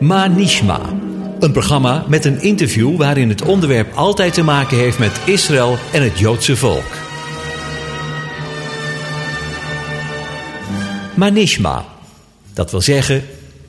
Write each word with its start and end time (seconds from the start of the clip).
Manishma. 0.00 0.80
Een 1.40 1.52
programma 1.52 2.04
met 2.08 2.24
een 2.24 2.42
interview 2.42 2.96
waarin 2.96 3.28
het 3.28 3.42
onderwerp 3.42 3.92
altijd 3.94 4.34
te 4.34 4.42
maken 4.42 4.76
heeft 4.76 4.98
met 4.98 5.20
Israël 5.24 5.78
en 5.92 6.02
het 6.02 6.18
Joodse 6.18 6.56
volk. 6.56 6.92
Manishma. 11.14 11.84
Dat 12.54 12.70
wil 12.70 12.80
zeggen, 12.80 13.24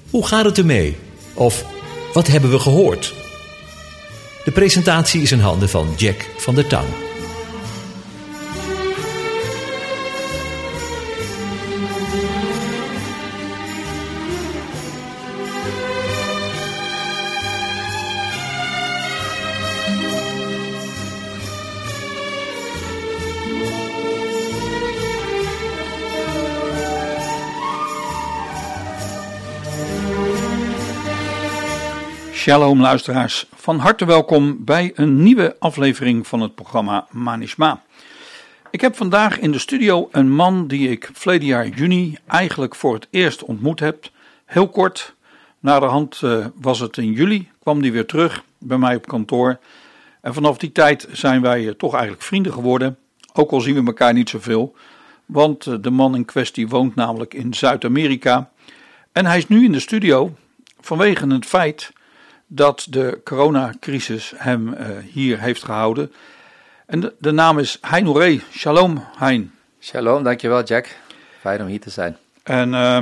hoe 0.09 0.27
gaat 0.27 0.45
het 0.45 0.57
ermee? 0.57 0.97
Of 1.33 1.65
wat 2.13 2.27
hebben 2.27 2.51
we 2.51 2.59
gehoord? 2.59 3.13
De 4.43 4.51
presentatie 4.51 5.21
is 5.21 5.31
in 5.31 5.39
handen 5.39 5.69
van 5.69 5.87
Jack 5.97 6.29
van 6.37 6.55
der 6.55 6.67
Tang. 6.67 6.87
Shalom 32.41 32.81
luisteraars, 32.81 33.45
van 33.55 33.79
harte 33.79 34.05
welkom 34.05 34.65
bij 34.65 34.91
een 34.95 35.23
nieuwe 35.23 35.55
aflevering 35.59 36.27
van 36.27 36.41
het 36.41 36.55
programma 36.55 37.07
Manishma. 37.11 37.83
Ik 38.71 38.81
heb 38.81 38.95
vandaag 38.95 39.39
in 39.39 39.51
de 39.51 39.59
studio 39.59 40.09
een 40.11 40.31
man 40.31 40.67
die 40.67 40.89
ik 40.89 41.09
verleden 41.13 41.47
jaar 41.47 41.67
juni 41.67 42.17
eigenlijk 42.27 42.75
voor 42.75 42.93
het 42.93 43.07
eerst 43.09 43.43
ontmoet 43.43 43.79
heb. 43.79 44.09
Heel 44.45 44.69
kort, 44.69 45.15
naderhand 45.59 46.21
uh, 46.23 46.45
was 46.55 46.79
het 46.79 46.97
in 46.97 47.11
juli, 47.11 47.49
kwam 47.59 47.81
die 47.81 47.91
weer 47.91 48.05
terug 48.05 48.43
bij 48.57 48.77
mij 48.77 48.95
op 48.95 49.07
kantoor. 49.07 49.59
En 50.21 50.33
vanaf 50.33 50.57
die 50.57 50.71
tijd 50.71 51.07
zijn 51.11 51.41
wij 51.41 51.63
uh, 51.63 51.71
toch 51.71 51.93
eigenlijk 51.93 52.23
vrienden 52.23 52.53
geworden, 52.53 52.97
ook 53.33 53.51
al 53.51 53.61
zien 53.61 53.75
we 53.75 53.85
elkaar 53.85 54.13
niet 54.13 54.29
zoveel. 54.29 54.75
Want 55.25 55.65
uh, 55.65 55.75
de 55.81 55.91
man 55.91 56.15
in 56.15 56.25
kwestie 56.25 56.67
woont 56.67 56.95
namelijk 56.95 57.33
in 57.33 57.53
Zuid-Amerika. 57.53 58.51
En 59.11 59.25
hij 59.25 59.37
is 59.37 59.47
nu 59.47 59.63
in 59.63 59.71
de 59.71 59.79
studio 59.79 60.35
vanwege 60.79 61.27
het 61.27 61.45
feit 61.45 61.91
dat 62.53 62.87
de 62.89 63.21
coronacrisis 63.23 64.33
hem 64.35 64.67
uh, 64.67 64.87
hier 65.11 65.39
heeft 65.39 65.63
gehouden. 65.63 66.11
En 66.85 66.99
de, 66.99 67.13
de 67.19 67.31
naam 67.31 67.59
is 67.59 67.77
Hein 67.81 68.05
Ouré. 68.05 68.39
Shalom, 68.51 69.05
Hein. 69.17 69.51
Shalom, 69.79 70.23
dankjewel 70.23 70.63
Jack. 70.63 70.97
Fijn 71.39 71.61
om 71.61 71.67
hier 71.67 71.79
te 71.79 71.89
zijn. 71.89 72.17
En 72.43 72.69
uh, 72.69 72.97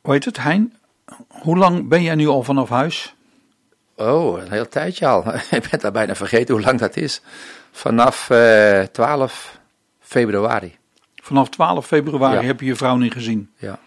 hoe 0.00 0.12
heet 0.12 0.24
het, 0.24 0.36
Hein? 0.36 0.74
Hoe 1.28 1.56
lang 1.56 1.88
ben 1.88 2.02
jij 2.02 2.14
nu 2.14 2.26
al 2.26 2.42
vanaf 2.42 2.68
huis? 2.68 3.14
Oh, 3.96 4.40
een 4.42 4.50
heel 4.50 4.68
tijdje 4.68 5.06
al. 5.06 5.34
Ik 5.50 5.68
ben 5.70 5.80
daar 5.80 5.92
bijna 5.92 6.14
vergeten 6.14 6.54
hoe 6.54 6.64
lang 6.64 6.78
dat 6.78 6.96
is. 6.96 7.20
Vanaf 7.70 8.30
uh, 8.30 8.80
12 8.82 9.58
februari. 10.00 10.76
Vanaf 11.14 11.48
12 11.48 11.86
februari 11.86 12.40
ja. 12.40 12.42
heb 12.42 12.60
je 12.60 12.66
je 12.66 12.76
vrouw 12.76 12.96
niet 12.96 13.12
gezien? 13.12 13.50
Ja. 13.56 13.78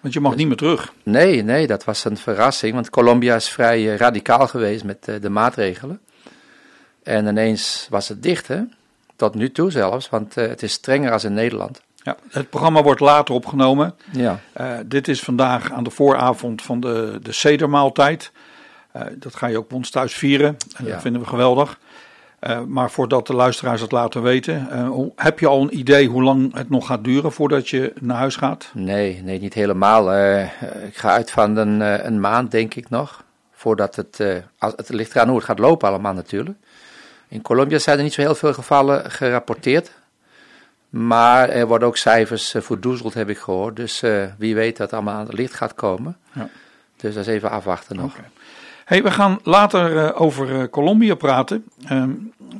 Want 0.00 0.14
je 0.14 0.20
mag 0.20 0.30
Dus- 0.30 0.38
niet 0.40 0.48
meer 0.48 0.56
terug. 0.56 0.92
Nee, 1.02 1.42
nee, 1.42 1.66
dat 1.66 1.84
was 1.84 2.04
een 2.04 2.16
verrassing, 2.16 2.74
want 2.74 2.90
Colombia 2.90 3.34
is 3.34 3.48
vrij 3.48 3.80
uh, 3.82 3.96
radicaal 3.96 4.46
geweest 4.48 4.84
met 4.84 5.06
uh, 5.08 5.20
de 5.20 5.28
maatregelen. 5.30 6.00
En 7.02 7.26
ineens 7.26 7.86
was 7.90 8.08
het 8.08 8.22
dicht, 8.22 8.48
hè? 8.48 8.60
Tot 9.16 9.34
nu 9.34 9.52
toe 9.52 9.70
zelfs, 9.70 10.08
want 10.08 10.36
uh, 10.36 10.46
het 10.48 10.62
is 10.62 10.72
strenger 10.72 11.12
als 11.12 11.24
in 11.24 11.34
Nederland. 11.34 11.80
Ja, 12.02 12.16
het 12.30 12.50
programma 12.50 12.82
wordt 12.82 13.00
later 13.00 13.34
opgenomen. 13.34 13.94
Ja. 14.12 14.40
dit 14.86 15.08
is 15.08 15.20
vandaag 15.20 15.72
aan 15.72 15.84
de 15.84 15.90
vooravond 15.90 16.62
van 16.62 16.80
de, 16.80 17.18
de 17.22 17.32
Sedermaaltijd. 17.32 18.30
dat 19.14 19.34
ga 19.36 19.46
je 19.46 19.58
ook 19.58 19.68
bij 19.68 19.76
ons 19.76 19.90
thuis 19.90 20.14
vieren. 20.14 20.56
En 20.76 20.84
Ja. 20.84 20.90
dat 20.92 21.00
vinden 21.02 21.20
we 21.22 21.26
geweldig. 21.28 21.78
Uh, 22.40 22.60
maar 22.62 22.90
voordat 22.90 23.26
de 23.26 23.34
luisteraars 23.34 23.80
het 23.80 23.92
laten 23.92 24.22
weten, 24.22 24.68
uh, 24.72 24.88
hoe, 24.88 25.12
heb 25.16 25.38
je 25.38 25.46
al 25.46 25.62
een 25.62 25.78
idee 25.78 26.08
hoe 26.08 26.22
lang 26.22 26.54
het 26.54 26.70
nog 26.70 26.86
gaat 26.86 27.04
duren 27.04 27.32
voordat 27.32 27.68
je 27.68 27.92
naar 28.00 28.16
huis 28.16 28.36
gaat? 28.36 28.70
Nee, 28.74 29.22
nee, 29.22 29.40
niet 29.40 29.54
helemaal. 29.54 30.14
Uh, 30.14 30.42
ik 30.86 30.96
ga 30.96 31.10
uit 31.10 31.30
van 31.30 31.56
een, 31.56 31.80
een, 32.06 32.20
maand, 32.20 32.50
denk 32.50 32.74
ik 32.74 32.90
nog. 32.90 33.24
Voordat 33.52 33.96
het, 33.96 34.22
als, 34.58 34.72
het 34.76 34.88
ligt 34.88 35.14
eraan 35.14 35.28
hoe 35.28 35.36
het 35.36 35.46
gaat 35.46 35.58
lopen 35.58 35.88
allemaal 35.88 36.12
natuurlijk. 36.12 36.58
In 37.28 37.42
Colombia 37.42 37.78
zijn 37.78 37.96
er 37.96 38.02
niet 38.02 38.12
zo 38.12 38.20
heel 38.20 38.34
veel 38.34 38.52
gevallen 38.52 39.10
gerapporteerd. 39.10 39.90
Maar 40.88 41.48
er 41.48 41.66
worden 41.66 41.88
ook 41.88 41.96
cijfers 41.96 42.54
verdoezeld, 42.58 43.14
heb 43.14 43.28
ik 43.28 43.38
gehoord. 43.38 43.76
Dus 43.76 44.02
wie 44.38 44.54
weet 44.54 44.76
dat 44.76 44.90
het 44.90 44.92
allemaal 45.00 45.14
aan 45.14 45.26
het 45.26 45.38
licht 45.38 45.54
gaat 45.54 45.74
komen. 45.74 46.16
Ja. 46.32 46.48
Dus 46.96 47.14
dat 47.14 47.26
is 47.26 47.32
even 47.34 47.50
afwachten 47.50 47.96
nog. 47.96 48.12
Okay. 48.12 48.30
Hey, 48.88 49.02
we 49.02 49.10
gaan 49.10 49.38
later 49.42 49.92
uh, 49.92 50.20
over 50.20 50.50
uh, 50.50 50.62
Colombia 50.70 51.14
praten. 51.14 51.64
Uh, 51.92 52.04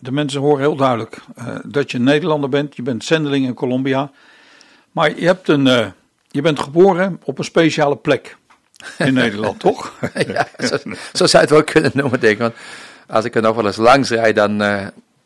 de 0.00 0.12
mensen 0.12 0.40
horen 0.40 0.60
heel 0.60 0.76
duidelijk 0.76 1.18
uh, 1.38 1.56
dat 1.64 1.90
je 1.90 1.98
Nederlander 1.98 2.48
bent. 2.48 2.76
Je 2.76 2.82
bent 2.82 3.04
zendeling 3.04 3.46
in 3.46 3.54
Colombia. 3.54 4.10
Maar 4.92 5.18
je, 5.18 5.26
hebt 5.26 5.48
een, 5.48 5.92
je 6.30 6.42
bent 6.42 6.58
geboren 6.58 7.20
op 7.24 7.38
een 7.38 7.44
speciale 7.44 7.96
plek 7.96 8.36
in 8.98 9.14
Nederland, 9.24 9.60
toch? 9.60 9.94
ja, 10.26 10.48
zo, 10.58 10.76
zo, 11.12 11.26
zou 11.26 11.30
je 11.30 11.38
het 11.38 11.50
wel 11.50 11.64
kunnen 11.64 11.90
noemen, 11.94 12.20
denk 12.20 12.32
ik. 12.32 12.38
Want 12.38 12.54
als 13.06 13.24
ik 13.24 13.34
er 13.34 13.42
nog 13.42 13.56
wel 13.56 13.66
eens 13.66 13.76
langs 13.76 14.10
rijd, 14.10 14.36
dan... 14.36 14.60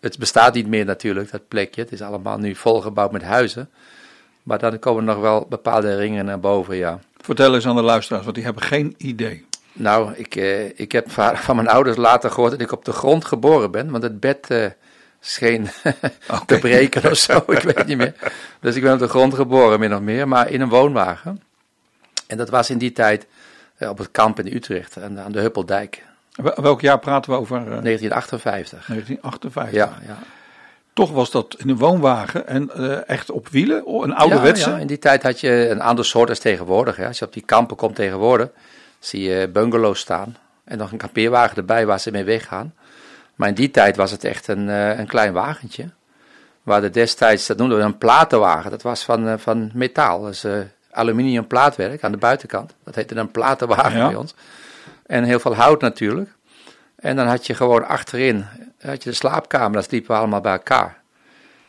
Het 0.00 0.18
bestaat 0.18 0.54
niet 0.54 0.66
meer 0.66 0.84
natuurlijk, 0.84 1.30
dat 1.30 1.48
plekje. 1.48 1.80
Het 1.80 1.92
is 1.92 2.02
allemaal 2.02 2.38
nu 2.38 2.54
volgebouwd 2.54 3.12
met 3.12 3.22
huizen. 3.22 3.70
Maar 4.42 4.58
dan 4.58 4.78
komen 4.78 5.04
nog 5.04 5.18
wel 5.18 5.46
bepaalde 5.48 5.96
ringen 5.96 6.24
naar 6.24 6.40
boven, 6.40 6.76
ja. 6.76 6.98
Vertel 7.20 7.54
eens 7.54 7.66
aan 7.66 7.76
de 7.76 7.82
luisteraars, 7.82 8.24
want 8.24 8.36
die 8.36 8.44
hebben 8.44 8.62
geen 8.62 8.94
idee. 8.98 9.44
Nou, 9.72 10.14
ik, 10.14 10.36
uh, 10.36 10.78
ik 10.78 10.92
heb 10.92 11.10
van 11.46 11.56
mijn 11.56 11.68
ouders 11.68 11.96
later 11.96 12.30
gehoord 12.30 12.50
dat 12.50 12.60
ik 12.60 12.72
op 12.72 12.84
de 12.84 12.92
grond 12.92 13.24
geboren 13.24 13.70
ben, 13.70 13.90
want 13.90 14.02
het 14.02 14.20
bed 14.20 14.50
uh, 14.50 14.66
scheen 15.20 15.68
okay. 16.28 16.44
te 16.46 16.58
breken 16.58 17.10
of 17.10 17.16
zo, 17.16 17.36
ik 17.46 17.62
weet 17.62 17.86
niet 17.86 17.96
meer. 17.96 18.14
Dus 18.60 18.76
ik 18.76 18.82
ben 18.82 18.92
op 18.92 18.98
de 18.98 19.08
grond 19.08 19.34
geboren, 19.34 19.80
min 19.80 19.94
of 19.94 20.00
meer, 20.00 20.28
maar 20.28 20.50
in 20.50 20.60
een 20.60 20.68
woonwagen. 20.68 21.42
En 22.26 22.36
dat 22.36 22.50
was 22.50 22.70
in 22.70 22.78
die 22.78 22.92
tijd 22.92 23.26
uh, 23.78 23.88
op 23.88 23.98
het 23.98 24.10
kamp 24.10 24.38
in 24.38 24.54
Utrecht, 24.54 24.98
aan, 24.98 25.20
aan 25.20 25.32
de 25.32 25.40
Huppeldijk. 25.40 26.04
Welk 26.54 26.80
jaar 26.80 26.98
praten 26.98 27.30
we 27.30 27.36
over? 27.36 27.56
1958. 27.56 28.86
1958. 28.86 29.74
Ja, 29.74 29.98
ja. 30.06 30.18
Toch 30.92 31.10
was 31.10 31.30
dat 31.30 31.56
in 31.58 31.68
een 31.68 31.76
woonwagen 31.76 32.46
en 32.46 32.70
uh, 32.76 33.08
echt 33.08 33.30
op 33.30 33.48
wielen, 33.48 33.82
een 33.86 34.14
ouderwetse? 34.14 34.68
Ja, 34.68 34.74
ja, 34.74 34.80
in 34.80 34.86
die 34.86 34.98
tijd 34.98 35.22
had 35.22 35.40
je 35.40 35.68
een 35.68 35.80
ander 35.80 36.04
soort 36.04 36.28
als 36.28 36.38
tegenwoordig. 36.38 36.96
Hè. 36.96 37.06
Als 37.06 37.18
je 37.18 37.24
op 37.24 37.32
die 37.32 37.42
kampen 37.42 37.76
komt 37.76 37.94
tegenwoordig, 37.94 38.48
zie 39.04 39.22
je 39.22 39.48
bungalows 39.48 40.00
staan 40.00 40.36
en 40.64 40.78
nog 40.78 40.92
een 40.92 40.98
kampeerwagen 40.98 41.56
erbij 41.56 41.86
waar 41.86 42.00
ze 42.00 42.10
mee 42.10 42.24
weggaan. 42.24 42.74
Maar 43.34 43.48
in 43.48 43.54
die 43.54 43.70
tijd 43.70 43.96
was 43.96 44.10
het 44.10 44.24
echt 44.24 44.48
een, 44.48 44.68
uh, 44.68 44.98
een 44.98 45.06
klein 45.06 45.32
wagentje. 45.32 45.90
Waar 46.62 46.82
er 46.82 46.92
destijds, 46.92 47.46
dat 47.46 47.56
noemden 47.56 47.78
we 47.78 47.84
een 47.84 47.98
platenwagen, 47.98 48.70
dat 48.70 48.82
was 48.82 49.04
van, 49.04 49.26
uh, 49.26 49.34
van 49.36 49.70
metaal. 49.74 50.20
Dus 50.20 50.44
uh, 50.44 50.58
aluminium 50.90 51.46
plaatwerk 51.46 52.04
aan 52.04 52.12
de 52.12 52.18
buitenkant. 52.18 52.74
Dat 52.84 52.94
heette 52.94 53.14
een 53.14 53.30
platenwagen 53.30 53.98
ja. 53.98 54.06
bij 54.06 54.16
ons. 54.16 54.34
En 55.06 55.24
heel 55.24 55.40
veel 55.40 55.54
hout 55.54 55.80
natuurlijk. 55.80 56.30
En 56.96 57.16
dan 57.16 57.26
had 57.26 57.46
je 57.46 57.54
gewoon 57.54 57.86
achterin 57.86 58.46
had 58.82 59.02
je 59.02 59.10
de 59.10 59.16
slaapkamer, 59.16 59.72
daar 59.72 59.82
sliepen 59.82 60.10
we 60.10 60.16
allemaal 60.16 60.40
bij 60.40 60.52
elkaar. 60.52 61.00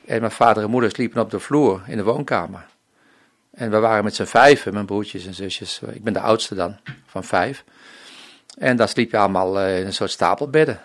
En 0.05 0.19
mijn 0.19 0.31
vader 0.31 0.63
en 0.63 0.69
moeder 0.69 0.89
sliepen 0.89 1.21
op 1.21 1.31
de 1.31 1.39
vloer 1.39 1.81
in 1.87 1.97
de 1.97 2.03
woonkamer. 2.03 2.65
En 3.53 3.71
we 3.71 3.79
waren 3.79 4.03
met 4.03 4.15
z'n 4.15 4.23
vijven, 4.23 4.73
mijn 4.73 4.85
broertjes 4.85 5.25
en 5.25 5.33
zusjes. 5.33 5.81
Ik 5.93 6.03
ben 6.03 6.13
de 6.13 6.19
oudste 6.19 6.55
dan, 6.55 6.77
van 7.05 7.23
vijf. 7.23 7.63
En 8.57 8.75
daar 8.75 8.89
sliep 8.89 9.11
je 9.11 9.17
allemaal 9.17 9.59
uh, 9.59 9.79
in 9.79 9.85
een 9.85 9.93
soort 9.93 10.11
stapelbedden. 10.11 10.81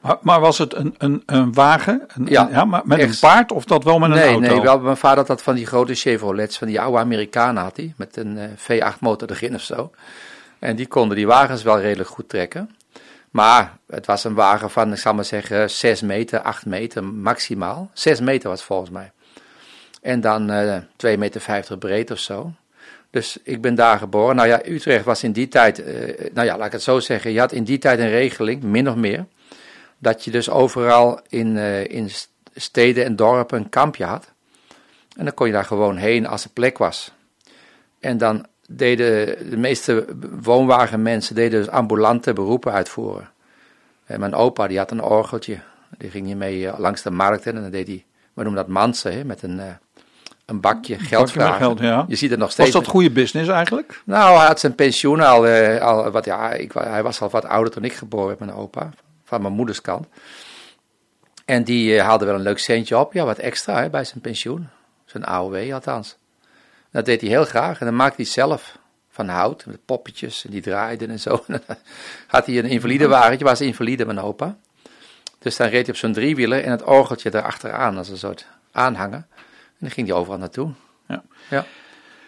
Maar, 0.00 0.16
maar 0.20 0.40
was 0.40 0.58
het 0.58 0.74
een, 0.74 0.94
een, 0.98 1.22
een 1.26 1.52
wagen? 1.52 2.04
Een, 2.14 2.26
ja, 2.26 2.48
ja, 2.50 2.64
maar 2.64 2.82
met 2.84 2.98
echt. 2.98 3.08
een 3.08 3.28
paard 3.28 3.52
of 3.52 3.64
dat 3.64 3.84
wel 3.84 3.98
met 3.98 4.10
een 4.10 4.16
nee, 4.16 4.28
auto? 4.28 4.40
Nee, 4.40 4.60
wel, 4.60 4.80
mijn 4.80 4.96
vader 4.96 5.26
had 5.26 5.42
van 5.42 5.54
die 5.54 5.66
grote 5.66 5.94
Chevrolets, 5.94 6.58
van 6.58 6.66
die 6.66 6.80
oude 6.80 6.98
Amerikanen 6.98 7.62
had 7.62 7.76
hij. 7.76 7.92
Met 7.96 8.16
een 8.16 8.36
uh, 8.36 8.44
V8 8.92 8.98
motor 9.00 9.30
erin 9.30 9.54
of 9.54 9.60
zo. 9.60 9.90
En 10.58 10.76
die 10.76 10.86
konden 10.86 11.16
die 11.16 11.26
wagens 11.26 11.62
wel 11.62 11.80
redelijk 11.80 12.08
goed 12.08 12.28
trekken. 12.28 12.76
Maar 13.30 13.76
het 13.86 14.06
was 14.06 14.24
een 14.24 14.34
wagen 14.34 14.70
van, 14.70 14.92
ik 14.92 14.98
zal 14.98 15.14
maar 15.14 15.24
zeggen, 15.24 15.70
6 15.70 16.00
meter, 16.00 16.40
8 16.40 16.66
meter 16.66 17.04
maximaal. 17.04 17.90
6 17.92 18.20
meter 18.20 18.48
was 18.48 18.62
volgens 18.62 18.90
mij. 18.90 19.12
En 20.02 20.20
dan 20.20 20.50
uh, 20.50 20.78
2,50 21.06 21.18
meter 21.18 21.78
breed 21.78 22.10
of 22.10 22.18
zo. 22.18 22.52
Dus 23.10 23.38
ik 23.42 23.60
ben 23.60 23.74
daar 23.74 23.98
geboren. 23.98 24.36
Nou 24.36 24.48
ja, 24.48 24.60
Utrecht 24.66 25.04
was 25.04 25.22
in 25.22 25.32
die 25.32 25.48
tijd, 25.48 25.78
uh, 25.78 25.86
nou 26.32 26.46
ja, 26.46 26.56
laat 26.56 26.66
ik 26.66 26.72
het 26.72 26.82
zo 26.82 27.00
zeggen. 27.00 27.32
Je 27.32 27.38
had 27.38 27.52
in 27.52 27.64
die 27.64 27.78
tijd 27.78 27.98
een 27.98 28.10
regeling, 28.10 28.62
min 28.62 28.88
of 28.88 28.94
meer. 28.94 29.26
Dat 29.98 30.24
je 30.24 30.30
dus 30.30 30.50
overal 30.50 31.20
in, 31.28 31.56
uh, 31.56 31.84
in 31.84 32.10
steden 32.54 33.04
en 33.04 33.16
dorpen 33.16 33.58
een 33.58 33.68
kampje 33.68 34.04
had. 34.04 34.32
En 35.16 35.24
dan 35.24 35.34
kon 35.34 35.46
je 35.46 35.52
daar 35.52 35.64
gewoon 35.64 35.96
heen 35.96 36.26
als 36.26 36.44
er 36.44 36.50
plek 36.50 36.78
was. 36.78 37.12
En 38.00 38.18
dan 38.18 38.46
deden 38.68 39.50
de 39.50 39.56
meeste 39.56 40.06
woonwagenmensen 40.42 41.34
deden 41.34 41.60
dus 41.60 41.68
ambulante 41.68 42.32
beroepen 42.32 42.72
uitvoeren. 42.72 43.30
En 44.04 44.20
mijn 44.20 44.34
opa 44.34 44.66
die 44.66 44.78
had 44.78 44.90
een 44.90 45.02
orgeltje, 45.02 45.58
die 45.98 46.10
ging 46.10 46.26
hiermee 46.26 46.70
langs 46.78 47.02
de 47.02 47.10
markt 47.10 47.46
en 47.46 47.54
dan 47.54 47.70
deed 47.70 47.86
hij, 47.86 48.04
we 48.32 48.42
noemen 48.42 48.62
dat 48.62 48.72
mansen, 48.72 49.12
hè, 49.12 49.24
met 49.24 49.42
een, 49.42 49.60
een 50.52 50.60
bakje 50.60 50.98
geld 50.98 51.24
Bakje 51.24 51.38
met 51.38 51.46
vragen. 51.46 51.64
geld, 51.64 51.78
ja. 51.78 52.04
Je 52.08 52.16
ziet 52.16 52.30
het 52.30 52.38
nog 52.38 52.50
steeds. 52.50 52.70
Was 52.72 52.82
dat 52.82 52.92
goede 52.92 53.10
business 53.10 53.48
eigenlijk? 53.48 54.02
Nou, 54.04 54.36
hij 54.38 54.46
had 54.46 54.60
zijn 54.60 54.74
pensioen 54.74 55.20
al, 55.20 55.46
eh, 55.46 55.82
al 55.82 56.10
wat, 56.10 56.24
ja, 56.24 56.52
ik, 56.52 56.72
hij 56.72 57.02
was 57.02 57.20
al 57.20 57.30
wat 57.30 57.44
ouder 57.44 57.72
toen 57.72 57.84
ik 57.84 57.92
geboren 57.92 58.26
werd, 58.26 58.38
mijn 58.38 58.52
opa, 58.52 58.90
van 59.24 59.42
mijn 59.42 59.54
moeders 59.54 59.80
kant. 59.80 60.06
En 61.44 61.64
die 61.64 61.96
eh, 61.96 62.04
haalde 62.04 62.24
wel 62.24 62.34
een 62.34 62.40
leuk 62.40 62.58
centje 62.58 62.98
op, 62.98 63.12
ja, 63.12 63.24
wat 63.24 63.38
extra 63.38 63.80
hè, 63.80 63.90
bij 63.90 64.04
zijn 64.04 64.20
pensioen. 64.20 64.68
Zijn 65.04 65.24
AOW 65.24 65.72
althans. 65.72 66.16
Dat 66.90 67.04
deed 67.04 67.20
hij 67.20 67.30
heel 67.30 67.44
graag 67.44 67.80
en 67.80 67.86
dan 67.86 67.96
maakte 67.96 68.22
hij 68.22 68.30
zelf 68.30 68.78
van 69.10 69.28
hout, 69.28 69.66
met 69.66 69.84
poppetjes 69.84 70.44
en 70.44 70.50
die 70.50 70.62
draaiden 70.62 71.10
en 71.10 71.20
zo. 71.20 71.44
had 72.26 72.46
hij 72.46 72.58
een 72.58 72.64
invalide 72.64 73.08
wagentje, 73.08 73.44
was 73.44 73.60
invalide 73.60 74.06
mijn 74.06 74.20
opa. 74.20 74.56
Dus 75.38 75.56
dan 75.56 75.68
reed 75.68 75.86
hij 75.86 75.94
op 75.94 76.00
zo'n 76.00 76.12
driewieler 76.12 76.64
en 76.64 76.70
het 76.70 76.82
orgeltje 76.82 77.34
erachteraan 77.34 77.96
als 77.96 78.08
een 78.08 78.16
soort 78.16 78.46
aanhanger. 78.72 79.24
En 79.82 79.88
dan 79.88 79.90
ging 79.90 80.08
hij 80.08 80.16
overal 80.16 80.38
naartoe. 80.38 80.70
Ja. 81.08 81.22
Ja. 81.50 81.64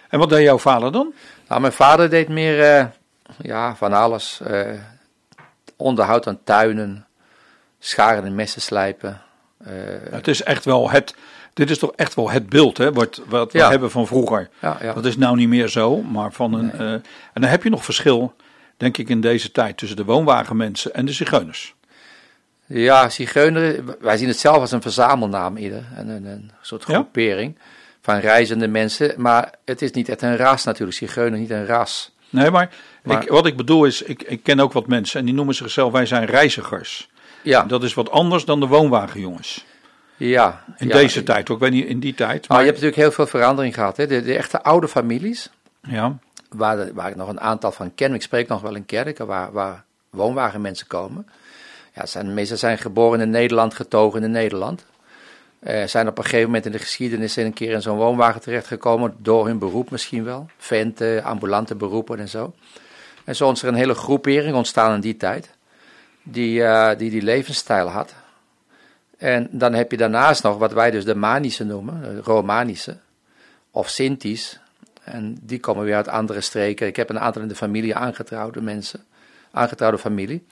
En 0.09 0.19
wat 0.19 0.29
deed 0.29 0.43
jouw 0.45 0.59
vader 0.59 0.93
dan? 0.93 1.13
Nou, 1.49 1.61
mijn 1.61 1.73
vader 1.73 2.11
deed 2.11 2.29
meer 2.29 2.63
eh, 2.77 2.87
ja, 3.43 3.77
van 3.77 3.93
alles. 3.93 4.41
eh, 4.41 4.71
onderhoud 5.77 6.27
aan 6.27 6.39
tuinen, 6.45 7.07
scharen 7.79 8.25
en 8.25 8.35
messen 8.35 8.63
slijpen. 8.63 9.21
eh, 9.65 9.73
Het 10.11 10.29
is 10.29 10.43
echt 10.43 10.65
wel 10.65 10.91
het. 10.91 11.15
Dit 11.53 11.71
is 11.71 11.79
toch 11.79 11.93
echt 11.97 12.15
wel 12.15 12.31
het 12.31 12.49
beeld 12.49 12.79
hè, 12.79 12.93
wat, 12.93 13.21
wat 13.29 13.53
we 13.53 13.59
hebben 13.71 13.91
van 13.91 14.07
vroeger. 14.07 14.49
ja, 14.61 14.77
ja. 14.83 14.93
Dat 14.93 15.05
is 15.05 15.17
nou 15.17 15.37
niet 15.37 15.49
meer 15.49 15.69
zo, 15.69 16.03
maar 16.03 16.33
van 16.33 16.53
een. 16.53 16.73
en 16.73 17.03
dan 17.41 17.51
heb 17.51 17.63
je 17.63 17.71
nog 17.71 17.85
verschil, 17.85 18.35
denk 18.77 18.99
ik, 18.99 19.09
in 19.09 19.21
deze 19.21 19.51
tijd 19.51 19.77
tussen 19.77 19.97
de 19.97 20.05
woonwagenmensen 20.05 20.95
en 20.95 21.05
de 21.05 21.13
zigeuners. 21.13 21.75
Ja, 22.67 23.09
zigeuner, 23.09 23.85
wij 24.01 24.17
zien 24.17 24.29
het 24.29 24.39
zelf 24.39 24.57
als 24.57 24.73
een 24.73 24.83
verzamelnaam 24.83 25.57
ieder. 25.57 25.85
En 25.95 26.09
een, 26.09 26.25
een 26.25 26.51
soort 26.61 26.85
Ja. 26.87 26.95
groepering 26.95 27.59
van 28.01 28.19
reizende 28.19 28.69
mensen. 28.69 29.15
Maar 29.17 29.53
het 29.65 29.83
is 29.83 29.91
niet 29.91 30.09
echt 30.09 30.23
een 30.23 30.37
ras 30.37 30.65
natuurlijk, 30.65 30.97
zigeuner 30.99 31.39
niet 31.39 31.51
een 31.51 31.67
ras. 31.67 32.13
Nee, 32.31 32.51
maar, 32.51 32.71
Maar- 33.03 33.23
ik, 33.23 33.29
wat 33.29 33.47
ik 33.47 33.57
bedoel 33.57 33.85
is, 33.85 34.03
ik, 34.03 34.23
ik 34.23 34.43
ken 34.43 34.61
ook 34.61 34.73
wat 34.73 34.87
mensen 34.87 35.21
en 35.21 35.27
die 35.27 35.35
noemen 35.35 35.55
zichzelf, 35.55 35.93
wij 35.93 36.07
zijn 36.07 36.25
reizigers. 36.25 37.09
Ja, 37.43 37.63
Dat 37.63 37.83
is 37.83 37.95
wat 37.95 38.11
anders 38.11 38.45
dan 38.45 38.61
de 38.61 38.67
woonwagenjongens. 38.67 39.65
ja. 40.17 40.65
In 40.77 40.89
ja. 40.89 40.93
deze 40.95 41.23
tijd, 41.23 41.51
ook 41.51 41.57
ik 41.57 41.63
weet 41.63 41.73
niet 41.73 41.87
in 41.87 42.01
die 42.01 42.15
tijd. 42.15 42.49
Maar, 42.49 42.59
je 42.59 42.65
hebt 42.65 42.77
natuurlijk 42.81 43.03
heel 43.03 43.13
veel 43.13 43.27
verandering 43.27 43.75
gehad. 43.75 43.97
Hè? 43.97 44.07
De, 44.07 44.23
de 44.23 44.37
echte 44.37 44.63
oude 44.63 44.89
families, 44.89 45.51
ja, 45.83 46.17
waar, 46.49 46.93
waar 46.95 47.09
ik 47.11 47.17
nog 47.17 47.29
een 47.29 47.41
aantal 47.41 47.73
van 47.73 47.95
ken. 47.95 48.15
Ik 48.15 48.23
spreek 48.23 48.49
nog 48.49 48.61
wel 48.61 48.75
in 48.75 48.87
kerken 48.87 49.27
waar, 49.27 49.53
waar 49.53 49.85
woonwagenmensen 50.11 50.87
komen. 50.87 51.27
Ja, 51.95 52.07
zijn, 52.07 52.35
meestal 52.35 52.57
zijn 52.57 52.79
geboren 52.79 53.21
in 53.21 53.31
Nederland, 53.31 53.75
getogen 53.75 54.23
in 54.23 54.31
Nederland. 54.31 54.85
Eh, 55.59 55.87
zijn 55.87 56.09
op 56.09 56.19
een 56.19 56.25
gegeven 56.25 56.47
moment 56.47 56.67
in 56.67 56.73
de 56.73 56.79
geschiedenis 56.79 57.37
een 57.37 57.53
keer 57.53 57.73
in 57.73 57.83
zo'n 57.83 57.97
woonwagen 57.97 58.41
terechtgekomen. 58.41 59.15
Door 59.19 59.47
hun 59.47 59.59
beroep 59.59 59.91
misschien 59.91 60.25
wel. 60.25 60.47
Venten, 60.57 61.23
ambulante 61.23 61.75
beroepen 61.75 62.19
en 62.19 62.29
zo. 62.29 62.55
En 63.25 63.37
zo 63.37 63.51
is 63.51 63.63
er 63.63 63.69
een 63.69 63.75
hele 63.75 63.95
groepering 63.95 64.57
ontstaan 64.57 64.95
in 64.95 65.01
die 65.01 65.17
tijd. 65.17 65.51
Die 66.23 66.65
eh, 66.65 66.99
die, 66.99 67.11
die 67.11 67.23
levensstijl 67.23 67.89
had. 67.89 68.15
En 69.19 69.49
dan 69.51 69.75
heb 69.75 69.91
je 69.91 69.97
daarnaast 69.97 70.43
nog 70.43 70.59
wat 70.59 70.73
wij 70.73 70.91
dus 70.91 71.05
de 71.05 71.15
manische 71.15 71.65
noemen. 71.65 72.01
De 72.01 72.21
romanische. 72.21 72.97
Of 73.71 73.89
Sinti's. 73.89 74.59
En 75.05 75.39
die 75.43 75.61
komen 75.61 75.85
weer 75.85 75.97
uit 75.97 76.09
andere 76.09 76.41
streken. 76.41 76.87
Ik 76.87 76.97
heb 76.97 77.11
een 77.11 77.21
aantal 77.21 77.43
in 77.43 77.49
de 77.49 77.55
familie 77.55 77.95
aangetrouwde 77.95 78.61
mensen. 78.61 79.05
Aangetrouwde 79.51 79.99
familie. 79.99 80.45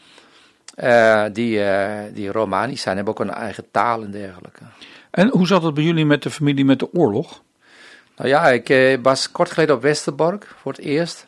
Eh, 0.74 1.24
die, 1.32 1.64
eh, 1.64 2.14
die 2.14 2.32
Romanisch 2.32 2.80
zijn, 2.80 2.96
hebben 2.96 3.14
ook 3.14 3.20
een 3.20 3.34
eigen 3.34 3.64
taal 3.70 4.02
en 4.02 4.10
dergelijke. 4.10 4.62
En 5.10 5.28
hoe 5.28 5.46
zat 5.46 5.62
het 5.62 5.74
bij 5.74 5.84
jullie 5.84 6.06
met 6.06 6.22
de 6.22 6.30
familie 6.30 6.64
met 6.64 6.78
de 6.78 6.94
oorlog? 6.94 7.42
Nou 8.16 8.28
ja, 8.28 8.48
ik 8.48 8.68
eh, 8.68 8.98
was 9.02 9.30
kort 9.30 9.50
geleden 9.50 9.74
op 9.74 9.82
Westerbork 9.82 10.46
voor 10.60 10.72
het 10.72 10.80
eerst. 10.80 11.26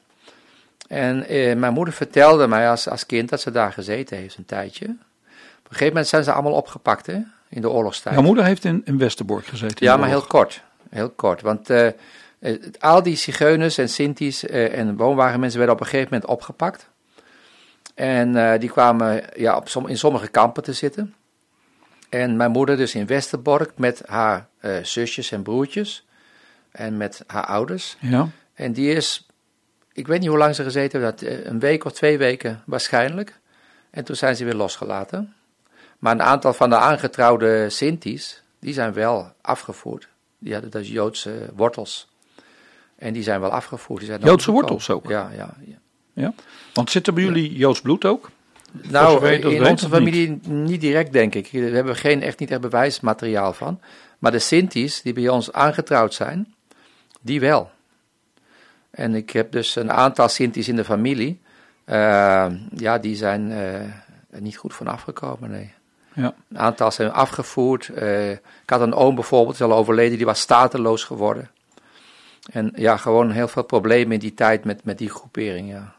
En 0.89 1.19
mijn 1.59 1.73
moeder 1.73 1.95
vertelde 1.95 2.47
mij 2.47 2.71
als, 2.71 2.89
als 2.89 3.07
kind 3.07 3.29
dat 3.29 3.41
ze 3.41 3.51
daar 3.51 3.73
gezeten 3.73 4.17
heeft 4.17 4.37
een 4.37 4.45
tijdje. 4.45 4.85
Op 4.85 4.91
een 4.91 5.71
gegeven 5.71 5.87
moment 5.87 6.07
zijn 6.07 6.25
ze 6.25 6.33
allemaal 6.33 6.53
opgepakt 6.53 7.07
hè, 7.07 7.19
in 7.49 7.61
de 7.61 7.71
oorlogstijd. 7.71 8.15
Jouw 8.15 8.25
moeder 8.25 8.45
heeft 8.45 8.65
in, 8.65 8.83
in 8.85 8.99
Westerbork 8.99 9.47
gezeten. 9.47 9.77
in 9.79 9.87
Ja, 9.87 9.97
maar 9.97 10.09
heel 10.09 10.23
kort. 10.23 10.63
Heel 10.91 11.11
kort. 11.11 11.43
Want 11.43 11.71
al 12.79 13.03
die 13.03 13.17
zigeuners 13.17 13.79
en 13.79 13.89
Sinti's 13.89 14.47
en 14.47 14.97
woonwagenmensen 14.97 15.59
werden 15.59 15.77
op 15.77 15.83
een 15.83 15.89
gegeven 15.91 16.13
moment 16.13 16.31
opgepakt. 16.31 16.89
En 17.95 18.37
eh, 18.37 18.61
die 18.61 18.71
kwamen 18.71 19.25
ja, 19.37 19.57
op 19.57 19.69
som, 19.69 19.87
in 19.87 19.99
sommige 19.99 20.29
kampen 20.29 20.63
te 20.63 20.73
zitten. 20.73 21.15
En 22.09 22.37
mijn 22.37 22.51
moeder 22.51 22.77
dus 22.77 22.95
in 22.95 23.07
Westerbork 23.07 23.73
met 23.77 24.03
haar 24.07 24.49
eh, 24.59 24.77
zusjes 24.83 25.33
en 25.33 25.43
broertjes. 25.43 26.07
En 26.71 26.97
met 26.97 27.25
haar 27.27 27.47
ouders. 27.47 27.97
Ja. 28.01 28.29
En 28.55 28.73
die 28.73 28.93
is, 28.93 29.27
ik 29.93 30.07
weet 30.07 30.21
niet 30.21 30.29
hoe 30.29 30.39
lang 30.39 30.55
ze 30.55 30.63
gezeten 30.63 31.01
dat, 31.01 31.23
eh, 31.23 31.45
een 31.45 31.59
week 31.59 31.85
of 31.85 31.93
twee 31.93 32.19
weken 32.19 32.63
waarschijnlijk. 32.67 33.41
En 33.91 34.05
toen 34.05 34.17
zijn 34.17 34.37
ze 34.37 34.45
weer 34.45 34.55
losgelaten. 34.55 35.35
Maar 35.99 36.13
een 36.13 36.23
aantal 36.23 36.53
van 36.53 36.71
de 36.71 36.77
aangetrouwde 36.77 37.71
Sinti's, 37.71 38.43
die 38.59 38.75
zijn 38.75 38.93
wel 38.93 39.33
afgevoerd. 39.41 40.09
Die 40.39 40.53
hadden 40.53 40.71
dus 40.71 40.89
Joodse 40.89 41.51
wortels. 41.55 42.09
En 42.97 43.13
die 43.13 43.23
zijn 43.23 43.41
wel 43.41 43.51
afgevoerd. 43.51 43.99
Die 43.99 44.09
zijn 44.09 44.21
Joodse 44.21 44.51
wortels 44.51 44.91
ook? 44.91 45.09
Ja, 45.09 45.31
ja. 45.37 45.55
ja. 45.65 45.77
Ja. 46.15 46.35
Want 46.73 46.91
zit 46.91 47.07
er 47.07 47.13
bij 47.13 47.23
jullie 47.23 47.57
Joods 47.57 47.81
bloed 47.81 48.05
ook? 48.05 48.31
Nou, 48.83 49.27
in 49.29 49.67
onze 49.67 49.85
niet? 49.85 49.95
familie 49.95 50.41
niet? 50.43 50.81
direct, 50.81 51.13
denk 51.13 51.35
ik. 51.35 51.49
We 51.53 51.59
hebben 51.59 51.97
geen, 51.97 52.23
echt 52.23 52.39
niet 52.39 52.51
echt 52.51 52.61
bewijsmateriaal 52.61 53.53
van. 53.53 53.81
Maar 54.19 54.33
de 54.33 54.39
Sinti's, 54.39 55.03
die 55.03 55.13
bij 55.13 55.29
ons 55.29 55.53
aangetrouwd 55.53 56.15
zijn, 56.15 56.55
die 57.21 57.41
wel. 57.41 57.71
En 58.91 59.15
ik 59.15 59.31
heb 59.31 59.53
dus 59.53 59.77
een 59.77 59.93
aantal 59.93 60.29
Sinti's 60.29 60.69
in 60.69 60.77
de 60.77 60.85
familie. 60.85 61.41
eh, 61.85 62.47
ja, 62.75 62.99
die 62.99 63.17
zijn 63.17 63.51
er 64.31 64.41
niet 64.41 64.57
goed 64.57 64.75
van 64.75 64.87
afgekomen, 64.87 65.51
nee. 65.51 65.73
Ja. 66.15 66.35
Een 66.49 66.59
aantal 66.59 66.91
zijn 66.93 67.13
afgevoerd. 67.13 67.89
eh, 67.89 68.31
ik 68.31 68.41
had 68.67 68.81
een 68.81 68.95
oom 68.95 69.15
bijvoorbeeld, 69.15 69.57
die 69.57 69.67
is 69.67 69.73
al 69.73 69.79
overleden, 69.79 70.17
die 70.17 70.27
was 70.27 70.41
stateloos 70.41 71.05
geworden. 71.05 71.51
En 72.53 72.73
ja, 72.77 72.97
gewoon 72.97 73.31
heel 73.31 73.49
veel 73.49 73.63
problemen 73.65 74.13
in 74.13 74.19
die 74.19 74.35
tijd 74.35 74.65
met, 74.65 74.85
met 74.85 74.99
die 74.99 75.11
groepering, 75.11 75.71
ja. 75.71 75.94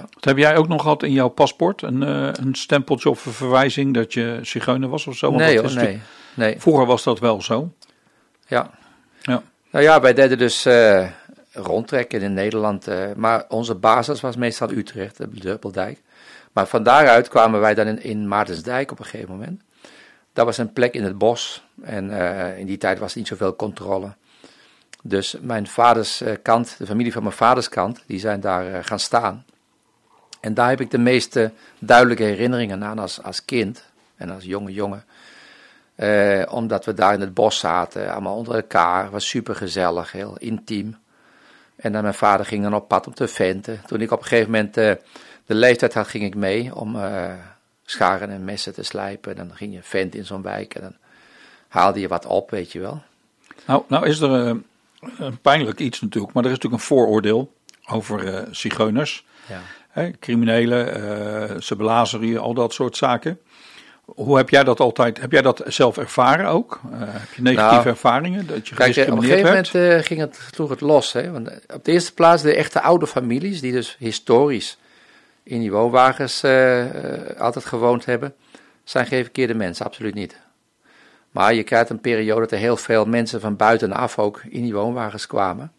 Wat 0.00 0.24
heb 0.24 0.36
jij 0.36 0.56
ook 0.56 0.68
nog 0.68 0.82
gehad 0.82 1.02
in 1.02 1.12
jouw 1.12 1.28
paspoort? 1.28 1.82
Een, 1.82 2.02
eh, 2.02 2.28
een 2.32 2.54
stempeltje 2.54 3.10
of 3.10 3.26
een 3.26 3.32
verwijzing 3.32 3.94
dat 3.94 4.12
je 4.12 4.38
zigeuner 4.42 4.88
was 4.88 5.06
of 5.06 5.16
zo? 5.16 5.26
Want 5.26 5.40
nee 5.40 5.60
hoor, 5.60 5.74
nee. 5.74 6.00
nee. 6.34 6.60
Vroeger 6.60 6.86
was 6.86 7.02
dat 7.02 7.18
wel 7.18 7.42
zo. 7.42 7.72
Ja. 8.46 8.70
Ja. 9.20 9.42
Nou 9.70 9.84
ja, 9.84 10.00
wij 10.00 10.14
deden 10.14 10.38
dus 10.38 10.64
eh, 10.64 11.08
rondtrekken 11.52 12.22
in 12.22 12.32
Nederland. 12.32 12.88
eh, 12.88 13.12
maar 13.16 13.44
onze 13.48 13.74
basis 13.74 14.20
was 14.20 14.36
meestal 14.36 14.70
Utrecht, 14.70 15.16
de 15.16 15.28
Duppeldijk. 15.30 16.02
Maar 16.52 16.66
van 16.66 16.82
daaruit 16.82 17.28
kwamen 17.28 17.60
wij 17.60 17.74
dan 17.74 17.86
in, 17.86 18.02
in 18.02 18.28
Maartensdijk 18.28 18.90
op 18.90 18.98
een 18.98 19.04
gegeven 19.04 19.30
moment. 19.30 19.62
Dat 20.32 20.44
was 20.44 20.58
een 20.58 20.72
plek 20.72 20.94
in 20.94 21.04
het 21.04 21.18
bos. 21.18 21.64
En 21.82 22.10
in 22.58 22.66
die 22.66 22.78
tijd 22.78 22.98
was 22.98 23.12
er 23.12 23.18
niet 23.18 23.28
zoveel 23.28 23.56
controle. 23.56 24.14
Dus 25.02 25.36
mijn 25.40 25.66
vaders 25.66 26.22
kant, 26.42 26.74
de 26.78 26.86
familie 26.86 27.12
van 27.12 27.22
mijn 27.22 27.34
vaders 27.34 27.68
kant, 27.68 28.02
die 28.06 28.18
zijn 28.18 28.40
daar 28.40 28.84
gaan 28.84 28.98
staan. 28.98 29.44
En 30.42 30.54
daar 30.54 30.68
heb 30.68 30.80
ik 30.80 30.90
de 30.90 30.98
meeste 30.98 31.52
duidelijke 31.78 32.22
herinneringen 32.22 32.84
aan 32.84 32.98
als, 32.98 33.22
als 33.22 33.44
kind 33.44 33.84
en 34.16 34.30
als 34.30 34.44
jonge 34.44 34.72
jongen. 34.72 35.04
Eh, 35.94 36.42
omdat 36.50 36.84
we 36.84 36.94
daar 36.94 37.14
in 37.14 37.20
het 37.20 37.34
bos 37.34 37.58
zaten, 37.58 38.12
allemaal 38.12 38.36
onder 38.36 38.54
elkaar. 38.54 39.10
was 39.10 39.28
super 39.28 39.54
gezellig, 39.54 40.12
heel 40.12 40.36
intiem. 40.38 40.96
En 41.76 41.92
dan 41.92 42.02
mijn 42.02 42.14
vader 42.14 42.46
ging 42.46 42.62
dan 42.62 42.74
op 42.74 42.88
pad 42.88 43.06
om 43.06 43.14
te 43.14 43.28
venten. 43.28 43.80
Toen 43.86 44.00
ik 44.00 44.10
op 44.10 44.18
een 44.18 44.26
gegeven 44.26 44.50
moment 44.50 44.76
eh, 44.76 44.92
de 45.46 45.54
leeftijd 45.54 45.94
had, 45.94 46.08
ging 46.08 46.24
ik 46.24 46.34
mee 46.34 46.74
om 46.74 46.96
eh, 46.96 47.32
scharen 47.84 48.30
en 48.30 48.44
messen 48.44 48.74
te 48.74 48.82
slijpen. 48.82 49.36
En 49.36 49.48
dan 49.48 49.56
ging 49.56 49.74
je 49.74 49.82
vent 49.82 50.14
in 50.14 50.24
zo'n 50.24 50.42
wijk 50.42 50.74
en 50.74 50.80
dan 50.80 50.96
haalde 51.68 52.00
je 52.00 52.08
wat 52.08 52.26
op, 52.26 52.50
weet 52.50 52.72
je 52.72 52.80
wel. 52.80 53.02
Nou, 53.66 53.82
nou 53.86 54.06
is 54.06 54.20
er 54.20 54.30
een 55.18 55.40
pijnlijk 55.40 55.78
iets 55.78 56.00
natuurlijk, 56.00 56.32
maar 56.32 56.44
er 56.44 56.50
is 56.50 56.56
natuurlijk 56.56 56.82
een 56.82 56.88
vooroordeel 56.88 57.52
over 57.86 58.46
zigeuners. 58.50 59.26
Ja. 59.48 59.60
Hè, 59.92 60.10
criminelen, 60.20 60.94
eh, 60.94 61.60
ze 61.60 61.76
belazeren 61.76 62.26
je, 62.26 62.38
al 62.38 62.54
dat 62.54 62.72
soort 62.72 62.96
zaken. 62.96 63.40
Hoe 64.04 64.36
heb 64.36 64.48
jij 64.48 64.64
dat 64.64 64.80
altijd, 64.80 65.20
heb 65.20 65.32
jij 65.32 65.42
dat 65.42 65.62
zelf 65.66 65.98
ervaren 65.98 66.46
ook? 66.46 66.80
Eh, 66.92 66.98
heb 67.00 67.34
je 67.34 67.42
negatieve 67.42 67.74
Nou, 67.74 67.86
ervaringen, 67.88 68.46
dat 68.46 68.68
je 68.68 68.74
Kijk, 68.74 68.96
eh, 68.96 69.12
op 69.12 69.16
een 69.16 69.22
gegeven 69.22 69.52
werd? 69.52 69.72
moment 69.72 70.06
ging 70.06 70.20
het, 70.20 70.48
sloeg 70.54 70.70
het 70.70 70.80
los. 70.80 71.12
Hè? 71.12 71.30
Want 71.30 71.50
op 71.74 71.84
de 71.84 71.92
eerste 71.92 72.14
plaats 72.14 72.42
de 72.42 72.54
echte 72.54 72.80
oude 72.80 73.06
families, 73.06 73.60
die 73.60 73.72
dus 73.72 73.96
historisch 73.98 74.78
in 75.42 75.60
die 75.60 75.72
woonwagens 75.72 76.44
altijd 77.38 77.64
gewoond 77.64 78.04
hebben, 78.04 78.34
zijn 78.84 79.06
geen 79.06 79.22
verkeerde 79.22 79.54
mensen, 79.54 79.86
absoluut 79.86 80.14
niet. 80.14 80.36
Maar 81.30 81.54
je 81.54 81.62
krijgt 81.62 81.90
een 81.90 82.00
periode 82.00 82.40
dat 82.40 82.52
er 82.52 82.58
heel 82.58 82.76
veel 82.76 83.04
mensen 83.04 83.40
van 83.40 83.56
buitenaf 83.56 84.18
ook 84.18 84.40
in 84.48 84.62
die 84.62 84.74
woonwagens 84.74 85.26
kwamen. 85.26 85.72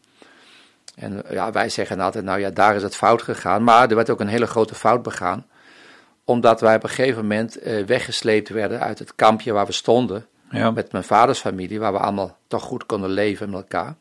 En 0.96 1.26
eh, 1.26 1.32
ja, 1.32 1.52
wij 1.52 1.70
zeggen 1.70 2.00
altijd, 2.00 2.24
nou 2.24 2.40
ja, 2.40 2.50
daar 2.50 2.76
is 2.76 2.84
het 2.84 2.96
fout 2.96 3.22
gegaan. 3.22 3.64
Maar 3.64 3.90
er 3.90 3.96
werd 3.96 4.10
ook 4.10 4.20
een 4.20 4.28
hele 4.28 4.48
grote 4.48 4.76
fout 4.76 5.04
begaan. 5.04 5.46
Omdat 6.24 6.62
wij 6.62 6.76
op 6.76 6.84
een 6.84 6.90
gegeven 6.90 7.22
moment 7.22 7.58
eh, 7.58 7.86
weggesleept 7.86 8.50
werden 8.50 8.80
uit 8.80 9.00
het 9.00 9.16
kampje 9.16 9.52
waar 9.52 9.66
we 9.66 9.72
stonden. 9.72 10.26
Ja. 10.50 10.72
Met 10.72 10.92
mijn 10.92 11.04
vaders 11.04 11.40
familie, 11.40 11.80
waar 11.80 11.94
we 11.94 12.00
allemaal 12.00 12.38
toch 12.48 12.64
goed 12.64 12.86
konden 12.86 13.10
leven 13.10 13.50
met 13.50 13.60
elkaar. 13.60 13.96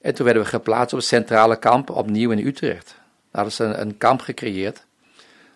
En 0.00 0.14
toen 0.14 0.24
werden 0.24 0.42
we 0.42 0.48
geplaatst 0.48 0.92
op 0.92 0.98
het 0.98 1.08
centrale 1.08 1.56
kamp, 1.56 1.90
opnieuw 1.90 2.30
in 2.30 2.46
Utrecht. 2.46 2.94
Daar 3.30 3.50
ze 3.50 3.64
een, 3.64 3.80
een 3.80 3.98
kamp 3.98 4.20
gecreëerd. 4.20 4.84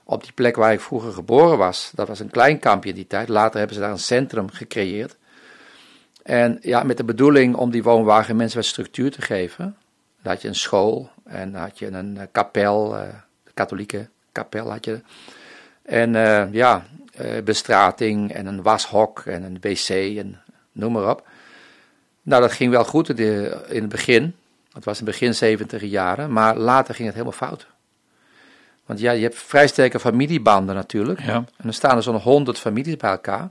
Op 0.04 0.22
die 0.22 0.32
plek 0.32 0.56
waar 0.56 0.72
ik 0.72 0.80
vroeger 0.80 1.12
geboren 1.12 1.58
was. 1.58 1.90
Dat 1.94 2.08
was 2.08 2.20
een 2.20 2.30
klein 2.30 2.58
kampje 2.58 2.88
in 2.88 2.94
die 2.94 3.06
tijd. 3.06 3.28
Later 3.28 3.58
hebben 3.58 3.74
ze 3.74 3.82
daar 3.82 3.90
een 3.90 3.98
centrum 3.98 4.50
gecreëerd. 4.50 5.16
En 6.22 6.58
ja, 6.60 6.82
met 6.82 6.96
de 6.96 7.04
bedoeling 7.04 7.54
om 7.54 7.70
die 7.70 7.82
woonwagen 7.82 8.36
mensen 8.36 8.58
wat 8.58 8.66
structuur 8.66 9.10
te 9.10 9.22
geven. 9.22 9.76
Dan 10.24 10.32
had 10.32 10.42
je 10.42 10.48
een 10.48 10.54
school 10.54 11.10
en 11.24 11.52
dan 11.52 11.60
had 11.60 11.78
je 11.78 11.86
een 11.86 12.16
eh, 12.18 12.26
kapel, 12.32 12.96
uh, 12.96 13.02
katholieke 13.54 14.08
kapel 14.32 14.70
had 14.70 14.84
je. 14.84 15.00
En 15.82 16.14
uh, 16.14 16.52
ja, 16.52 16.86
bestrating 17.44 18.32
en 18.32 18.46
een 18.46 18.62
washok 18.62 19.20
en 19.20 19.42
een 19.42 19.58
wc 19.60 19.88
en 20.18 20.40
noem 20.72 20.92
maar 20.92 21.10
op. 21.10 21.28
Nou, 22.22 22.42
dat 22.42 22.52
ging 22.52 22.70
wel 22.70 22.84
goed 22.84 23.18
in 23.18 23.80
het 23.80 23.88
begin. 23.88 24.34
Het 24.72 24.84
was 24.84 25.00
in 25.00 25.06
het 25.06 25.14
begin 25.14 25.34
70 25.34 25.82
jaren, 25.82 26.32
maar 26.32 26.56
later 26.56 26.94
ging 26.94 27.06
het 27.06 27.16
helemaal 27.16 27.38
fout. 27.38 27.66
Want 28.86 29.00
ja, 29.00 29.12
je 29.12 29.22
hebt 29.22 29.38
vrij 29.38 29.66
sterke 29.66 30.00
familiebanden 30.00 30.74
natuurlijk. 30.74 31.20
Ja. 31.20 31.34
En 31.34 31.46
dan 31.56 31.72
staan 31.72 31.96
er 31.96 32.02
zo'n 32.02 32.16
100 32.16 32.58
families 32.58 32.96
bij 32.96 33.10
elkaar. 33.10 33.50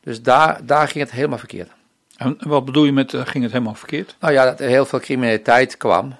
Dus 0.00 0.22
daar, 0.22 0.66
daar 0.66 0.88
ging 0.88 1.04
het 1.04 1.12
helemaal 1.12 1.38
verkeerd. 1.38 1.70
En 2.16 2.36
wat 2.40 2.64
bedoel 2.64 2.84
je 2.84 2.92
met 2.92 3.12
uh, 3.12 3.26
ging 3.26 3.42
het 3.42 3.52
helemaal 3.52 3.74
verkeerd? 3.74 4.16
Nou 4.20 4.32
ja, 4.32 4.44
dat 4.44 4.60
er 4.60 4.68
heel 4.68 4.86
veel 4.86 5.00
criminaliteit 5.00 5.76
kwam. 5.76 6.14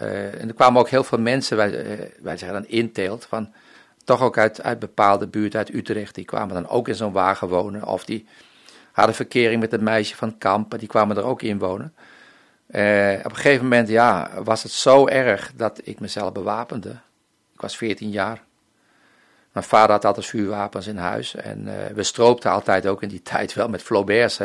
Uh, 0.00 0.40
en 0.40 0.48
er 0.48 0.54
kwamen 0.54 0.80
ook 0.80 0.88
heel 0.88 1.04
veel 1.04 1.18
mensen, 1.18 1.56
wij, 1.56 1.86
uh, 1.86 2.04
wij 2.20 2.36
zeggen 2.36 2.62
dan 2.62 2.70
inteelt, 2.70 3.24
van 3.24 3.52
toch 4.04 4.22
ook 4.22 4.38
uit, 4.38 4.62
uit 4.62 4.78
bepaalde 4.78 5.26
buurten, 5.26 5.58
uit 5.58 5.74
Utrecht. 5.74 6.14
Die 6.14 6.24
kwamen 6.24 6.54
dan 6.54 6.68
ook 6.68 6.88
in 6.88 6.94
zo'n 6.94 7.12
wagen 7.12 7.48
wonen. 7.48 7.84
Of 7.84 8.04
die 8.04 8.26
hadden 8.92 9.14
verkering 9.14 9.60
met 9.60 9.72
een 9.72 9.82
meisje 9.82 10.16
van 10.16 10.38
Kampen, 10.38 10.78
die 10.78 10.88
kwamen 10.88 11.16
er 11.16 11.24
ook 11.24 11.42
in 11.42 11.58
wonen. 11.58 11.94
op 12.66 13.30
een 13.30 13.36
gegeven 13.36 13.62
moment 13.62 13.88
ja, 13.88 14.30
was 14.44 14.62
het 14.62 14.72
zo 14.72 15.06
erg 15.06 15.52
dat 15.56 15.80
ik 15.84 16.00
mezelf 16.00 16.32
bewapende. 16.32 16.90
Ik 17.54 17.60
was 17.60 17.76
14 17.76 18.10
jaar. 18.10 18.42
Mijn 19.52 19.66
vader 19.66 19.90
had 19.90 20.04
altijd 20.04 20.26
vuurwapens 20.26 20.86
in 20.86 20.96
huis. 20.96 21.34
En 21.34 21.68
we 21.94 22.02
stroopten 22.02 22.50
altijd 22.50 22.86
ook 22.86 23.02
in 23.02 23.08
die 23.08 23.22
tijd 23.32 23.54
wel 23.54 23.68
met 23.68 23.82
Flauberts. 23.82 24.40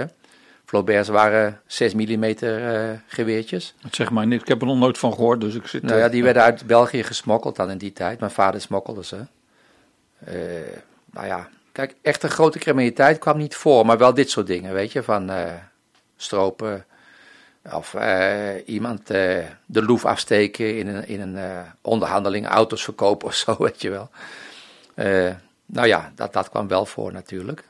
Flauberts 0.65 1.10
waren 1.10 1.62
6 1.65 1.93
mm 1.93 2.24
uh, 2.24 2.89
geweertjes. 3.08 3.75
Dat 3.82 3.96
zeg 3.96 4.10
maar 4.10 4.27
ik 4.27 4.48
heb 4.48 4.62
er 4.62 4.67
nog 4.67 4.77
nooit 4.77 4.98
van 4.98 5.13
gehoord, 5.13 5.41
dus 5.41 5.55
ik 5.55 5.67
zit... 5.67 5.84
Nou 5.84 6.00
ja, 6.00 6.10
die 6.10 6.24
werden 6.24 6.43
uit 6.43 6.65
België 6.65 7.03
gesmokkeld 7.03 7.55
dan 7.55 7.70
in 7.70 7.77
die 7.77 7.93
tijd. 7.93 8.20
Mijn 8.20 8.32
vader 8.32 8.62
smokkelde 8.62 9.03
ze. 9.03 9.15
Uh, 10.27 10.34
nou 11.12 11.27
ja, 11.27 11.50
kijk, 11.72 11.96
echt 12.01 12.24
een 12.24 12.29
grote 12.29 12.60
criminaliteit 12.60 13.17
kwam 13.17 13.38
niet 13.38 13.55
voor, 13.55 13.86
maar 13.86 13.98
wel 13.98 14.13
dit 14.13 14.29
soort 14.29 14.48
dingen, 14.48 14.74
weet 14.74 14.91
je, 14.91 15.03
van 15.03 15.29
uh, 15.32 15.51
stropen 16.17 16.86
of 17.74 17.96
iemand 18.65 19.08
de 19.08 19.46
loef 19.65 20.05
afsteken 20.05 20.77
in 20.77 20.88
een, 20.88 21.08
in 21.08 21.22
een 21.22 21.65
onderhandeling, 21.82 22.48
auto's 22.48 22.84
verkopen 22.84 23.27
of 23.27 23.36
zo, 23.36 23.55
weet 23.63 23.82
je 23.82 23.89
wel. 23.89 24.10
nou 25.65 25.88
ja, 25.88 26.12
dat, 26.15 26.34
dat 26.34 26.50
kwam 26.50 26.67
wel 26.67 26.86
voor 26.86 27.13
natuurlijk. 27.13 27.63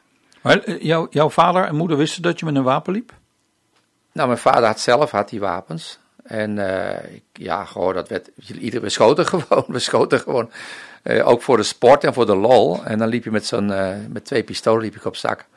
Maar 0.43 0.59
eh, 0.59 0.81
jou, 0.81 1.07
jouw 1.09 1.29
vader 1.29 1.65
en 1.65 1.75
moeder 1.75 1.97
wisten 1.97 2.21
dat 2.21 2.39
je 2.39 2.45
met 2.45 2.55
een 2.55 2.63
wapen 2.63 2.93
liep? 2.93 3.11
Nou, 4.11 4.27
mijn 4.27 4.39
vader 4.39 4.65
had 4.65 4.79
zelf 4.79 5.11
had 5.11 5.29
die 5.29 5.39
wapens. 5.39 5.99
En 6.23 6.57
uh, 6.57 6.89
ja, 7.33 7.65
gewoon, 7.65 7.93
dat 7.93 8.09
werd, 8.09 8.29
ieder, 8.59 8.81
we 8.81 8.89
schoten 8.89 9.25
gewoon, 9.33 9.65
we 9.67 9.79
schoten 9.79 10.19
gewoon. 10.19 10.51
Uh, 11.03 11.27
ook 11.27 11.41
voor 11.41 11.57
de 11.57 11.63
sport 11.63 12.03
en 12.03 12.13
voor 12.13 12.25
de 12.25 12.35
lol. 12.35 12.83
En 12.83 12.97
dan 12.97 13.07
liep 13.07 13.23
je 13.23 13.31
met 13.31 13.45
zo'n, 13.45 13.69
uh, 13.69 13.89
met 14.09 14.25
twee 14.25 14.43
pistolen 14.43 14.81
liep 14.81 14.95
ik 14.95 15.05
op 15.05 15.15
zak. 15.15 15.45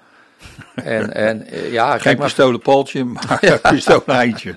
En, 0.75 1.15
en 1.15 1.47
ja, 1.71 1.91
Geen 1.91 2.01
kijk 2.01 2.19
maar. 2.19 3.17
maar 3.29 3.47
ja. 3.47 3.57
pistoleneindje. 3.57 4.55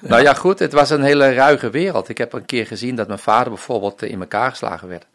Nou 0.00 0.22
ja, 0.22 0.34
goed, 0.34 0.58
het 0.58 0.72
was 0.72 0.90
een 0.90 1.02
hele 1.02 1.34
ruige 1.34 1.70
wereld. 1.70 2.08
Ik 2.08 2.18
heb 2.18 2.32
een 2.32 2.44
keer 2.44 2.66
gezien 2.66 2.96
dat 2.96 3.06
mijn 3.06 3.18
vader 3.18 3.48
bijvoorbeeld 3.48 4.02
in 4.02 4.20
elkaar 4.20 4.50
geslagen 4.50 4.88
werd. 4.88 5.06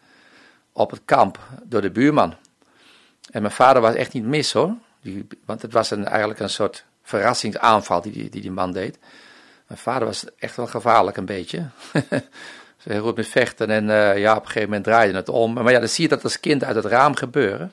Op 0.71 0.91
het 0.91 1.01
kamp, 1.05 1.39
door 1.63 1.81
de 1.81 1.91
buurman. 1.91 2.35
En 3.31 3.41
mijn 3.41 3.53
vader 3.53 3.81
was 3.81 3.95
echt 3.95 4.13
niet 4.13 4.25
mis 4.25 4.53
hoor. 4.53 4.73
Die, 5.01 5.27
want 5.45 5.61
het 5.61 5.73
was 5.73 5.91
een, 5.91 6.05
eigenlijk 6.05 6.39
een 6.39 6.49
soort 6.49 6.85
verrassingsaanval 7.03 8.01
die, 8.01 8.29
die 8.29 8.41
die 8.41 8.51
man 8.51 8.71
deed. 8.71 8.97
Mijn 9.67 9.79
vader 9.79 10.07
was 10.07 10.25
echt 10.39 10.55
wel 10.55 10.67
gevaarlijk 10.67 11.17
een 11.17 11.25
beetje. 11.25 11.65
Ze 12.77 12.99
goed 12.99 13.15
met 13.15 13.27
vechten 13.27 13.69
en 13.69 13.83
uh, 13.83 14.17
ja, 14.17 14.31
op 14.31 14.39
een 14.39 14.45
gegeven 14.45 14.69
moment 14.69 14.83
draaide 14.83 15.17
het 15.17 15.29
om. 15.29 15.53
Maar 15.53 15.71
ja, 15.71 15.79
dan 15.79 15.87
zie 15.87 16.03
je 16.03 16.09
dat 16.09 16.23
als 16.23 16.39
kind 16.39 16.63
uit 16.63 16.75
het 16.75 16.85
raam 16.85 17.15
gebeuren. 17.15 17.71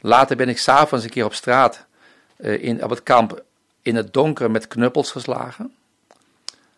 Later 0.00 0.36
ben 0.36 0.48
ik 0.48 0.58
s'avonds 0.58 1.04
een 1.04 1.10
keer 1.10 1.24
op 1.24 1.34
straat 1.34 1.86
uh, 2.36 2.62
in, 2.62 2.84
op 2.84 2.90
het 2.90 3.02
kamp 3.02 3.42
in 3.82 3.96
het 3.96 4.12
donker 4.12 4.50
met 4.50 4.68
knuppels 4.68 5.10
geslagen. 5.10 5.74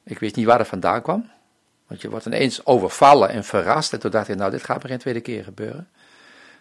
Ik 0.05 0.19
wist 0.19 0.37
niet 0.37 0.47
waar 0.47 0.59
dat 0.59 0.67
vandaan 0.67 1.03
kwam. 1.03 1.31
Want 1.87 2.01
je 2.01 2.11
wordt 2.11 2.27
ineens 2.27 2.67
overvallen 2.67 3.29
en 3.29 3.45
verrast. 3.45 3.93
En 3.93 4.01
toen 4.01 4.11
dacht 4.11 4.29
ik, 4.29 4.37
nou, 4.37 4.51
dit 4.51 4.65
gaat 4.65 4.83
me 4.83 4.89
geen 4.89 4.99
tweede 4.99 5.21
keer 5.21 5.45
gebeuren. 5.45 5.89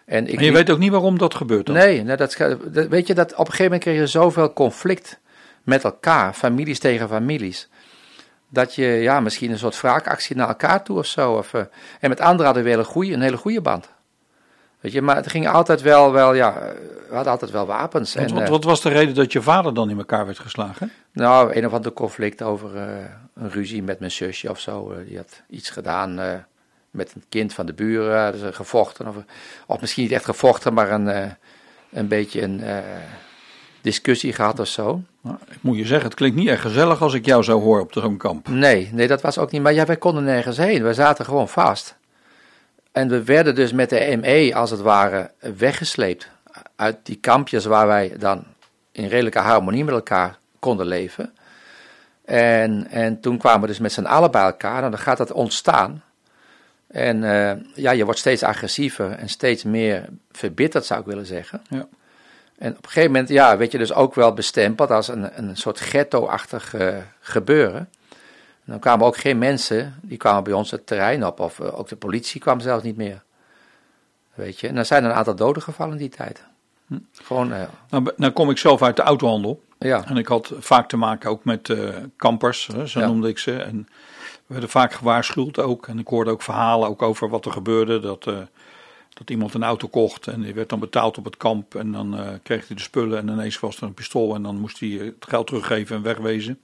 En, 0.06 0.26
ik, 0.26 0.40
je 0.40 0.52
weet 0.52 0.70
ook 0.70 0.78
niet 0.78 0.90
waarom 0.90 1.18
dat 1.18 1.34
gebeurt 1.34 1.66
dan? 1.66 1.74
Nee, 1.74 2.02
nee 2.02 2.16
dat, 2.16 2.36
weet 2.88 3.06
je, 3.06 3.14
dat 3.14 3.32
op 3.32 3.38
een 3.38 3.44
gegeven 3.44 3.64
moment 3.64 3.82
kreeg 3.82 3.98
je 3.98 4.06
zoveel 4.06 4.52
conflict 4.52 5.20
met 5.62 5.84
elkaar, 5.84 6.32
families 6.32 6.78
tegen 6.78 7.08
families. 7.08 7.68
Dat 8.48 8.74
je 8.74 8.86
ja, 8.86 9.20
misschien 9.20 9.50
een 9.50 9.58
soort 9.58 9.80
wraakactie 9.80 10.36
naar 10.36 10.48
elkaar 10.48 10.82
toe 10.82 10.98
of 10.98 11.06
zo. 11.06 11.32
Of, 11.32 11.52
uh, 11.52 11.60
en 12.00 12.08
met 12.08 12.20
anderen 12.20 12.44
hadden 12.44 12.62
we 12.62 12.70
een 12.70 12.76
hele 12.76 12.88
goede, 12.88 13.12
een 13.12 13.20
hele 13.20 13.36
goede 13.36 13.60
band. 13.60 13.88
Weet 14.80 14.92
je, 14.92 15.02
maar 15.02 15.16
het 15.16 15.30
ging 15.30 15.48
altijd 15.48 15.82
wel, 15.82 16.12
wel 16.12 16.34
ja, 16.34 16.54
we 17.08 17.14
hadden 17.14 17.32
altijd 17.32 17.50
wel 17.50 17.66
wapens. 17.66 18.14
en, 18.14 18.34
wat, 18.34 18.48
wat, 18.48 18.64
was 18.64 18.80
de 18.80 18.88
reden 18.88 19.14
dat 19.14 19.32
je 19.32 19.42
vader 19.42 19.74
dan 19.74 19.90
in 19.90 19.98
elkaar 19.98 20.26
werd 20.26 20.38
geslagen? 20.38 20.92
Nou, 21.12 21.54
een 21.54 21.66
of 21.66 21.72
ander 21.72 21.92
conflict 21.92 22.42
over 22.42 22.74
uh, 22.74 22.82
een 23.34 23.50
ruzie 23.50 23.82
met 23.82 23.98
mijn 23.98 24.10
zusje 24.10 24.50
of 24.50 24.60
zo. 24.60 24.94
Die 25.06 25.16
had 25.16 25.42
iets 25.48 25.70
gedaan 25.70 26.44
met 26.96 27.12
een 27.14 27.24
kind 27.28 27.52
van 27.52 27.66
de 27.66 27.72
buren 27.72 28.22
hadden 28.22 28.40
ze 28.40 28.52
gevochten. 28.52 29.08
Of, 29.08 29.16
of 29.66 29.80
misschien 29.80 30.02
niet 30.02 30.12
echt 30.12 30.24
gevochten, 30.24 30.74
maar 30.74 30.90
een, 30.90 31.06
uh, 31.06 31.24
een 31.90 32.08
beetje 32.08 32.42
een 32.42 32.60
uh, 32.60 32.78
discussie 33.80 34.32
gehad 34.32 34.60
of 34.60 34.66
zo. 34.66 35.02
Nou, 35.20 35.36
ik 35.50 35.58
moet 35.60 35.76
je 35.76 35.86
zeggen, 35.86 36.06
het 36.06 36.16
klinkt 36.16 36.36
niet 36.36 36.48
erg 36.48 36.60
gezellig 36.60 37.02
als 37.02 37.14
ik 37.14 37.26
jou 37.26 37.42
zo 37.42 37.60
hoor 37.60 37.80
op 37.80 37.92
zo'n 37.92 38.16
kamp. 38.16 38.48
Nee, 38.48 38.90
nee, 38.92 39.06
dat 39.06 39.20
was 39.20 39.38
ook 39.38 39.50
niet. 39.50 39.62
Maar 39.62 39.74
ja, 39.74 39.86
wij 39.86 39.96
konden 39.96 40.24
nergens 40.24 40.56
heen. 40.56 40.82
We 40.82 40.94
zaten 40.94 41.24
gewoon 41.24 41.48
vast. 41.48 41.96
En 42.92 43.08
we 43.08 43.24
werden 43.24 43.54
dus 43.54 43.72
met 43.72 43.90
de 43.90 44.18
ME, 44.20 44.54
als 44.54 44.70
het 44.70 44.80
ware, 44.80 45.30
weggesleept 45.56 46.28
uit 46.76 46.96
die 47.02 47.16
kampjes 47.16 47.64
waar 47.64 47.86
wij 47.86 48.14
dan 48.18 48.44
in 48.92 49.06
redelijke 49.08 49.38
harmonie 49.38 49.84
met 49.84 49.94
elkaar 49.94 50.38
konden 50.58 50.86
leven. 50.86 51.34
En, 52.24 52.86
en 52.90 53.20
toen 53.20 53.38
kwamen 53.38 53.60
we 53.60 53.66
dus 53.66 53.78
met 53.78 53.92
z'n 53.92 54.04
allen 54.04 54.30
bij 54.30 54.42
elkaar 54.42 54.84
en 54.84 54.90
dan 54.90 55.00
gaat 55.00 55.16
dat 55.16 55.32
ontstaan. 55.32 56.02
En 56.96 57.22
uh, 57.22 57.52
ja, 57.74 57.90
je 57.90 58.04
wordt 58.04 58.18
steeds 58.18 58.42
agressiever 58.42 59.10
en 59.10 59.28
steeds 59.28 59.64
meer 59.64 60.04
verbitterd, 60.30 60.84
zou 60.84 61.00
ik 61.00 61.06
willen 61.06 61.26
zeggen. 61.26 61.62
Ja. 61.68 61.86
En 62.58 62.70
op 62.70 62.84
een 62.84 62.90
gegeven 62.90 63.10
moment 63.10 63.28
ja, 63.28 63.56
werd 63.56 63.72
je 63.72 63.78
dus 63.78 63.92
ook 63.92 64.14
wel 64.14 64.32
bestempeld 64.34 64.90
als 64.90 65.08
een, 65.08 65.38
een 65.38 65.56
soort 65.56 65.80
ghetto-achtig 65.80 66.74
uh, 66.74 66.96
gebeuren. 67.20 67.88
En 68.64 68.72
dan 68.72 68.78
kwamen 68.78 69.06
ook 69.06 69.16
geen 69.16 69.38
mensen, 69.38 69.94
die 70.02 70.18
kwamen 70.18 70.44
bij 70.44 70.52
ons 70.52 70.70
het 70.70 70.86
terrein 70.86 71.26
op, 71.26 71.40
of 71.40 71.58
uh, 71.58 71.78
ook 71.78 71.88
de 71.88 71.96
politie 71.96 72.40
kwam 72.40 72.60
zelfs 72.60 72.84
niet 72.84 72.96
meer. 72.96 73.22
Weet 74.34 74.60
je, 74.60 74.68
en 74.68 74.76
er 74.76 74.84
zijn 74.84 75.04
een 75.04 75.12
aantal 75.12 75.34
doden 75.36 75.62
gevallen 75.62 75.92
in 75.92 75.98
die 75.98 76.16
tijd. 76.16 76.44
Hm. 76.86 76.98
Gewoon, 77.12 77.48
nou, 77.88 78.12
nou 78.16 78.32
kom 78.32 78.50
ik 78.50 78.58
zelf 78.58 78.82
uit 78.82 78.96
de 78.96 79.02
autohandel. 79.02 79.62
Ja. 79.78 80.04
En 80.06 80.16
ik 80.16 80.26
had 80.26 80.52
vaak 80.58 80.88
te 80.88 80.96
maken 80.96 81.30
ook 81.30 81.44
met 81.44 81.74
kampers, 82.16 82.68
zo 82.84 83.00
ja. 83.00 83.06
noemde 83.06 83.28
ik 83.28 83.38
ze. 83.38 83.56
En 83.56 83.88
werden 84.46 84.68
vaak 84.68 84.92
gewaarschuwd 84.92 85.58
ook. 85.58 85.86
En 85.88 85.98
ik 85.98 86.08
hoorde 86.08 86.30
ook 86.30 86.42
verhalen 86.42 86.88
ook 86.88 87.02
over 87.02 87.28
wat 87.28 87.44
er 87.44 87.52
gebeurde. 87.52 88.00
Dat, 88.00 88.26
uh, 88.26 88.38
dat 89.08 89.30
iemand 89.30 89.54
een 89.54 89.64
auto 89.64 89.88
kocht 89.88 90.26
en 90.26 90.40
die 90.40 90.54
werd 90.54 90.68
dan 90.68 90.80
betaald 90.80 91.18
op 91.18 91.24
het 91.24 91.36
kamp. 91.36 91.74
En 91.74 91.92
dan 91.92 92.20
uh, 92.20 92.28
kreeg 92.42 92.66
hij 92.66 92.76
de 92.76 92.82
spullen 92.82 93.18
en 93.18 93.28
ineens 93.28 93.60
was 93.60 93.76
er 93.76 93.82
een 93.82 93.94
pistool. 93.94 94.34
En 94.34 94.42
dan 94.42 94.56
moest 94.56 94.80
hij 94.80 94.88
het 94.88 95.26
geld 95.28 95.46
teruggeven 95.46 95.96
en 95.96 96.02
wegwezen. 96.02 96.60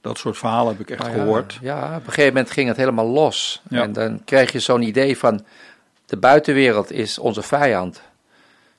Dat 0.00 0.18
soort 0.18 0.38
verhalen 0.38 0.72
heb 0.72 0.80
ik 0.80 0.90
echt 0.90 1.06
ja, 1.06 1.12
gehoord. 1.12 1.58
Ja, 1.60 1.96
op 1.96 2.06
een 2.06 2.12
gegeven 2.12 2.32
moment 2.32 2.50
ging 2.50 2.68
het 2.68 2.76
helemaal 2.76 3.06
los. 3.06 3.62
Ja. 3.68 3.82
En 3.82 3.92
dan 3.92 4.24
krijg 4.24 4.52
je 4.52 4.60
zo'n 4.60 4.82
idee 4.82 5.18
van 5.18 5.44
de 6.06 6.16
buitenwereld 6.16 6.92
is 6.92 7.18
onze 7.18 7.42
vijand. 7.42 8.02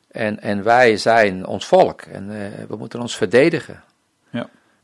En, 0.08 0.42
en 0.42 0.64
wij 0.64 0.98
zijn 0.98 1.46
ons 1.46 1.66
volk. 1.66 2.02
En 2.02 2.30
uh, 2.30 2.48
we 2.68 2.76
moeten 2.76 3.00
ons 3.00 3.16
verdedigen. 3.16 3.84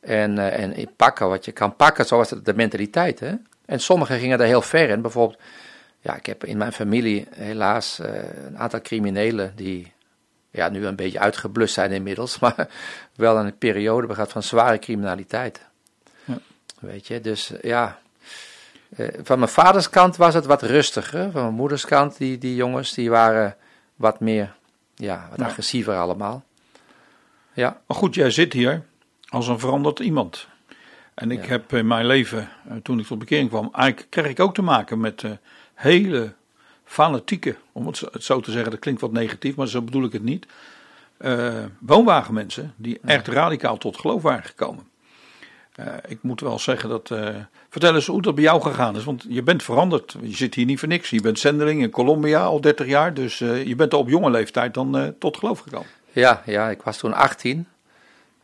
En, 0.02 0.38
uh, 0.38 0.60
en 0.60 0.90
pakken 0.96 1.30
wat 1.30 1.46
je 1.46 1.52
kan 1.52 1.76
pakken, 1.76 2.06
zo 2.06 2.18
was 2.18 2.30
het 2.30 2.46
de 2.46 2.54
mentaliteit. 2.54 3.20
Hè? 3.20 3.34
En 3.66 3.80
sommigen 3.80 4.20
gingen 4.20 4.38
daar 4.38 4.48
heel 4.48 4.62
ver 4.62 4.90
in. 4.90 5.02
Bijvoorbeeld, 5.02 5.40
ja, 6.00 6.16
ik 6.16 6.26
heb 6.26 6.44
in 6.44 6.58
mijn 6.58 6.74
familie 6.74 7.28
helaas 7.36 8.00
uh, 8.00 8.08
een 8.46 8.58
aantal 8.58 8.82
criminelen 8.82 9.54
die 9.56 9.94
ja, 10.52 10.70
nu 10.70 10.86
een 10.86 10.96
beetje 10.96 11.20
uitgeblust 11.20 11.74
zijn 11.74 11.92
inmiddels, 11.92 12.40
maar 12.40 12.68
wel 13.16 13.38
een 13.38 13.58
periode 13.58 14.14
gehad 14.14 14.32
van 14.32 14.44
zware 14.44 14.80
criminaliteit. 14.80 15.66
Ja. 16.24 16.38
Weet 16.80 17.08
je, 17.08 17.22
dus 17.22 17.52
ja. 17.62 18.00
Uh, 18.98 19.08
van 19.24 19.40
mijn 19.40 19.52
vaders 19.52 19.90
kant 19.90 20.16
was 20.16 20.34
het 20.34 20.46
wat 20.46 20.62
rustiger. 20.62 21.32
Van 21.32 21.42
mijn 21.42 21.54
moeders 21.54 21.86
kant, 21.86 22.18
die, 22.18 22.38
die 22.38 22.56
jongens, 22.56 22.94
die 22.94 23.10
waren 23.10 23.56
wat 23.96 24.20
meer, 24.20 24.56
ja, 24.96 25.28
wat 25.30 25.42
agressiever 25.42 25.98
allemaal. 25.98 26.44
Ja, 27.54 27.82
Maar 27.88 27.98
goed, 27.98 28.16
jij 28.16 28.32
zit 28.32 28.54
hier 28.54 28.84
als 29.32 29.48
een 29.48 29.60
veranderd 29.60 30.00
iemand. 30.00 30.48
En 31.14 31.32
ik 31.32 31.42
Ja. 31.44 31.50
heb 31.50 31.74
in 31.74 31.88
mijn 31.88 32.06
leven, 32.06 32.50
eh, 32.70 32.76
toen 32.84 33.00
ik 33.00 33.06
tot 33.06 33.18
bekering 33.20 33.50
kwam, 33.50 33.70
eigenlijk 33.74 34.12
kreeg 34.12 34.28
ik 34.28 34.40
ook 34.40 34.54
te 34.54 34.62
maken 34.62 35.00
met 35.00 35.24
eh, 35.24 35.32
hele 35.74 36.34
fanatieke, 36.86 37.56
om 37.72 37.88
het 37.88 37.98
zo- 38.20 38.40
te 38.40 38.52
zeggen, 38.52 38.72
dat 38.72 38.80
klinkt 38.80 39.02
wat 39.02 39.12
negatief, 39.12 39.56
maar 39.56 39.68
zo 39.68 39.82
bedoel 39.82 40.04
ik 40.04 40.14
het 40.14 40.24
niet. 40.24 40.46
eh, 41.18 41.54
woonwagenmensen 41.80 42.74
die 42.76 43.00
echt 43.06 43.28
radicaal 43.28 43.78
tot 43.78 43.98
geloof 43.98 44.22
waren 44.22 44.44
gekomen. 44.44 44.84
Ik 46.08 46.18
moet 46.22 46.42
wel 46.42 46.60
zeggen 46.60 46.90
dat. 46.90 47.08
vertel 47.70 47.96
eens 47.96 48.08
hoe 48.08 48.22
dat 48.22 48.36
bij 48.36 48.44
jou 48.44 48.62
gegaan 48.62 48.96
is, 48.96 49.04
want 49.04 49.26
je 49.30 49.44
bent 49.44 49.64
veranderd. 49.64 50.16
Je 50.22 50.36
zit 50.36 50.56
hier 50.56 50.66
niet 50.66 50.80
voor 50.80 50.88
niks. 50.88 51.10
Je 51.10 51.22
bent 51.22 51.40
zendeling 51.40 51.82
in 51.82 51.90
Colombia 51.90 52.44
al 52.44 52.62
30 52.62 52.88
jaar, 52.88 53.14
dus 53.14 53.38
je 53.38 53.74
bent 53.78 53.94
al 53.94 54.00
op 54.00 54.10
jonge 54.10 54.30
leeftijd 54.30 54.74
dan 54.74 55.16
tot 55.20 55.38
geloof 55.38 55.60
gekomen. 55.60 55.88
ja, 56.12 56.42
ja, 56.46 56.70
ik 56.70 56.82
was 56.82 56.98
toen 56.98 57.14
18. 57.14 57.68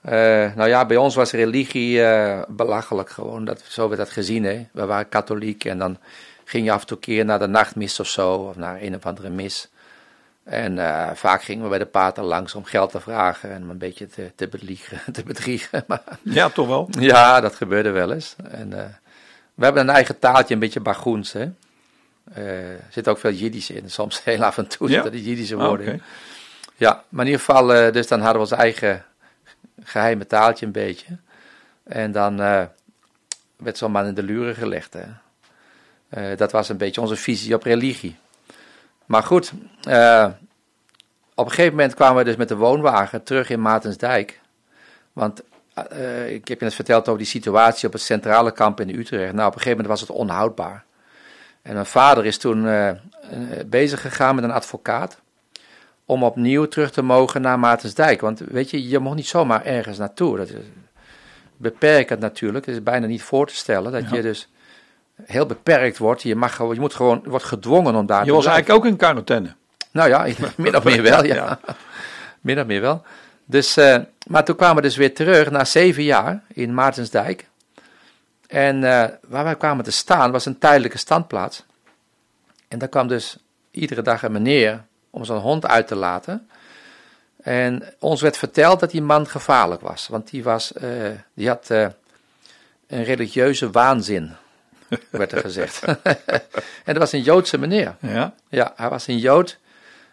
Eh, 0.07 0.55
nou 0.55 0.69
ja, 0.69 0.85
bij 0.85 0.97
ons 0.97 1.15
was 1.15 1.31
religie 1.31 2.03
eh, 2.03 2.41
belachelijk 2.47 3.09
gewoon. 3.09 3.45
Dat, 3.45 3.61
zo 3.67 3.87
werd 3.87 3.99
dat 3.99 4.09
gezien, 4.09 4.43
hè. 4.43 4.67
We 4.71 4.85
waren 4.85 5.09
katholiek 5.09 5.65
en 5.65 5.77
dan 5.77 5.97
ging 6.43 6.65
je 6.65 6.71
af 6.71 6.81
en 6.81 6.87
toe 6.87 6.99
keer 6.99 7.25
naar 7.25 7.39
de 7.39 7.47
nachtmis 7.47 7.99
of 7.99 8.07
zo, 8.07 8.33
of 8.33 8.55
naar 8.55 8.81
een 8.81 8.95
of 8.95 9.05
andere 9.05 9.29
mis. 9.29 9.69
En 10.43 10.79
eh, 10.79 11.09
vaak 11.13 11.43
gingen 11.43 11.63
we 11.63 11.69
bij 11.69 11.77
de 11.77 11.85
pater 11.85 12.23
langs 12.23 12.55
om 12.55 12.63
geld 12.63 12.91
te 12.91 12.99
vragen 12.99 13.51
en 13.51 13.69
een 13.69 13.77
beetje 13.77 14.07
te, 14.07 14.31
te, 14.35 14.47
bedriegen, 14.47 15.01
te 15.13 15.23
bedriegen. 15.23 15.83
Maar 15.87 16.01
Ja, 16.21 16.49
toch 16.49 16.67
wel? 16.67 16.87
Ja, 16.99 17.41
dat 17.41 17.55
gebeurde 17.55 17.89
wel 17.91 18.11
eens. 18.11 18.35
En, 18.51 18.69
we 19.53 19.63
hebben 19.63 19.81
een 19.81 19.95
eigen 19.95 20.19
taaltje, 20.19 20.53
een 20.53 20.59
beetje 20.59 20.79
Bagoens. 20.79 21.33
Hè? 21.33 21.49
Er 22.33 22.79
zit 22.89 23.07
ook 23.07 23.17
veel 23.17 23.31
Jiddisch 23.31 23.69
in, 23.69 23.89
soms 23.89 24.23
heel 24.23 24.43
af 24.43 24.57
en 24.57 24.67
toe 24.67 24.87
Ja? 24.87 24.93
zitten 24.93 25.11
die 25.11 25.23
Jiddische 25.23 25.55
Ah, 25.55 25.67
woorden 25.67 25.87
in. 25.87 26.01
Ja, 26.75 27.03
maar 27.09 27.25
in 27.25 27.31
ieder 27.31 27.45
geval, 27.45 27.91
dus 27.91 28.07
dan 28.07 28.19
hadden 28.19 28.41
we 28.41 28.49
ons 28.49 28.59
eigen 28.61 29.05
geheime 29.83 30.27
taaltje 30.27 30.65
een 30.65 30.71
beetje. 30.71 31.17
En 31.83 32.11
dan 32.11 32.41
eh, 32.41 32.63
werd 33.57 33.77
zo'n 33.77 33.91
man 33.91 34.05
in 34.05 34.13
de 34.13 34.23
luren 34.23 34.55
gelegd. 34.55 34.93
Hè? 34.93 35.05
Eh, 36.09 36.37
dat 36.37 36.51
was 36.51 36.69
een 36.69 36.77
beetje 36.77 37.01
onze 37.01 37.15
visie 37.15 37.55
op 37.55 37.63
religie. 37.63 38.15
Maar 39.05 39.23
goed, 39.23 39.51
eh, 39.83 40.27
op 41.35 41.45
een 41.45 41.51
gegeven 41.51 41.75
moment 41.75 41.93
kwamen 41.93 42.17
we 42.17 42.23
dus 42.23 42.35
met 42.35 42.47
de 42.47 42.55
woonwagen 42.55 43.23
terug 43.23 43.49
in 43.49 43.61
Maartensdijk. 43.61 44.39
Want 45.13 45.43
ik 46.27 46.47
heb 46.47 46.59
je 46.59 46.65
net 46.65 46.73
verteld 46.73 47.07
over 47.07 47.17
die 47.17 47.27
situatie 47.27 47.87
op 47.87 47.93
het 47.93 48.01
centrale 48.01 48.51
kamp 48.51 48.79
in 48.79 48.99
Utrecht. 48.99 49.33
Nou, 49.33 49.47
op 49.47 49.53
een 49.53 49.61
gegeven 49.61 49.69
moment 49.69 49.87
was 49.87 50.01
het 50.01 50.09
onhoudbaar. 50.09 50.83
En 51.61 51.73
mijn 51.73 51.85
vader 51.85 52.25
is 52.25 52.37
toen 52.37 52.67
bezig 53.65 54.01
gegaan 54.01 54.35
met 54.35 54.43
een 54.43 54.51
advocaat. 54.51 55.19
Om 56.09 56.23
opnieuw 56.23 56.65
terug 56.65 56.91
te 56.91 57.01
mogen 57.01 57.41
naar 57.41 57.59
Maartensdijk. 57.59 58.21
Want 58.21 58.39
weet 58.39 58.69
je, 58.69 58.87
je 58.87 58.99
mocht 58.99 59.15
niet 59.15 59.27
zomaar 59.27 59.65
ergens 59.65 59.97
naartoe. 59.97 60.37
Dat 60.37 60.49
is 60.49 60.55
beperkend 61.57 62.19
natuurlijk. 62.19 62.65
Het 62.65 62.75
is 62.75 62.83
bijna 62.83 63.07
niet 63.07 63.23
voor 63.23 63.47
te 63.47 63.55
stellen 63.55 63.91
dat 63.91 64.09
Ja. 64.09 64.15
je 64.15 64.21
dus 64.21 64.47
heel 65.23 65.45
beperkt 65.45 65.97
wordt. 65.97 66.21
Je, 66.21 66.35
mag, 66.35 66.55
gewoon- 66.55 66.73
je 66.73 66.79
moet 66.79 66.93
gewoon, 66.93 67.19
je 67.23 67.29
wordt 67.29 67.45
gedwongen 67.45 67.95
om 67.95 68.05
daar 68.05 68.19
Je 68.19 68.25
te 68.27 68.31
was 68.33 68.43
blijven. 68.43 68.51
eigenlijk 68.65 68.85
ook 68.85 68.91
in 68.91 68.97
quarantaine. 68.97 69.55
Nou 69.91 70.09
ja, 70.09 70.27
min 70.57 70.75
of 70.75 70.83
meer 70.83 71.01
wel, 71.01 71.23
ja. 71.25 71.35
Ja. 71.35 71.59
Min 72.41 72.59
of 72.59 72.65
meer 72.65 72.81
wel. 72.81 73.03
Dus, 73.45 73.77
eh, 73.77 73.97
maar 74.27 74.45
toen 74.45 74.55
kwamen 74.55 74.75
we 74.75 74.81
dus 74.81 74.95
weer 74.95 75.13
terug 75.13 75.49
na 75.51 75.65
zeven 75.65 76.03
jaar 76.03 76.43
in 76.53 76.73
Maartensdijk. 76.73 77.47
En 78.47 78.83
eh, 78.83 79.09
waar 79.27 79.43
wij 79.43 79.55
kwamen 79.55 79.83
te 79.83 79.91
staan 79.91 80.31
was 80.31 80.45
een 80.45 80.57
tijdelijke 80.57 80.97
standplaats. 80.97 81.65
En 82.67 82.79
daar 82.79 82.89
kwam 82.89 83.07
dus 83.07 83.37
iedere 83.71 84.01
dag 84.01 84.23
een 84.23 84.31
meneer 84.31 84.83
om 85.17 85.25
zijn 85.25 85.39
hond 85.39 85.67
uit 85.67 85.87
te 85.87 85.95
laten. 85.95 86.49
En 87.41 87.83
ons 87.99 88.21
werd 88.21 88.37
verteld 88.37 88.79
dat 88.79 88.91
die 88.91 89.01
man 89.01 89.27
gevaarlijk 89.27 89.81
was. 89.81 90.07
Want 90.07 90.29
die, 90.29 90.43
was, 90.43 90.73
eh, 90.73 91.11
die 91.33 91.47
had 91.47 91.69
eh, 91.69 91.87
een 92.87 93.03
religieuze 93.03 93.71
waanzin, 93.71 94.31
werd 95.09 95.31
er 95.31 95.41
gezegd. 95.41 95.83
en 96.85 96.93
dat 96.93 96.97
was 96.97 97.11
een 97.11 97.21
Joodse 97.21 97.57
meneer. 97.57 97.95
Ja. 97.99 98.33
Ja, 98.49 98.73
hij 98.75 98.89
was 98.89 99.07
een 99.07 99.17
Jood 99.17 99.57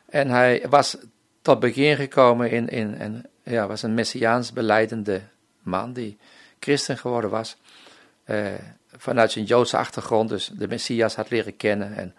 en 0.09 0.31
hij 0.31 0.67
was 0.69 0.97
tot 1.43 1.61
begin 1.61 1.97
gekomen 1.97 2.51
in, 2.51 2.69
in 2.69 2.99
en 2.99 3.27
ja, 3.43 3.67
was 3.67 3.83
een 3.83 3.95
messiaans 3.95 4.53
beleidende 4.53 5.21
man 5.63 5.93
die 5.93 6.19
christen 6.61 6.99
geworden 6.99 7.31
was. 7.31 7.57
eh, 8.25 8.47
vanuit 8.97 9.33
zijn 9.33 9.45
Joodse 9.45 9.77
achtergrond, 9.77 10.29
dus 10.29 10.51
de 10.53 10.69
Messias 10.69 11.15
had 11.15 11.31
leren 11.31 11.57
kennen. 11.57 11.97
En, 11.97 12.15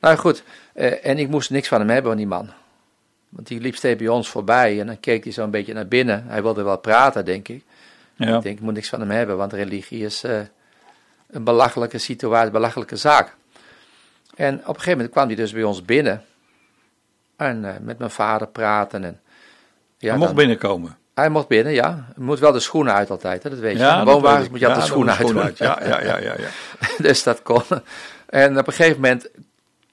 nou 0.00 0.16
goed, 0.16 0.42
eh, 0.74 1.06
en 1.06 1.18
ik 1.18 1.28
moest 1.28 1.50
niks 1.50 1.68
van 1.68 1.78
hem 1.80 1.88
hebben, 1.88 2.10
van 2.10 2.16
die 2.16 2.26
man. 2.26 2.50
Want 3.28 3.46
die 3.46 3.60
liep 3.60 3.76
steeds 3.76 3.98
bij 3.98 4.08
ons 4.08 4.28
voorbij 4.28 4.80
en 4.80 4.86
dan 4.86 5.00
keek 5.00 5.24
hij 5.24 5.32
zo 5.32 5.44
een 5.44 5.50
beetje 5.50 5.74
naar 5.74 5.86
binnen. 5.88 6.24
Hij 6.26 6.42
wilde 6.42 6.62
wel 6.62 6.78
praten, 6.78 7.24
denk 7.24 7.48
ik. 7.48 7.64
Ja. 8.14 8.36
Ik 8.36 8.42
denk, 8.42 8.56
ik 8.58 8.64
moet 8.64 8.74
niks 8.74 8.88
van 8.88 9.00
hem 9.00 9.10
hebben, 9.10 9.36
want 9.36 9.52
religie 9.52 10.04
is 10.04 10.22
eh, 10.24 10.40
een 11.30 11.44
belachelijke 11.44 11.98
situatie, 11.98 12.46
een 12.46 12.52
belachelijke 12.52 12.96
zaak. 12.96 13.34
En 14.34 14.54
op 14.54 14.60
een 14.60 14.74
gegeven 14.74 14.92
moment 14.92 15.10
kwam 15.10 15.26
hij 15.26 15.36
dus 15.36 15.52
bij 15.52 15.62
ons 15.62 15.84
binnen. 15.84 16.24
En 17.36 17.64
eh, 17.64 17.74
met 17.80 17.98
mijn 17.98 18.10
vader 18.10 18.48
praten. 18.48 19.04
En, 19.04 19.20
ja, 19.98 20.08
Hij 20.08 20.16
mocht 20.16 20.28
dan- 20.28 20.36
binnenkomen. 20.38 20.98
Hij 21.14 21.28
mocht 21.28 21.48
binnen, 21.48 21.72
ja. 21.72 22.06
Je 22.16 22.22
moet 22.22 22.38
wel 22.38 22.52
de 22.52 22.60
schoenen 22.60 22.94
uit 22.94 23.10
altijd, 23.10 23.42
hè, 23.42 23.50
dat 23.50 23.58
weet 23.58 23.72
je. 23.72 23.78
Ja, 23.78 24.04
woonwagens 24.04 24.48
moet 24.48 24.60
je 24.60 24.66
altijd 24.66 24.84
de 24.84 24.90
schoenen 24.90 25.16
uit 25.16 25.36
uit. 25.36 25.58
Ja, 25.58 25.78
ja, 25.84 26.00
ja, 26.02 26.18
ja, 26.18 26.34
ja. 26.38 26.48
dus 27.06 27.22
dat 27.22 27.42
kon. 27.42 27.62
En 28.26 28.58
op 28.58 28.66
een 28.66 28.72
gegeven 28.72 29.00
moment 29.00 29.28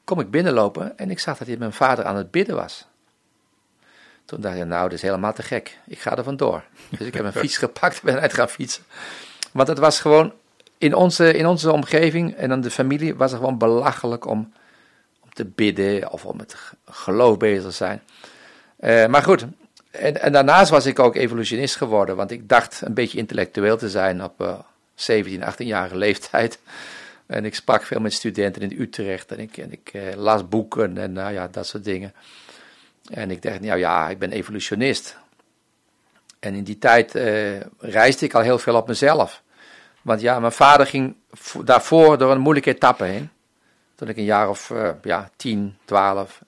kom 0.08 0.20
ik 0.20 0.32
binnenlopen 0.32 0.98
en 0.98 1.10
ik 1.10 1.20
zag 1.20 1.38
dat 1.38 1.48
hij 1.48 1.58
met 1.58 1.60
mijn 1.60 1.74
vader 1.74 2.06
aan 2.06 2.16
het 2.16 2.32
bidden 2.32 2.56
was. 2.56 2.86
Toen 4.26 4.42
dacht 4.42 4.58
ik, 4.58 4.66
nou, 4.66 4.84
dit 4.84 4.98
is 4.98 5.02
helemaal 5.04 5.34
te 5.34 5.44
gek. 5.44 5.78
Ik 5.88 6.00
ga 6.00 6.18
er 6.18 6.24
vandoor. 6.24 6.64
Dus 6.90 7.08
ik 7.08 7.14
heb 7.14 7.26
een 7.26 7.42
fiets 7.44 7.58
gepakt 7.58 7.96
en 7.96 8.02
ben 8.04 8.20
uit 8.20 8.34
gaan 8.34 8.50
fietsen. 8.50 8.84
Want 9.52 9.68
het 9.68 9.78
was 9.78 10.00
gewoon, 10.00 10.34
in 10.78 10.94
onze, 10.94 11.34
in 11.34 11.46
onze 11.46 11.72
omgeving 11.72 12.36
en 12.36 12.50
dan 12.50 12.62
de 12.62 12.72
familie, 12.72 13.16
was 13.16 13.32
het 13.32 13.40
gewoon 13.40 13.58
belachelijk 13.58 14.26
om, 14.26 14.54
om 15.20 15.30
te 15.34 15.46
bidden 15.46 16.12
of 16.12 16.26
om 16.26 16.38
met 16.38 16.56
geloof 16.86 17.38
bezig 17.38 17.64
te 17.64 17.72
zijn. 17.72 18.02
Eh, 18.78 19.06
maar 19.08 19.24
goed, 19.24 19.46
en, 19.92 20.22
en 20.22 20.32
daarnaast 20.32 20.70
was 20.70 20.86
ik 20.86 21.00
ook 21.00 21.16
evolutionist 21.16 21.76
geworden, 21.76 22.16
want 22.16 22.32
ik 22.32 22.50
dacht 22.50 22.82
een 22.82 22.94
beetje 22.94 23.18
intellectueel 23.18 23.78
te 23.78 23.90
zijn 23.90 24.24
op 24.24 24.42
eh 24.42 24.60
17, 24.96 25.42
18-jarige 25.42 25.98
leeftijd. 25.98 26.60
En 27.28 27.46
ik 27.46 27.56
sprak 27.56 27.84
veel 27.84 28.00
met 28.00 28.14
studenten 28.14 28.62
in 28.62 28.82
Utrecht 28.82 29.32
en 29.32 29.40
ik, 29.40 29.58
en 29.58 29.72
ik 29.72 29.90
eh, 29.94 30.14
las 30.16 30.48
boeken 30.48 30.98
en 30.98 31.12
nou 31.12 31.34
ja, 31.34 31.48
dat 31.48 31.68
soort 31.68 31.84
dingen. 31.84 32.14
En 33.10 33.32
ik 33.32 33.42
dacht, 33.42 33.60
nou 33.62 33.80
ja, 33.80 34.10
ik 34.10 34.20
ben 34.20 34.32
evolutionist. 34.32 35.18
En 36.40 36.54
in 36.54 36.64
die 36.64 36.78
tijd 36.78 37.16
eh, 37.16 37.60
reisde 37.80 38.26
ik 38.26 38.34
al 38.34 38.42
heel 38.42 38.60
veel 38.60 38.76
op 38.76 38.88
mezelf. 38.88 39.44
Want 40.02 40.22
ja, 40.22 40.40
mijn 40.40 40.52
vader 40.52 40.88
ging 40.88 41.16
vo- 41.32 41.64
daarvoor 41.64 42.18
door 42.18 42.32
een 42.32 42.40
moeilijke 42.40 42.70
etappe 42.70 43.04
heen. 43.04 43.30
Toen 43.96 44.08
ik 44.08 44.18
een 44.18 44.24
jaar 44.24 44.50
of 44.50 44.72
eh, 44.72 44.90
ja, 45.02 45.30
10, 45.36 45.78
12, 45.86 46.42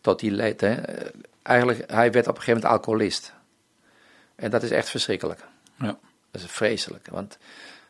tot 0.00 0.20
die 0.20 0.30
leed. 0.30 0.60
Hè. 0.60 0.74
Eigenlijk, 1.42 1.90
hij 1.90 2.12
werd 2.12 2.26
op 2.28 2.34
een 2.36 2.42
gegeven 2.42 2.60
moment 2.62 2.72
alcoholist. 2.80 3.32
En 4.34 4.50
dat 4.50 4.62
is 4.62 4.70
echt 4.70 4.88
verschrikkelijk. 4.88 5.40
Ja. 5.78 5.98
Dat 6.30 6.42
is 6.42 6.50
vreselijk. 6.50 7.06
Want 7.10 7.38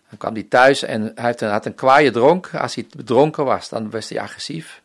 dan 0.08 0.18
kwam 0.18 0.34
hij 0.34 0.42
thuis 0.42 0.82
en 0.82 1.12
hij 1.14 1.34
had 1.38 1.66
een 1.66 1.74
kwaaie 1.74 2.10
dronk. 2.10 2.54
Als 2.54 2.74
hij 2.74 2.86
dronken 3.04 3.44
was, 3.44 3.68
dan 3.68 3.90
was 3.90 4.08
hij 4.08 4.20
agressief. 4.20 4.82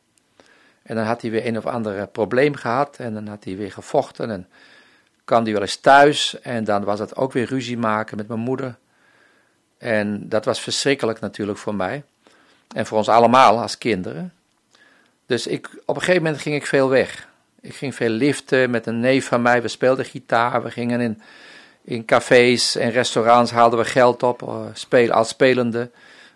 En 0.83 0.95
dan 0.95 1.05
had 1.05 1.21
hij 1.21 1.31
weer 1.31 1.45
een 1.45 1.57
of 1.57 1.65
ander 1.65 1.97
eh, 1.97 2.03
probleem 2.11 2.55
gehad. 2.55 2.97
En 2.97 3.13
dan 3.13 3.27
had 3.27 3.43
hij 3.43 3.57
weer 3.57 3.71
gevochten. 3.71 4.31
En 4.31 4.47
kwam 5.23 5.43
hij 5.43 5.53
wel 5.53 5.61
eens 5.61 5.75
thuis. 5.75 6.39
En 6.41 6.63
dan 6.63 6.83
was 6.83 6.99
het 6.99 7.15
ook 7.15 7.31
weer 7.31 7.45
ruzie 7.45 7.77
maken 7.77 8.17
met 8.17 8.27
mijn 8.27 8.39
moeder. 8.39 8.75
En 9.77 10.29
dat 10.29 10.45
was 10.45 10.61
verschrikkelijk 10.61 11.19
natuurlijk 11.19 11.57
voor 11.57 11.75
mij. 11.75 12.03
En 12.75 12.85
voor 12.85 12.97
ons 12.97 13.09
allemaal 13.09 13.61
als 13.61 13.77
kinderen. 13.77 14.33
Dus 15.25 15.47
ik, 15.47 15.69
op 15.85 15.95
een 15.95 16.01
gegeven 16.01 16.23
moment 16.23 16.41
ging 16.41 16.55
ik 16.55 16.65
veel 16.65 16.89
weg. 16.89 17.27
Ik 17.61 17.75
ging 17.75 17.95
veel 17.95 18.09
liften 18.09 18.69
met 18.69 18.85
een 18.85 18.99
neef 18.99 19.27
van 19.27 19.41
mij. 19.41 19.61
We 19.61 19.67
speelden 19.67 20.05
gitaar. 20.05 20.63
We 20.63 20.71
gingen 20.71 21.01
in, 21.01 21.21
in 21.83 22.05
cafés 22.05 22.75
en 22.75 22.91
restaurants 22.91 23.51
haalden 23.51 23.79
we 23.79 23.85
geld 23.85 24.23
op. 24.23 24.41
eh, 24.41 24.55
Speel, 24.73 25.11
als 25.11 25.27
spelende. 25.27 25.89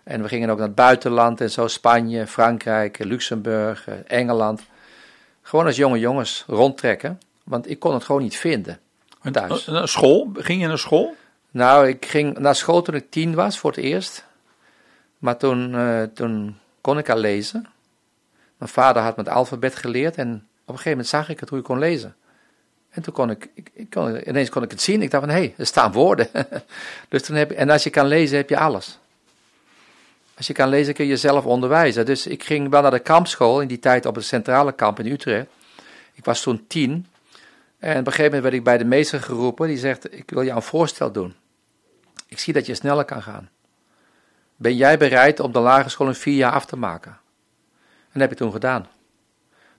En 0.04 0.22
we 0.22 0.28
gingen 0.28 0.50
ook 0.50 0.58
naar 0.58 0.66
het 0.66 0.74
buitenland 0.76 1.40
en 1.40 1.50
zo. 1.50 1.66
Spanje, 1.68 2.26
Frankrijk, 2.26 2.98
Luxemburg, 3.04 3.88
eh, 3.88 3.94
Engeland. 4.06 4.62
Gewoon 5.42 5.66
als 5.66 5.76
jonge 5.76 5.98
jongens 5.98 6.44
rondtrekken. 6.46 7.20
Want 7.44 7.70
ik 7.70 7.78
kon 7.78 7.94
het 7.94 8.04
gewoon 8.04 8.22
niet 8.22 8.36
vinden. 8.36 8.78
Thuis. 9.32 9.66
Eh, 9.66 9.72
Naar 9.74 9.88
school? 9.88 10.30
Ging 10.34 10.60
je 10.60 10.66
naar 10.68 10.78
school? 10.78 11.14
Nou, 11.50 11.88
ik 11.88 12.06
ging 12.06 12.38
naar 12.38 12.54
school 12.54 12.82
toen 12.82 12.94
ik 12.94 13.10
tien 13.10 13.34
was 13.34 13.58
voor 13.58 13.70
het 13.70 13.80
eerst. 13.80 14.24
Maar 15.18 15.36
toen, 15.36 15.74
eh, 15.74 16.02
toen 16.14 16.58
kon 16.80 16.98
ik 16.98 17.08
al 17.10 17.16
lezen. 17.18 17.66
Mijn 18.58 18.70
vader 18.70 19.02
had 19.02 19.16
me 19.16 19.22
het 19.22 19.32
alfabet 19.32 19.76
geleerd 19.76 20.16
en 20.16 20.28
op 20.34 20.40
een 20.66 20.66
gegeven 20.74 20.90
moment 20.90 21.08
zag 21.08 21.28
ik 21.28 21.40
het 21.40 21.48
hoe 21.48 21.58
ik 21.58 21.64
kon 21.64 21.78
lezen. 21.78 22.14
En 22.96 23.02
toen 23.02 23.14
kon 23.14 23.30
ik, 23.30 23.48
ik, 23.72 23.90
kon, 23.90 24.28
ineens 24.28 24.48
kon 24.48 24.62
ik 24.62 24.70
het 24.70 24.82
zien. 24.82 25.02
Ik 25.02 25.10
dacht 25.10 25.24
van, 25.24 25.32
hé, 25.32 25.40
hey, 25.40 25.54
er 25.56 25.66
staan 25.66 25.92
woorden. 25.92 26.28
dus 27.08 27.22
toen 27.22 27.36
heb, 27.36 27.50
en 27.50 27.70
als 27.70 27.82
je 27.82 27.90
kan 27.90 28.06
lezen, 28.06 28.36
heb 28.36 28.48
je 28.48 28.58
alles. 28.58 28.98
Als 30.36 30.46
je 30.46 30.52
kan 30.52 30.68
lezen, 30.68 30.94
kun 30.94 31.04
je 31.04 31.10
jezelf 31.10 31.44
onderwijzen. 31.44 32.06
Dus 32.06 32.26
ik 32.26 32.44
ging 32.44 32.70
wel 32.70 32.82
naar 32.82 32.90
de 32.90 32.98
kampschool, 32.98 33.60
in 33.60 33.68
die 33.68 33.78
tijd 33.78 34.06
op 34.06 34.14
het 34.14 34.24
centrale 34.24 34.72
kamp 34.72 34.98
in 34.98 35.12
Utrecht. 35.12 35.46
Ik 36.14 36.24
was 36.24 36.42
toen 36.42 36.64
tien. 36.66 37.06
En 37.78 38.00
op 38.00 38.06
een 38.06 38.12
gegeven 38.12 38.24
moment 38.24 38.42
werd 38.42 38.54
ik 38.54 38.64
bij 38.64 38.78
de 38.78 38.84
meester 38.84 39.22
geroepen. 39.22 39.68
Die 39.68 39.78
zegt, 39.78 40.12
ik 40.12 40.30
wil 40.30 40.44
jou 40.44 40.56
een 40.56 40.62
voorstel 40.62 41.12
doen. 41.12 41.34
Ik 42.28 42.38
zie 42.38 42.52
dat 42.52 42.66
je 42.66 42.74
sneller 42.74 43.04
kan 43.04 43.22
gaan. 43.22 43.48
Ben 44.56 44.76
jij 44.76 44.98
bereid 44.98 45.40
om 45.40 45.52
de 45.52 45.58
lagere 45.58 45.88
school 45.88 46.08
in 46.08 46.14
vier 46.14 46.36
jaar 46.36 46.52
af 46.52 46.66
te 46.66 46.76
maken? 46.76 47.10
En 48.02 48.12
dat 48.12 48.22
heb 48.22 48.30
ik 48.30 48.38
toen 48.38 48.52
gedaan. 48.52 48.86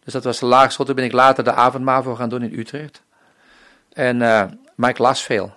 Dus 0.04 0.14
dat 0.14 0.24
was 0.24 0.40
de 0.40 0.46
lagere 0.46 0.72
school. 0.72 0.86
Toen 0.86 0.96
ben 0.96 1.06
ik 1.06 1.12
later 1.12 1.44
de 1.44 1.54
avondmavo 1.54 2.16
gaan 2.16 2.30
doen 2.30 2.44
in 2.44 2.60
Utrecht. 2.60 3.02
En, 3.98 4.22
uh, 4.22 4.44
maar 4.76 4.90
ik 4.90 4.98
las 4.98 5.24
veel. 5.24 5.54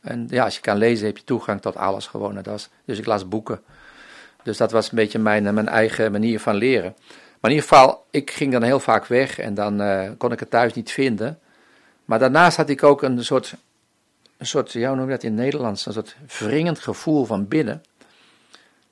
En 0.00 0.26
ja, 0.30 0.44
als 0.44 0.54
je 0.54 0.60
kan 0.60 0.76
lezen 0.76 1.06
heb 1.06 1.16
je 1.16 1.24
toegang 1.24 1.60
tot 1.60 1.76
alles 1.76 2.06
gewoon. 2.06 2.42
Dat 2.42 2.70
dus 2.84 2.98
ik 2.98 3.06
las 3.06 3.28
boeken. 3.28 3.60
Dus 4.42 4.56
dat 4.56 4.70
was 4.70 4.90
een 4.90 4.96
beetje 4.96 5.18
mijn, 5.18 5.54
mijn 5.54 5.68
eigen 5.68 6.12
manier 6.12 6.40
van 6.40 6.54
leren. 6.54 6.94
Maar 7.40 7.50
in 7.50 7.56
ieder 7.56 7.68
geval, 7.68 8.06
ik 8.10 8.30
ging 8.30 8.52
dan 8.52 8.62
heel 8.62 8.80
vaak 8.80 9.06
weg 9.06 9.38
en 9.38 9.54
dan 9.54 9.82
uh, 9.82 10.10
kon 10.18 10.32
ik 10.32 10.40
het 10.40 10.50
thuis 10.50 10.72
niet 10.72 10.90
vinden. 10.90 11.38
Maar 12.04 12.18
daarnaast 12.18 12.56
had 12.56 12.68
ik 12.68 12.82
ook 12.82 13.02
een 13.02 13.24
soort, 13.24 13.54
een 14.36 14.46
soort 14.46 14.72
ja, 14.72 14.88
hoe 14.88 14.96
noem 14.96 15.08
dat 15.08 15.22
in 15.22 15.32
het 15.32 15.40
Nederlands, 15.40 15.86
een 15.86 15.92
soort 15.92 16.16
wringend 16.38 16.78
gevoel 16.78 17.24
van 17.24 17.48
binnen. 17.48 17.82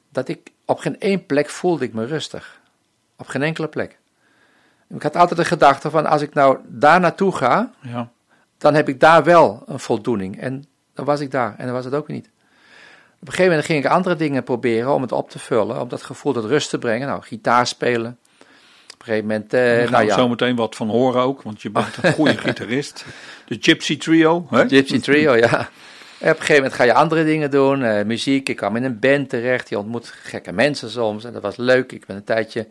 Dat 0.09 0.29
ik 0.29 0.51
op 0.65 0.79
geen 0.79 1.01
één 1.01 1.27
plek 1.27 1.49
voelde 1.49 1.85
ik 1.85 1.93
me 1.93 2.05
rustig. 2.07 2.61
Op 3.17 3.27
geen 3.27 3.43
enkele 3.43 3.69
plek. 3.69 3.99
Ik 4.89 5.03
had 5.03 5.17
altijd 5.17 5.39
de 5.39 5.45
gedachte 5.45 5.91
van, 5.91 6.07
als 6.07 6.23
ik 6.23 6.35
nou 6.35 6.59
daar 6.67 7.01
naartoe 7.01 7.33
ga, 7.33 7.73
ja. 7.81 8.11
Dan 8.59 8.75
heb 8.75 8.89
ik 8.89 9.01
daar 9.01 9.25
wel 9.25 9.63
een 9.67 9.81
voldoening. 9.81 10.41
En 10.41 10.65
dan 10.95 11.05
was 11.05 11.21
ik 11.21 11.31
daar 11.31 11.55
en 11.59 11.65
dan 11.65 11.75
was 11.75 11.85
het 11.85 11.95
ook 11.95 12.09
niet. 12.09 12.31
Op 13.21 13.33
een 13.33 13.39
gegeven 13.39 13.51
moment 13.51 13.67
ging 13.67 13.85
ik 13.85 13.91
andere 13.91 14.17
dingen 14.17 14.43
proberen 14.43 14.95
om 14.95 15.03
het 15.03 15.13
op 15.13 15.31
te 15.31 15.39
vullen, 15.39 15.81
om 15.81 15.89
dat 15.89 16.03
gevoel 16.03 16.33
tot 16.33 16.45
rust 16.45 16.71
te 16.71 16.79
brengen. 16.79 17.09
Nou, 17.09 17.23
gitaar 17.23 17.67
spelen. 17.67 18.19
Op 18.93 18.99
een 18.99 19.05
gegeven 19.05 19.27
moment. 19.27 19.51
Daar 19.51 19.91
nou, 19.91 20.05
ja. 20.05 20.15
zo 20.15 20.29
meteen 20.29 20.57
wat 20.57 20.77
van 20.77 20.89
horen 20.89 21.23
ook, 21.23 21.43
want 21.43 21.63
je 21.63 21.71
bent 21.71 21.97
een 22.03 22.13
goede 22.13 22.39
gitarist. 22.47 23.05
De 23.47 23.57
Gypsy 23.61 23.99
Trio. 23.99 24.47
Hè? 24.51 24.69
Gypsy 24.69 25.01
Trio, 25.01 25.35
ja. 25.35 25.69
En 26.19 26.31
op 26.31 26.39
een 26.39 26.45
gegeven 26.45 26.55
moment 26.55 26.73
ga 26.73 26.85
je 26.85 26.95
andere 26.95 27.25
dingen 27.25 27.51
doen, 27.51 27.81
uh, 27.81 28.03
muziek. 28.03 28.49
Ik 28.49 28.57
kwam 28.57 28.77
in 28.77 28.85
een 28.85 28.99
band 28.99 29.29
terecht, 29.29 29.69
je 29.69 29.79
ontmoet 29.79 30.13
gekke 30.23 30.53
mensen 30.53 30.91
soms 30.91 31.25
en 31.25 31.33
dat 31.33 31.43
was 31.43 31.57
leuk. 31.57 31.93
Ik 31.93 32.07
ben 32.07 32.17
een 32.17 32.25
tijdje 32.25 32.67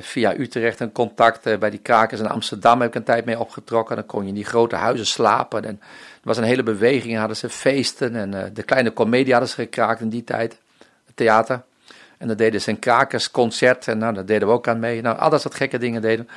via 0.00 0.38
Utrecht 0.38 0.80
een 0.80 0.92
contact 0.92 1.58
bij 1.58 1.70
die 1.70 1.78
krakers 1.78 2.20
in 2.20 2.28
Amsterdam 2.28 2.80
heb 2.80 2.88
ik 2.88 2.94
een 2.94 3.02
tijd 3.02 3.24
mee 3.24 3.38
opgetrokken. 3.38 3.96
Dan 3.96 4.06
kon 4.06 4.22
je 4.22 4.28
in 4.28 4.34
die 4.34 4.44
grote 4.44 4.76
huizen 4.76 5.06
slapen 5.06 5.64
en 5.64 5.80
was 6.28 6.36
een 6.36 6.44
hele 6.44 6.62
beweging, 6.62 7.18
hadden 7.18 7.36
ze 7.36 7.48
feesten 7.48 8.16
en 8.16 8.32
uh, 8.32 8.42
de 8.52 8.62
kleine 8.62 8.92
comedie 8.92 9.32
hadden 9.32 9.50
ze 9.50 9.54
gekraakt 9.54 10.00
in 10.00 10.08
die 10.08 10.24
tijd, 10.24 10.58
het 11.06 11.16
theater. 11.16 11.62
En 12.18 12.28
dan 12.28 12.36
deden 12.36 12.60
ze 12.60 12.70
een 12.70 12.78
krakersconcert 12.78 13.88
en 13.88 13.98
nou, 13.98 14.14
daar 14.14 14.26
deden 14.26 14.48
we 14.48 14.54
ook 14.54 14.68
aan 14.68 14.78
mee. 14.78 15.02
Nou, 15.02 15.18
al 15.18 15.30
dat 15.30 15.40
soort 15.40 15.54
gekke 15.54 15.78
dingen 15.78 16.02
deden 16.02 16.28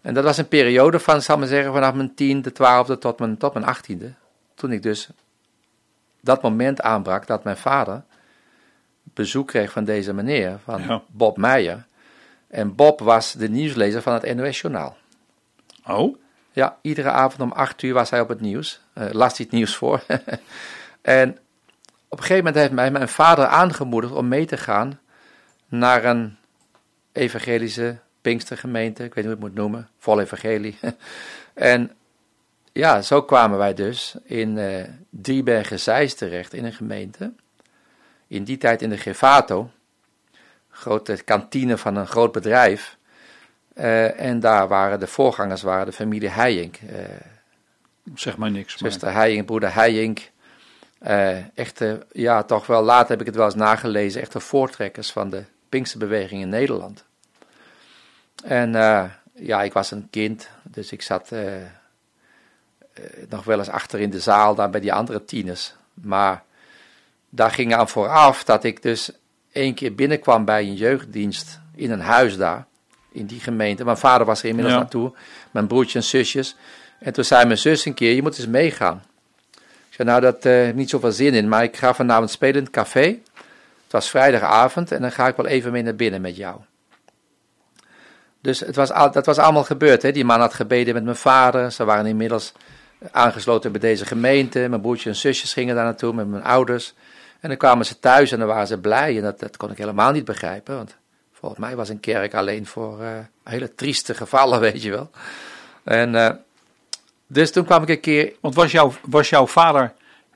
En 0.00 0.14
dat 0.14 0.24
was 0.24 0.38
een 0.38 0.48
periode 0.48 0.98
van, 0.98 1.22
zal 1.22 1.34
ik 1.34 1.40
maar 1.40 1.50
zeggen, 1.50 1.72
vanaf 1.72 1.94
mijn 1.94 2.14
tiende, 2.14 2.52
twaalfde 2.52 2.98
tot 2.98 3.18
mijn, 3.18 3.36
tot 3.36 3.54
mijn 3.54 3.66
achttiende. 3.66 4.12
Toen 4.54 4.72
ik 4.72 4.82
dus 4.82 5.08
dat 6.20 6.42
moment 6.42 6.80
aanbrak 6.80 7.26
dat 7.26 7.44
mijn 7.44 7.56
vader 7.56 8.02
bezoek 9.02 9.46
kreeg 9.46 9.72
van 9.72 9.84
deze 9.84 10.14
meneer, 10.14 10.58
van 10.64 11.02
Bob 11.06 11.36
Meijer. 11.36 11.86
En 12.56 12.74
Bob 12.74 13.00
was 13.00 13.32
de 13.32 13.48
nieuwslezer 13.48 14.02
van 14.02 14.12
het 14.12 14.34
NOS 14.34 14.60
Journaal. 14.60 14.96
Oh? 15.86 16.16
Ja, 16.52 16.78
iedere 16.80 17.10
avond 17.10 17.42
om 17.42 17.52
acht 17.52 17.82
uur 17.82 17.94
was 17.94 18.10
hij 18.10 18.20
op 18.20 18.28
het 18.28 18.40
nieuws. 18.40 18.80
Uh, 18.94 19.10
las 19.10 19.36
hij 19.36 19.46
het 19.46 19.50
nieuws 19.50 19.76
voor. 19.76 20.02
en 21.02 21.30
op 22.08 22.18
een 22.18 22.24
gegeven 22.24 22.36
moment 22.36 22.54
heeft 22.54 22.72
mij 22.72 22.90
mijn 22.90 23.08
vader 23.08 23.46
aangemoedigd 23.46 24.12
om 24.12 24.28
mee 24.28 24.46
te 24.46 24.56
gaan 24.56 25.00
naar 25.68 26.04
een 26.04 26.36
evangelische 27.12 27.98
Pinkstergemeente. 28.20 29.04
Ik 29.04 29.14
weet 29.14 29.24
niet 29.24 29.34
hoe 29.34 29.42
ik 29.42 29.42
het 29.42 29.54
moet 29.54 29.62
noemen. 29.62 29.88
Vol 29.98 30.20
evangelie. 30.20 30.78
en 31.54 31.92
ja, 32.72 33.02
zo 33.02 33.22
kwamen 33.22 33.58
wij 33.58 33.74
dus 33.74 34.14
in 34.22 34.56
uh, 34.56 34.84
Driebergen-Zeist 35.10 36.18
terecht 36.18 36.52
in 36.52 36.64
een 36.64 36.72
gemeente. 36.72 37.32
In 38.26 38.44
die 38.44 38.58
tijd 38.58 38.82
in 38.82 38.90
de 38.90 38.98
Gevato. 38.98 39.70
Grote 40.76 41.22
kantine 41.24 41.78
van 41.78 41.96
een 41.96 42.06
groot 42.06 42.32
bedrijf. 42.32 42.96
Uh, 43.74 44.20
en 44.20 44.40
daar 44.40 44.68
waren 44.68 45.00
de 45.00 45.06
voorgangers 45.06 45.62
waren 45.62 45.86
de 45.86 45.92
familie 45.92 46.28
Heijink. 46.28 46.78
Uh, 46.80 46.98
zeg 48.14 48.36
maar 48.36 48.50
niks. 48.50 48.76
Zuster 48.76 49.12
Heijink, 49.12 49.46
broeder 49.46 49.74
Heijink. 49.74 50.30
Uh, 51.06 51.58
echte, 51.58 52.06
ja, 52.12 52.42
toch 52.42 52.66
wel, 52.66 52.82
later 52.82 53.10
heb 53.10 53.20
ik 53.20 53.26
het 53.26 53.36
wel 53.36 53.44
eens 53.44 53.54
nagelezen, 53.54 54.20
echte 54.20 54.40
voortrekkers 54.40 55.12
van 55.12 55.30
de 55.30 55.44
Pinksterbeweging 55.68 56.42
in 56.42 56.48
Nederland. 56.48 57.04
En 58.44 58.72
ja, 59.34 59.62
ik 59.62 59.72
was 59.72 59.90
een 59.90 60.08
kind, 60.10 60.48
dus 60.62 60.92
ik 60.92 61.02
zat 61.02 61.32
nog 63.28 63.44
wel 63.44 63.58
eens 63.58 63.68
achter 63.68 64.00
in 64.00 64.10
de 64.10 64.20
zaal, 64.20 64.54
daar 64.54 64.70
bij 64.70 64.80
die 64.80 64.92
andere 64.92 65.24
tieners. 65.24 65.74
Maar 65.94 66.42
daar 67.28 67.50
ging 67.50 67.74
aan 67.74 67.88
vooraf 67.88 68.44
dat 68.44 68.64
ik 68.64 68.82
dus 68.82 69.10
één 69.56 69.74
keer 69.74 69.94
binnenkwam 69.94 70.44
bij 70.44 70.62
een 70.62 70.74
jeugddienst 70.74 71.60
in 71.74 71.90
een 71.90 72.00
huis 72.00 72.36
daar 72.36 72.66
in 73.12 73.26
die 73.26 73.40
gemeente. 73.40 73.84
Mijn 73.84 73.96
vader 73.96 74.26
was 74.26 74.42
er 74.42 74.48
inmiddels 74.48 74.74
ja. 74.74 74.80
naartoe, 74.80 75.12
mijn 75.50 75.66
broertje 75.66 75.98
en 75.98 76.04
zusjes. 76.04 76.56
En 76.98 77.12
toen 77.12 77.24
zei 77.24 77.44
mijn 77.44 77.58
zus 77.58 77.84
een 77.84 77.94
keer, 77.94 78.14
je 78.14 78.22
moet 78.22 78.38
eens 78.38 78.46
meegaan. 78.46 79.02
Ik 79.88 79.94
zei, 79.94 80.08
nou, 80.08 80.20
dat 80.20 80.44
uh, 80.44 80.70
niet 80.70 80.90
zoveel 80.90 81.12
zin 81.12 81.34
in, 81.34 81.48
maar 81.48 81.62
ik 81.62 81.76
ga 81.76 81.94
vanavond 81.94 82.30
spelen 82.30 82.54
in 82.54 82.62
het 82.62 82.70
café. 82.72 83.18
Het 83.84 83.94
was 83.94 84.10
vrijdagavond 84.10 84.92
en 84.92 85.00
dan 85.00 85.12
ga 85.12 85.28
ik 85.28 85.36
wel 85.36 85.46
even 85.46 85.72
mee 85.72 85.82
naar 85.82 85.94
binnen 85.94 86.20
met 86.20 86.36
jou. 86.36 86.60
Dus 88.40 88.60
het 88.60 88.76
was 88.76 88.88
dat 88.88 89.26
was 89.26 89.38
allemaal 89.38 89.64
gebeurd. 89.64 90.02
Hè? 90.02 90.12
Die 90.12 90.24
man 90.24 90.40
had 90.40 90.54
gebeden 90.54 90.94
met 90.94 91.04
mijn 91.04 91.16
vader. 91.16 91.72
Ze 91.72 91.84
waren 91.84 92.06
inmiddels 92.06 92.52
aangesloten 93.10 93.72
bij 93.72 93.80
deze 93.80 94.06
gemeente. 94.06 94.66
Mijn 94.68 94.80
broertje 94.80 95.08
en 95.08 95.16
zusjes 95.16 95.52
gingen 95.52 95.74
daar 95.74 95.84
naartoe 95.84 96.12
met 96.12 96.28
mijn 96.28 96.42
ouders. 96.42 96.94
En 97.40 97.48
dan 97.48 97.58
kwamen 97.58 97.86
ze 97.86 97.98
thuis 97.98 98.32
en 98.32 98.38
dan 98.38 98.48
waren 98.48 98.66
ze 98.66 98.78
blij. 98.78 99.16
En 99.16 99.22
dat, 99.22 99.40
dat 99.40 99.56
kon 99.56 99.70
ik 99.70 99.78
helemaal 99.78 100.12
niet 100.12 100.24
begrijpen. 100.24 100.76
Want 100.76 100.96
Volgens 101.38 101.60
mij 101.60 101.76
was 101.76 101.88
een 101.88 102.00
kerk 102.00 102.34
alleen 102.34 102.66
voor 102.66 103.02
uh, 103.02 103.08
hele 103.44 103.74
trieste 103.74 104.14
gevallen, 104.14 104.60
weet 104.70 104.82
je 104.82 104.90
wel. 104.90 105.10
En 105.84 106.14
uh, 106.14 106.30
dus 107.26 107.52
toen 107.52 107.64
kwam 107.64 107.82
ik 107.82 107.88
een 107.88 108.00
keer. 108.00 108.32
Want 108.40 108.54
was, 108.54 108.72
jouw 108.72 108.92
was 109.02 109.28
jouw 109.28 109.46
vader 109.46 109.92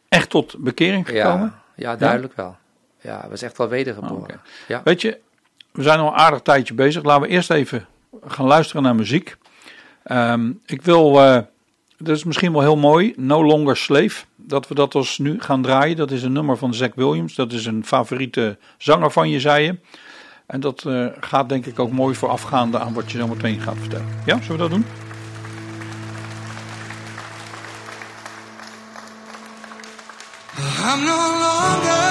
echt 0.09 0.31
tot 0.31 0.59
bekering 0.59 1.07
gekomen? 1.09 1.55
Ja, 1.75 1.91
ja 1.91 1.97
duidelijk 1.97 2.33
ja? 2.37 2.43
wel. 2.43 2.57
Ja, 3.01 3.21
hij 3.21 3.31
was 3.31 3.43
echt 3.43 3.57
wel 3.57 3.69
wedergeboren. 3.69 4.23
Okay. 4.23 4.37
Ja. 4.69 4.81
Weet 4.85 5.01
je, 5.01 5.19
we 5.73 5.83
zijn 5.83 5.99
al 5.99 6.07
een 6.07 6.19
aardig 6.19 6.41
tijdje 6.41 6.75
bezig. 6.75 7.03
Laten 7.03 7.23
we 7.23 7.29
eerst 7.29 7.51
even 7.51 7.87
gaan 8.27 8.47
luisteren 8.47 8.83
naar 8.83 8.95
muziek. 8.95 9.37
Um, 10.05 10.61
ik 10.67 10.83
wil, 10.83 11.25
uh, 11.25 11.39
dat 12.03 12.17
is 12.17 12.25
misschien 12.25 12.53
wel 12.53 12.61
heel 12.61 12.77
mooi, 12.77 13.13
No 13.17 13.45
Longer 13.45 13.77
Slave. 13.77 14.25
Dat 14.37 14.69
we 14.69 14.75
dat 14.75 14.95
als 14.95 15.19
nu 15.19 15.41
gaan 15.41 15.63
draaien. 15.63 15.97
Dat 15.97 16.11
is 16.11 16.23
een 16.23 16.33
nummer 16.33 16.57
van 16.57 16.75
Zack 16.75 16.95
Williams. 16.95 17.35
Dat 17.35 17.53
is 17.53 17.67
een 17.67 17.85
favoriete 17.85 18.59
zanger 18.79 19.11
van 19.11 19.29
je, 19.31 19.41
zei 19.41 19.65
je. 19.65 19.79
En 20.47 20.61
dat 20.61 20.85
uh, 20.87 21.07
gaat 21.21 21.49
denk 21.49 21.67
ik 21.67 21.79
ook 21.79 21.93
mooi 21.93 22.15
voorafgaande 22.15 22.79
aan 22.79 22.95
wat 22.95 23.13
je 23.13 23.19
zo 23.19 23.27
meteen 23.27 23.61
gaat 23.61 23.77
vertellen. 23.79 24.07
Ja, 24.27 24.41
zullen 24.43 24.53
we 24.53 24.59
dat 24.59 24.71
doen? 24.71 24.85
I'm 30.93 31.05
no 31.05 31.17
longer 31.17 32.10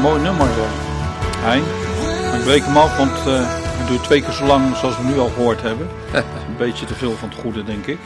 een 0.00 0.06
mooi 0.06 0.22
nummer, 0.22 0.46
zeg. 0.54 0.70
Hein, 1.44 1.62
ik 2.38 2.44
breek 2.44 2.62
hem 2.64 2.76
af, 2.76 2.96
want 2.96 3.10
eh 3.26 3.58
hij 3.78 3.88
duurt 3.88 4.02
twee 4.04 4.22
keer 4.22 4.32
zo 4.32 4.44
lang 4.46 4.76
zoals 4.76 4.96
we 4.96 5.02
nu 5.04 5.18
al 5.18 5.28
gehoord 5.28 5.62
hebben. 5.62 5.88
Een 6.48 6.56
beetje 6.58 6.86
te 6.86 6.94
veel 6.94 7.12
van 7.12 7.28
het 7.28 7.38
goede, 7.38 7.64
denk 7.64 7.86
ik. 7.86 7.98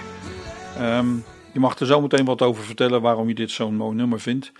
Ehm, 0.79 1.07
je 1.53 1.61
mag 1.61 1.79
er 1.79 1.87
zo 1.87 2.01
meteen 2.01 2.25
wat 2.25 2.43
over 2.43 2.65
vertellen 2.65 3.01
waarom 3.03 3.29
je 3.29 3.35
dit 3.35 3.51
zo'n 3.51 3.75
mooi 3.77 3.97
nummer 3.97 4.21
vindt. 4.21 4.53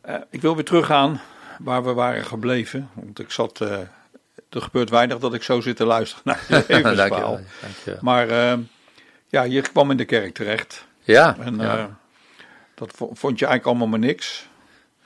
Eh, 0.00 0.14
ik 0.30 0.40
wil 0.40 0.54
weer 0.54 0.64
teruggaan 0.64 1.20
waar 1.58 1.84
we 1.84 1.92
waren 1.92 2.24
gebleven. 2.24 2.90
Want 2.94 3.18
ik 3.18 3.30
zat, 3.30 3.60
eh, 3.60 3.70
er 4.50 4.62
gebeurt 4.62 4.90
weinig 4.90 5.18
dat 5.18 5.34
ik 5.34 5.42
zo 5.42 5.60
zit 5.60 5.76
te 5.76 5.84
luisteren 5.84 6.22
naar 6.24 6.40
je 6.48 6.54
levensverhaal. 6.68 7.40
Maar 8.00 8.28
ehm, 8.28 8.60
ja, 9.28 9.42
je 9.42 9.60
kwam 9.60 9.90
in 9.90 9.96
de 9.96 10.04
kerk 10.04 10.34
terecht. 10.34 10.84
Ja, 11.00 11.36
En 11.40 11.56
ja. 11.56 11.76
eh, 11.78 11.84
dat 12.74 12.90
vo- 12.94 13.10
vond 13.14 13.38
je 13.38 13.46
eigenlijk 13.46 13.66
allemaal 13.66 13.98
maar 13.98 14.08
niks. 14.08 14.50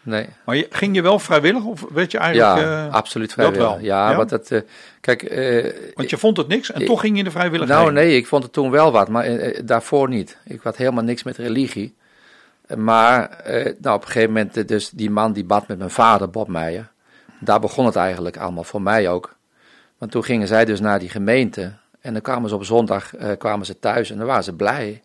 Nee. 0.07 0.27
Maar 0.45 0.57
je, 0.57 0.67
ging 0.71 0.95
je 0.95 1.03
wel 1.03 1.19
vrijwillig 1.19 1.65
of 1.65 1.85
werd 1.93 2.11
je 2.11 2.19
eigenlijk... 2.19 2.67
ja, 2.67 2.87
eh, 2.87 2.93
absoluut 2.93 3.27
dat 3.27 3.35
vrijwillig. 3.35 3.69
wel, 3.69 3.79
Ja, 3.79 4.11
ja? 4.11 4.17
want 4.17 4.29
dat, 4.29 4.51
eh, 4.51 4.61
kijk, 5.01 5.23
eh, 5.23 5.73
Want 5.95 6.11
je 6.11 6.19
vond 6.19 6.37
het 6.37 6.49
niks 6.49 6.73
en 6.73 6.85
toch 6.85 7.01
ging 7.01 7.13
je 7.13 7.19
in 7.19 7.25
de 7.25 7.31
vrijwilligheid. 7.31 7.81
nou 7.81 7.93
nee, 7.93 8.17
ik 8.17 8.27
vond 8.27 8.43
het 8.43 8.53
toen 8.53 8.71
wel 8.71 8.93
wat, 8.93 9.09
maar 9.09 9.53
daarvoor 9.65 10.09
niet. 10.09 10.39
Ik 10.45 10.61
had 10.63 10.77
helemaal 10.77 11.05
niks 11.05 11.23
met 11.23 11.37
religie. 11.37 11.95
Maar 12.77 13.43
nou, 13.81 13.97
op 13.97 14.03
een 14.03 14.07
gegeven 14.07 14.33
moment, 14.33 14.69
dus 14.69 14.91
die 14.91 15.11
man 15.11 15.33
die 15.33 15.45
bad 15.45 15.69
met 15.69 15.79
mijn 15.79 15.91
vader, 15.91 16.31
Bob 16.31 16.49
Meijer. 16.49 16.91
Daar 17.41 17.61
begon 17.61 17.87
het 17.87 17.97
eigenlijk 17.97 18.37
allemaal, 18.37 18.65
voor 18.65 18.83
mij 18.83 19.09
ook. 19.09 19.35
Want 19.99 20.11
toen 20.11 20.25
gingen 20.25 20.47
zij 20.47 20.65
dus 20.65 20.81
naar 20.81 20.99
die 20.99 21.09
gemeente. 21.09 21.73
En 22.01 22.13
dan 22.13 22.23
kwamen 22.23 22.49
ze 22.49 22.55
op 22.55 22.65
zondag 22.65 23.11
kwamen 23.39 23.67
ze 23.67 23.79
thuis 23.79 24.11
en 24.11 24.19
dan 24.19 24.27
waren 24.27 24.45
ze 24.45 24.53
blij. 24.53 25.03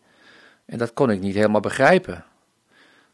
En 0.64 0.78
dat 0.78 0.92
kon 0.92 1.10
ik 1.10 1.20
niet 1.20 1.34
helemaal 1.34 1.60
begrijpen. 1.60 2.24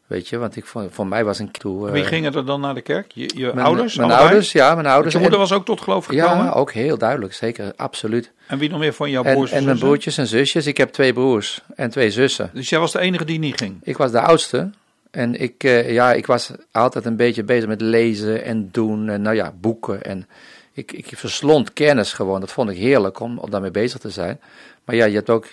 Weet 0.09 0.27
je, 0.27 0.37
want 0.37 0.55
ik, 0.55 0.65
vond- 0.65 0.93
voor 0.93 1.07
mij 1.07 1.23
was 1.23 1.39
een 1.39 1.51
toe. 1.51 1.87
eh, 1.87 1.93
Wie 1.93 2.03
gingen 2.03 2.33
er 2.35 2.45
dan 2.45 2.61
naar 2.61 2.73
de 2.73 2.81
kerk? 2.81 3.11
Je, 3.13 3.29
je 3.35 3.51
mijn, 3.53 3.65
ouders? 3.65 3.95
Mijn 3.95 4.07
allebei? 4.09 4.27
ouders, 4.29 4.51
ja, 4.51 4.75
mijn 4.75 4.87
ouders. 4.87 5.13
je 5.13 5.19
moeder 5.19 5.39
en- 5.39 5.47
was 5.47 5.53
ook 5.57 5.65
tot 5.65 5.81
geloof 5.81 6.05
gekomen? 6.05 6.45
ja, 6.45 6.51
ook 6.51 6.71
heel 6.71 6.97
duidelijk, 6.97 7.33
zeker, 7.33 7.73
absoluut. 7.75 8.31
En 8.47 8.57
wie 8.57 8.69
nog 8.69 8.79
meer 8.79 8.93
van 8.93 9.09
jouw 9.09 9.23
En, 9.23 9.33
broers 9.33 9.49
en 9.51 9.55
mijn 9.57 9.69
zussen? 9.69 9.87
broertjes 9.87 10.17
en 10.17 10.27
zusjes. 10.27 10.67
Ik 10.67 10.77
heb 10.77 10.89
twee 10.91 11.13
broers 11.13 11.61
en 11.75 11.89
twee 11.89 12.11
zussen. 12.11 12.49
Dus 12.53 12.69
jij 12.69 12.79
was 12.79 12.91
de 12.91 12.99
enige 12.99 13.25
die 13.25 13.39
niet 13.39 13.57
ging? 13.57 13.77
Ik 13.83 13.97
was 13.97 14.11
de 14.11 14.21
oudste. 14.21 14.69
En 15.11 15.41
ik, 15.41 15.63
eh, 15.63 15.91
ja, 15.91 16.13
ik 16.13 16.25
was 16.25 16.51
altijd 16.71 17.05
een 17.05 17.15
beetje 17.15 17.43
bezig 17.43 17.67
met 17.67 17.81
lezen 17.81 18.43
en 18.43 18.69
doen. 18.71 19.09
En 19.09 19.21
nou 19.21 19.35
ja, 19.35 19.53
boeken. 19.61 20.03
En 20.03 20.27
ik, 20.73 20.91
ik 20.91 21.11
verslond 21.15 21.73
kennis 21.73 22.13
gewoon. 22.13 22.39
Dat 22.39 22.51
vond 22.51 22.69
ik 22.69 22.77
heerlijk 22.77 23.19
om, 23.19 23.37
om 23.37 23.49
daarmee 23.49 23.71
bezig 23.71 23.99
te 23.99 24.09
zijn. 24.09 24.39
Maar 24.85 24.95
ja, 24.95 25.05
je 25.05 25.15
hebt 25.15 25.29
ook 25.29 25.47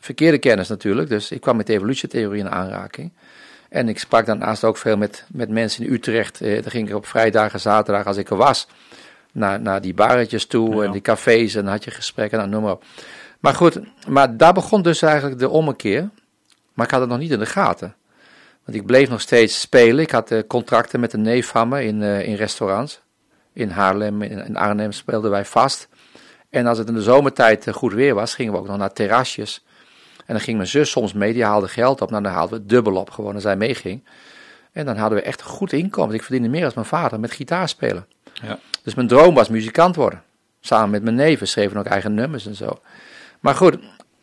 verkeerde 0.00 0.38
kennis 0.38 0.68
natuurlijk. 0.68 1.08
Dus 1.08 1.30
ik 1.30 1.40
kwam 1.40 1.56
met 1.56 1.66
de 1.66 1.72
evolutietheorie 1.72 2.40
in 2.40 2.50
aanraking. 2.50 3.10
En 3.68 3.88
ik 3.88 3.98
sprak 3.98 4.26
daarnaast 4.26 4.64
ook 4.64 4.76
veel 4.76 4.96
met, 4.96 5.24
met 5.28 5.48
mensen 5.48 5.84
in 5.84 5.92
Utrecht. 5.92 6.40
Eh, 6.40 6.62
dan 6.62 6.70
ging 6.70 6.88
ik 6.88 6.94
op 6.94 7.06
vrijdagen, 7.06 7.60
zaterdag, 7.60 8.06
als 8.06 8.16
ik 8.16 8.30
er 8.30 8.36
was, 8.36 8.66
naar, 9.32 9.60
naar 9.60 9.80
die 9.80 9.94
barretjes 9.94 10.46
toe 10.46 10.74
Ja. 10.76 10.82
en 10.82 10.92
die 10.92 11.00
cafés. 11.00 11.54
En 11.54 11.62
dan 11.62 11.72
had 11.72 11.84
je 11.84 11.90
gesprekken, 11.90 12.38
nou, 12.38 12.50
noem 12.50 12.62
maar 12.62 12.72
op. 12.72 12.84
Maar 13.40 13.54
goed, 13.54 13.80
maar 14.08 14.36
daar 14.36 14.52
begon 14.52 14.82
dus 14.82 15.02
eigenlijk 15.02 15.38
de 15.38 15.48
ommekeer. 15.48 16.08
Maar 16.74 16.86
ik 16.86 16.92
had 16.92 17.00
het 17.00 17.10
nog 17.10 17.18
niet 17.18 17.30
in 17.30 17.38
de 17.38 17.46
gaten. 17.46 17.94
Want 18.64 18.78
ik 18.78 18.86
bleef 18.86 19.08
nog 19.08 19.20
steeds 19.20 19.60
spelen. 19.60 20.04
Ik 20.04 20.10
had 20.10 20.30
eh, 20.30 20.42
contracten 20.46 21.00
met 21.00 21.12
een 21.12 21.22
neef 21.22 21.46
van 21.46 21.68
me 21.68 21.84
in, 21.84 22.02
eh, 22.02 22.28
in 22.28 22.34
restaurants. 22.34 23.00
In 23.52 23.70
Haarlem, 23.70 24.22
in, 24.22 24.44
in 24.46 24.56
Arnhem 24.56 24.92
speelden 24.92 25.30
wij 25.30 25.44
vast. 25.44 25.88
En 26.50 26.66
als 26.66 26.78
het 26.78 26.88
in 26.88 26.94
de 26.94 27.02
zomertijd 27.02 27.70
goed 27.72 27.92
weer 27.92 28.14
was, 28.14 28.34
gingen 28.34 28.52
we 28.52 28.58
ook 28.58 28.66
nog 28.66 28.76
naar 28.76 28.92
terrasjes. 28.92 29.64
En 30.26 30.34
dan 30.34 30.40
ging 30.40 30.56
mijn 30.56 30.68
zus 30.68 30.90
soms 30.90 31.12
mee, 31.12 31.32
die 31.32 31.44
haalde 31.44 31.68
geld 31.68 32.00
op. 32.00 32.10
Nou, 32.10 32.22
dan 32.22 32.32
haalden 32.32 32.50
we 32.50 32.56
het 32.56 32.68
dubbel 32.68 32.96
op, 32.96 33.10
gewoon 33.10 33.34
als 33.34 33.42
zij 33.42 33.56
meeging. 33.56 34.04
En 34.72 34.84
dan 34.84 34.96
hadden 34.96 35.18
we 35.18 35.24
echt 35.24 35.40
een 35.40 35.46
goed 35.46 35.72
inkomen. 35.72 36.14
Ik 36.14 36.22
verdiende 36.22 36.48
meer 36.48 36.64
als 36.64 36.74
mijn 36.74 36.86
vader 36.86 37.20
met 37.20 37.32
gitaar 37.32 37.68
spelen. 37.68 38.06
Ja. 38.32 38.58
Dus 38.82 38.94
mijn 38.94 39.08
droom 39.08 39.34
was 39.34 39.48
muzikant 39.48 39.96
worden. 39.96 40.22
Samen 40.60 40.90
met 40.90 41.02
mijn 41.02 41.14
neven 41.14 41.48
schreven 41.48 41.78
ook 41.78 41.86
eigen 41.86 42.14
nummers 42.14 42.46
en 42.46 42.54
zo. 42.54 42.80
Maar 43.40 43.54
goed, 43.54 43.78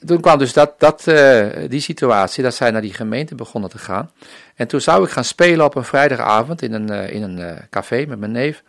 toen 0.05 0.21
kwam 0.21 0.37
dus 0.37 0.53
dat, 0.53 0.79
dat, 0.79 1.07
eh, 1.07 1.47
die 1.69 1.79
situatie 1.79 2.43
dat 2.43 2.55
zij 2.55 2.71
naar 2.71 2.81
die 2.81 2.93
gemeente 2.93 3.35
begonnen 3.35 3.69
te 3.69 3.77
gaan. 3.77 4.11
En 4.55 4.67
toen 4.67 4.81
zou 4.81 5.03
ik 5.03 5.09
gaan 5.09 5.23
spelen 5.23 5.65
op 5.65 5.75
een 5.75 5.83
vrijdagavond 5.83 6.61
in 6.61 6.73
een, 6.73 6.89
eh, 6.89 7.13
in 7.13 7.21
een 7.21 7.39
eh, 7.39 7.63
café 7.69 8.05
met 8.05 8.19
mijn 8.19 8.31
neef. 8.31 8.63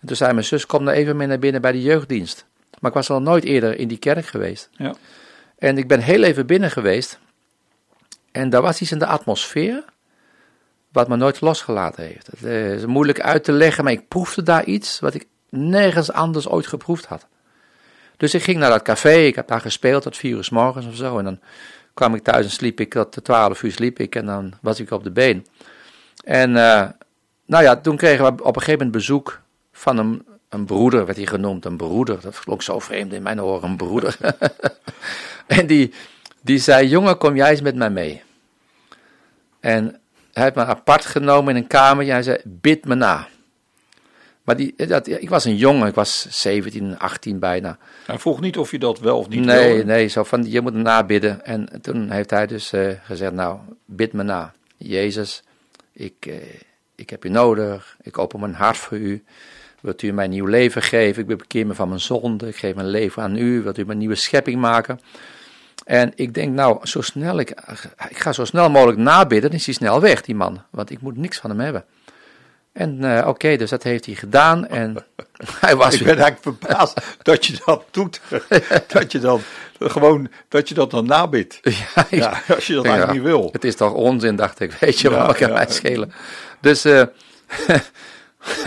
En 0.00 0.06
toen 0.06 0.16
zei 0.16 0.32
mijn 0.32 0.44
zus, 0.44 0.66
kom 0.66 0.84
nou 0.84 0.96
even 0.96 1.16
mee 1.16 1.26
naar 1.26 1.38
binnen 1.38 1.60
bij 1.60 1.72
de 1.72 1.82
jeugddienst. 1.82 2.46
Maar 2.78 2.90
ik 2.90 2.96
was 2.96 3.10
al 3.10 3.22
nooit 3.22 3.44
eerder 3.44 3.78
in 3.78 3.88
die 3.88 3.98
kerk 3.98 4.26
geweest. 4.26 4.68
Ja. 4.72 4.94
En 5.58 5.78
ik 5.78 5.88
ben 5.88 6.00
heel 6.00 6.22
even 6.22 6.46
binnen 6.46 6.70
geweest. 6.70 7.18
En 8.32 8.50
daar 8.50 8.62
was 8.62 8.80
iets 8.80 8.92
in 8.92 8.98
de 8.98 9.06
atmosfeer. 9.06 9.84
Wat 10.92 11.08
me 11.08 11.16
nooit 11.16 11.40
losgelaten 11.40 12.04
heeft. 12.04 12.26
Het 12.26 12.44
eh, 12.44 12.72
is 12.72 12.86
moeilijk 12.86 13.20
uit 13.20 13.44
te 13.44 13.52
leggen, 13.52 13.84
maar 13.84 13.92
ik 13.92 14.08
proefde 14.08 14.42
daar 14.42 14.64
iets 14.64 15.00
wat 15.00 15.14
ik 15.14 15.26
nergens 15.48 16.12
anders 16.12 16.48
ooit 16.48 16.66
geproefd 16.66 17.06
had. 17.06 17.26
Dus 18.16 18.34
ik 18.34 18.42
ging 18.42 18.58
naar 18.58 18.70
dat 18.70 18.82
café, 18.82 19.14
ik 19.14 19.34
heb 19.34 19.48
daar 19.48 19.60
gespeeld 19.60 20.02
tot 20.02 20.16
vier 20.16 20.36
uur 20.36 20.44
s 20.44 20.50
morgens 20.50 20.86
of 20.86 20.94
zo. 20.94 21.18
En 21.18 21.24
dan 21.24 21.40
kwam 21.94 22.14
ik 22.14 22.22
thuis 22.22 22.44
en 22.44 22.50
sliep 22.50 22.80
ik, 22.80 22.92
tot 22.92 23.24
twaalf 23.24 23.62
uur 23.62 23.72
sliep 23.72 23.98
ik 23.98 24.14
en 24.14 24.26
dan 24.26 24.52
was 24.60 24.80
ik 24.80 24.90
op 24.90 25.04
de 25.04 25.10
been. 25.10 25.46
En 26.24 26.56
eh, 26.56 26.88
nou 27.46 27.62
ja, 27.62 27.76
toen 27.76 27.96
kregen 27.96 28.24
we 28.24 28.30
op 28.30 28.56
een 28.56 28.62
gegeven 28.62 28.72
moment 28.72 28.90
bezoek 28.90 29.40
van 29.72 29.98
een, 29.98 30.26
een 30.48 30.64
broeder, 30.64 31.04
werd 31.04 31.16
hij 31.16 31.26
genoemd, 31.26 31.64
een 31.64 31.76
broeder. 31.76 32.20
Dat 32.20 32.38
klonk 32.38 32.62
zo 32.62 32.78
vreemd 32.78 33.12
in 33.12 33.22
mijn 33.22 33.42
oren, 33.42 33.68
een 33.70 33.76
broeder. 33.76 34.16
en 35.46 35.66
die, 35.66 35.92
die 36.40 36.58
zei, 36.58 36.88
jongen, 36.88 37.18
kom 37.18 37.36
jij 37.36 37.50
eens 37.50 37.60
met 37.60 37.76
mij 37.76 37.90
mee. 37.90 38.22
En 39.60 40.00
hij 40.32 40.42
heeft 40.42 40.54
me 40.54 40.64
apart 40.64 41.04
genomen 41.04 41.56
in 41.56 41.62
een 41.62 41.68
kamer 41.68 42.04
en 42.06 42.12
hij 42.12 42.22
zei, 42.22 42.38
bid 42.44 42.84
me 42.84 42.94
na. 42.94 43.28
Maar 44.42 44.56
die, 44.56 44.74
dat, 44.86 45.06
ik 45.06 45.28
was 45.28 45.44
een 45.44 45.56
jongen, 45.56 45.88
ik 45.88 45.94
was 45.94 46.26
17, 46.30 46.98
18 46.98 47.38
bijna. 47.38 47.78
Hij 48.06 48.18
vroeg 48.18 48.40
niet 48.40 48.58
of 48.58 48.70
je 48.70 48.78
dat 48.78 48.98
wel 49.00 49.18
of 49.18 49.28
niet 49.28 49.44
Nee, 49.44 49.68
wilde. 49.68 49.84
nee, 49.84 50.06
zo 50.06 50.24
van, 50.24 50.50
je 50.50 50.60
moet 50.60 50.74
nabidden. 50.74 51.44
En 51.44 51.68
toen 51.80 52.10
heeft 52.10 52.30
hij 52.30 52.46
dus 52.46 52.72
eh, 52.72 52.88
gezegd, 53.02 53.32
nou, 53.32 53.58
bid 53.84 54.12
me 54.12 54.22
na. 54.22 54.52
Jezus, 54.76 55.42
ik, 55.92 56.14
eh, 56.26 56.34
ik 56.94 57.10
heb 57.10 57.24
u 57.24 57.28
nodig, 57.28 57.96
ik 58.02 58.18
open 58.18 58.40
mijn 58.40 58.54
hart 58.54 58.76
voor 58.76 58.98
u. 58.98 59.24
Wilt 59.80 60.02
u 60.02 60.12
mij 60.12 60.24
een 60.24 60.30
nieuw 60.30 60.46
leven 60.46 60.82
geven? 60.82 61.28
Ik 61.28 61.38
bekeer 61.38 61.66
me 61.66 61.74
van 61.74 61.88
mijn 61.88 62.00
zonde, 62.00 62.48
ik 62.48 62.56
geef 62.56 62.74
mijn 62.74 62.88
leven 62.88 63.22
aan 63.22 63.36
u. 63.36 63.62
Wilt 63.62 63.78
u 63.78 63.84
me 63.84 63.92
een 63.92 63.98
nieuwe 63.98 64.14
schepping 64.14 64.60
maken? 64.60 65.00
En 65.84 66.12
ik 66.14 66.34
denk, 66.34 66.54
nou, 66.54 66.86
zo 66.86 67.00
snel 67.00 67.38
ik, 67.38 67.50
ik 68.08 68.18
ga 68.18 68.32
zo 68.32 68.44
snel 68.44 68.70
mogelijk 68.70 68.98
nabidden, 68.98 69.50
dan 69.50 69.58
is 69.58 69.66
hij 69.66 69.74
snel 69.74 70.00
weg, 70.00 70.22
die 70.22 70.34
man. 70.34 70.62
Want 70.70 70.90
ik 70.90 71.00
moet 71.00 71.16
niks 71.16 71.38
van 71.38 71.50
hem 71.50 71.60
hebben. 71.60 71.84
En 72.74 73.16
eh, 73.16 73.28
oké, 73.28 73.56
dus 73.56 73.70
dat 73.70 73.82
heeft 73.82 74.06
hij 74.06 74.14
gedaan. 74.14 74.66
En 74.66 74.96
hij 75.60 75.76
was 75.76 75.94
Ik 75.94 76.04
ben 76.04 76.18
eigenlijk 76.18 76.58
verbaasd 76.58 77.00
dat 77.22 77.46
je 77.46 77.58
dat 77.64 77.84
doet. 77.90 78.20
dat 78.92 79.12
je 79.12 79.18
dan 79.18 79.40
gewoon, 79.78 80.28
dat 80.48 80.68
je 80.68 80.74
dat 80.74 80.90
dan 80.90 81.06
nabidt. 81.06 81.60
Ja, 82.10 82.42
als 82.48 82.66
je 82.66 82.74
dat 82.74 82.84
Ja, 82.84 82.90
eigenlijk 82.90 83.12
niet 83.12 83.22
wil. 83.22 83.48
Het 83.52 83.64
is 83.64 83.76
toch 83.76 83.92
onzin, 83.92 84.36
dacht 84.36 84.60
ik. 84.60 84.72
Weet 84.72 85.00
je, 85.00 85.10
wat 85.10 85.36
kan 85.36 85.52
mij 85.52 85.66
schelen? 85.68 86.12
Dus, 86.60 86.84
eh 86.84 87.02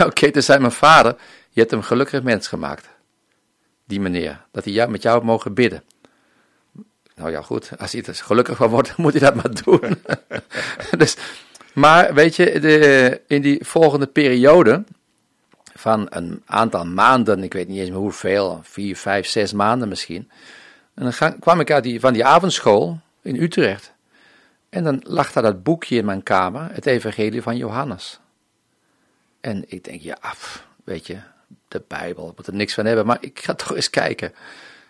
oké, 0.06 0.30
toen 0.30 0.42
zei 0.42 0.58
mijn 0.58 0.72
vader, 0.72 1.16
je 1.50 1.60
hebt 1.60 1.70
hem 1.70 1.82
gelukkig 1.82 2.22
mens 2.22 2.48
gemaakt. 2.48 2.88
Die 3.86 4.00
meneer, 4.00 4.44
dat 4.52 4.64
hij 4.64 4.72
jou, 4.72 4.90
met 4.90 5.02
jou 5.02 5.24
mogen 5.24 5.54
bidden. 5.54 5.82
Nou 7.18 7.30
ja, 7.30 7.42
goed, 7.42 7.70
als 7.78 7.92
hij 7.92 8.02
er 8.02 8.14
gelukkig 8.14 8.56
van 8.56 8.68
wordt, 8.68 8.96
moet 9.02 9.12
hij 9.12 9.20
dat 9.20 9.34
maar 9.34 9.62
doen. 9.64 10.02
dus, 10.98 11.16
maar 11.72 12.14
weet 12.14 12.36
je, 12.36 12.60
de, 12.60 13.20
in 13.26 13.42
die 13.42 13.64
volgende 13.64 14.06
periode 14.06 14.84
van 15.74 16.06
een 16.10 16.42
aantal 16.46 16.86
maanden, 16.86 17.42
ik 17.42 17.52
weet 17.52 17.68
niet 17.68 17.78
eens 17.78 17.88
meer 17.90 17.98
hoeveel, 17.98 18.60
vier, 18.62 18.96
vijf, 18.96 19.26
zes 19.26 19.52
maanden 19.52 19.88
misschien. 19.88 20.30
En 20.94 21.02
dan 21.02 21.12
ga- 21.12 21.36
kwam 21.40 21.60
ik 21.60 21.70
uit 21.70 21.82
die, 21.82 22.00
van 22.00 22.12
die 22.12 22.24
avondschool 22.24 23.00
in 23.22 23.42
Utrecht. 23.42 23.92
En 24.68 24.84
dan 24.84 25.00
lag 25.06 25.32
daar 25.32 25.42
dat 25.42 25.62
boekje 25.62 25.96
in 25.96 26.04
mijn 26.04 26.22
kamer, 26.22 26.68
het 26.72 26.86
Evangelie 26.86 27.42
van 27.42 27.56
Johannes. 27.56 28.20
En 29.40 29.64
ik 29.66 29.84
denk, 29.84 30.00
ja, 30.00 30.18
pff, 30.20 30.66
weet 30.84 31.06
je, 31.06 31.18
de 31.68 31.82
Bijbel, 31.88 32.28
ik 32.30 32.36
moet 32.36 32.46
er 32.46 32.54
niks 32.54 32.74
van 32.74 32.84
hebben, 32.86 33.06
maar 33.06 33.18
ik 33.20 33.40
ga 33.40 33.54
toch 33.64 33.74
eens 33.74 33.90
kijken. 33.90 34.32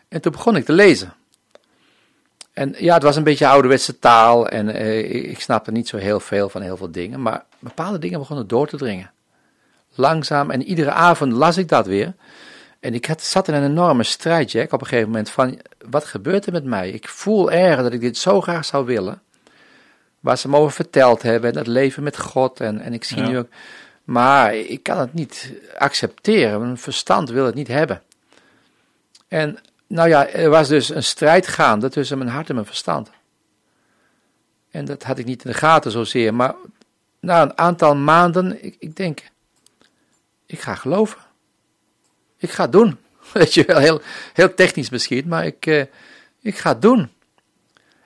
En 0.09 0.21
toen 0.21 0.33
begon 0.33 0.57
ik 0.57 0.65
te 0.65 0.73
lezen. 0.73 1.13
En 2.59 2.75
ja, 2.79 2.95
het 2.95 3.03
was 3.03 3.17
een 3.17 3.23
beetje 3.25 3.47
ouderwetse 3.49 3.99
taal 3.99 4.49
en 4.49 4.69
eh, 4.69 5.31
ik- 5.31 5.41
snapte 5.41 5.71
niet 5.71 5.89
zo 5.89 5.97
heel 5.97 6.21
veel 6.21 6.49
van 6.49 6.63
heel 6.63 6.77
veel 6.77 6.91
dingen, 6.91 7.23
maar 7.23 7.45
bepaalde 7.59 7.99
dingen 7.99 8.19
begonnen 8.19 8.47
door 8.49 8.69
te 8.69 8.77
dringen. 8.77 9.11
Langzaam 9.95 10.51
en 10.51 10.63
iedere 10.63 10.91
avond 10.91 11.33
las 11.33 11.57
ik 11.57 11.69
dat 11.69 11.87
weer. 11.87 12.13
En 12.81 12.95
ik 12.95 13.07
had, 13.07 13.23
zat 13.23 13.49
in 13.49 13.55
een 13.55 13.65
enorme 13.71 14.03
strijd, 14.03 14.51
Jack, 14.53 14.73
op 14.73 14.81
een 14.81 14.87
gegeven 14.87 15.11
moment 15.11 15.31
van, 15.31 15.59
wat 15.91 16.05
gebeurt 16.05 16.47
er 16.47 16.53
met 16.53 16.65
mij? 16.65 16.91
Ik 16.91 17.09
voel 17.09 17.51
erg 17.51 17.83
dat 17.83 17.93
ik 17.93 18.01
dit 18.01 18.17
zo 18.17 18.41
graag 18.41 18.65
zou 18.65 18.87
willen. 18.87 19.21
Waar 20.21 20.39
ze 20.39 20.49
me 20.49 20.57
over 20.57 20.73
verteld 20.73 21.23
hebben, 21.23 21.53
dat 21.53 21.67
leven 21.67 22.03
met 22.03 22.19
God. 22.19 22.61
En, 22.61 22.81
en 22.81 22.93
ik 22.93 23.05
zie 23.05 23.17
Ja. 23.17 23.29
nu 23.29 23.39
ook. 23.39 23.49
Maar 24.05 24.55
ik 24.57 24.83
kan 24.83 24.99
het 24.99 25.15
niet 25.15 25.53
accepteren. 25.79 26.61
Mijn 26.61 26.79
verstand 26.79 27.31
wil 27.31 27.47
het 27.47 27.55
niet 27.55 27.69
hebben. 27.69 28.03
En 29.29 29.59
nou 29.89 30.09
ja, 30.09 30.29
er 30.29 30.51
was 30.51 30.69
dus 30.69 30.89
een 30.89 31.03
strijd 31.03 31.47
gaande 31.47 31.89
tussen 31.89 32.19
mijn 32.19 32.31
hart 32.31 32.49
en 32.49 32.55
mijn 32.55 32.67
verstand. 32.67 33.11
En 34.71 34.85
dat 34.85 35.03
had 35.03 35.19
ik 35.19 35.25
niet 35.25 35.45
in 35.45 35.51
de 35.51 35.57
gaten 35.57 35.91
zozeer. 35.91 36.35
Maar 36.35 36.55
na 37.21 37.43
een 37.43 37.59
aantal 37.59 37.97
maanden, 37.97 38.65
ik, 38.65 38.77
ik 38.79 38.97
denk, 38.97 39.23
ik 40.47 40.61
ga 40.61 40.75
geloven. 40.75 41.19
Ik 42.39 42.51
ga 42.51 42.63
het 42.63 42.73
doen. 42.73 42.99
Weet 43.33 43.55
je 43.55 43.65
wel, 43.65 43.79
heel, 43.79 44.01
heel 44.33 44.55
technisch 44.55 44.91
misschien, 44.91 45.29
maar 45.29 45.47
ik, 45.47 45.67
eh, 45.67 45.85
ik 46.41 46.59
ga 46.59 46.73
het 46.73 46.83
doen. 46.83 47.11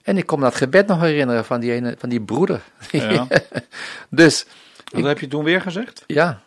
En 0.03 0.17
ik 0.17 0.27
kon 0.27 0.39
me 0.39 0.45
dat 0.45 0.55
gebed 0.55 0.87
nog 0.87 1.01
herinneren 1.01 1.45
van 1.45 1.61
die, 1.61 1.73
ene, 1.73 1.95
van 1.99 2.09
die 2.09 2.21
broeder. 2.21 2.63
Ja. 2.91 3.27
dus 4.11 4.47
Wat 4.93 5.05
heb 5.05 5.19
je 5.19 5.29
toen 5.29 5.45
weer 5.45 5.61
gezegd? 5.61 6.05
ja, 6.07 6.43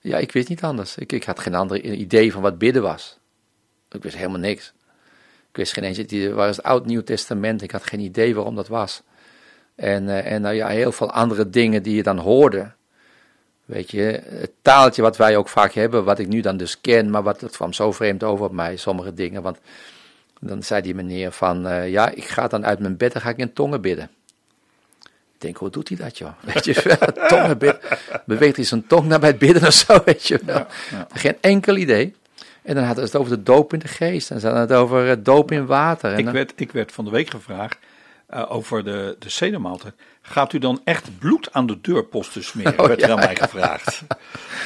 ja, 0.00 0.18
ik 0.18 0.32
wist 0.32 0.48
niet 0.48 0.62
anders. 0.62 0.96
Ik, 0.96 1.12
ik 1.12 1.24
had 1.24 1.40
geen 1.40 1.54
ander 1.54 1.80
idee 1.80 2.32
van 2.32 2.42
wat 2.42 2.58
bidden 2.58 2.82
was. 2.82 3.18
Ik 3.94 4.02
wist 4.02 4.16
helemaal 4.16 4.38
niks. 4.38 4.72
Ik 5.50 5.56
wist 5.56 5.72
geen 5.72 5.84
eens, 5.84 5.96
het 5.96 6.32
was 6.32 6.56
het 6.56 6.64
Oud-Nieuw 6.64 7.02
Testament. 7.02 7.62
Ik 7.62 7.70
had 7.70 7.86
geen 7.86 8.00
idee 8.00 8.34
waarom 8.34 8.54
dat 8.54 8.68
was. 8.68 9.02
En, 9.74 10.08
eh, 10.08 10.32
en 10.32 10.42
nou 10.42 10.54
ja, 10.54 10.68
heel 10.68 10.92
veel 10.92 11.10
andere 11.10 11.50
dingen 11.50 11.82
die 11.82 11.96
je 11.96 12.02
dan 12.02 12.18
hoorde. 12.18 12.72
Weet 13.64 13.90
je, 13.90 14.22
het 14.24 14.50
taaltje 14.62 15.02
wat 15.02 15.16
wij 15.16 15.36
ook 15.36 15.48
vaak 15.48 15.72
hebben, 15.72 16.04
wat 16.04 16.18
ik 16.18 16.28
nu 16.28 16.40
dan 16.40 16.56
dus 16.56 16.80
ken, 16.80 17.10
maar 17.10 17.22
wat 17.22 17.40
het 17.40 17.56
kwam 17.56 17.72
zo 17.72 17.92
vreemd 17.92 18.22
over 18.22 18.44
op 18.44 18.52
mij, 18.52 18.76
sommige 18.76 19.14
dingen. 19.14 19.42
Want 19.42 19.58
dan 20.40 20.62
zei 20.62 20.82
die 20.82 20.94
meneer 20.94 21.32
van, 21.32 21.66
eh, 21.66 21.90
ja, 21.90 22.10
ik 22.10 22.24
ga 22.24 22.48
dan 22.48 22.66
uit 22.66 22.78
mijn 22.78 22.96
bed 22.96 23.14
en 23.14 23.20
ga 23.20 23.28
ik 23.28 23.36
in 23.36 23.52
tongen 23.52 23.80
bidden. 23.80 24.10
Ik 25.34 25.40
denk, 25.40 25.56
hoe 25.56 25.70
doet 25.70 25.88
hij 25.88 25.96
dat, 25.96 26.18
joh? 26.18 26.32
Weet 26.54 26.64
je 26.64 26.82
wel, 26.84 27.28
tongen 27.28 27.58
bidden. 27.58 27.80
Beweegt 28.26 28.56
hij 28.56 28.64
zijn 28.64 28.86
tong 28.86 29.06
naar 29.06 29.20
bij 29.20 29.28
het 29.28 29.38
bidden 29.38 29.66
of 29.66 29.72
zo, 29.72 30.02
weet 30.04 30.26
je 30.26 30.40
wel. 30.44 30.66
ja. 30.90 31.06
Geen 31.12 31.36
enkel 31.40 31.76
idee. 31.76 32.14
En 32.64 32.74
dan 32.74 32.84
hadden 32.84 33.08
ze 33.08 33.12
het 33.12 33.20
over 33.20 33.36
de 33.36 33.42
doop 33.42 33.72
in 33.72 33.78
de 33.78 33.88
geest. 33.88 34.30
En 34.30 34.40
ze 34.40 34.46
hadden 34.46 34.64
het 34.64 34.72
over 34.72 35.10
eh, 35.10 35.16
doop 35.18 35.52
in 35.52 35.66
water. 35.66 36.12
En 36.12 36.18
Ik 36.18 36.28
werd, 36.28 36.52
ik 36.56 36.72
werd 36.72 36.92
van 36.92 37.04
de 37.04 37.10
week 37.10 37.30
gevraagd 37.30 37.78
eh, 38.26 38.44
over 38.48 38.84
de, 38.84 39.16
de. 39.18 39.92
Gaat 40.22 40.52
u 40.52 40.58
dan 40.58 40.80
echt 40.84 41.18
bloed 41.18 41.52
aan 41.52 41.66
de 41.66 41.80
deurposten 41.80 42.44
smeren? 42.44 42.78
Oh, 42.80 42.86
werd 42.86 43.02
er 43.02 43.08
ja, 43.08 43.14
aan 43.14 43.20
mij 43.20 43.36
gevraagd. 43.36 44.02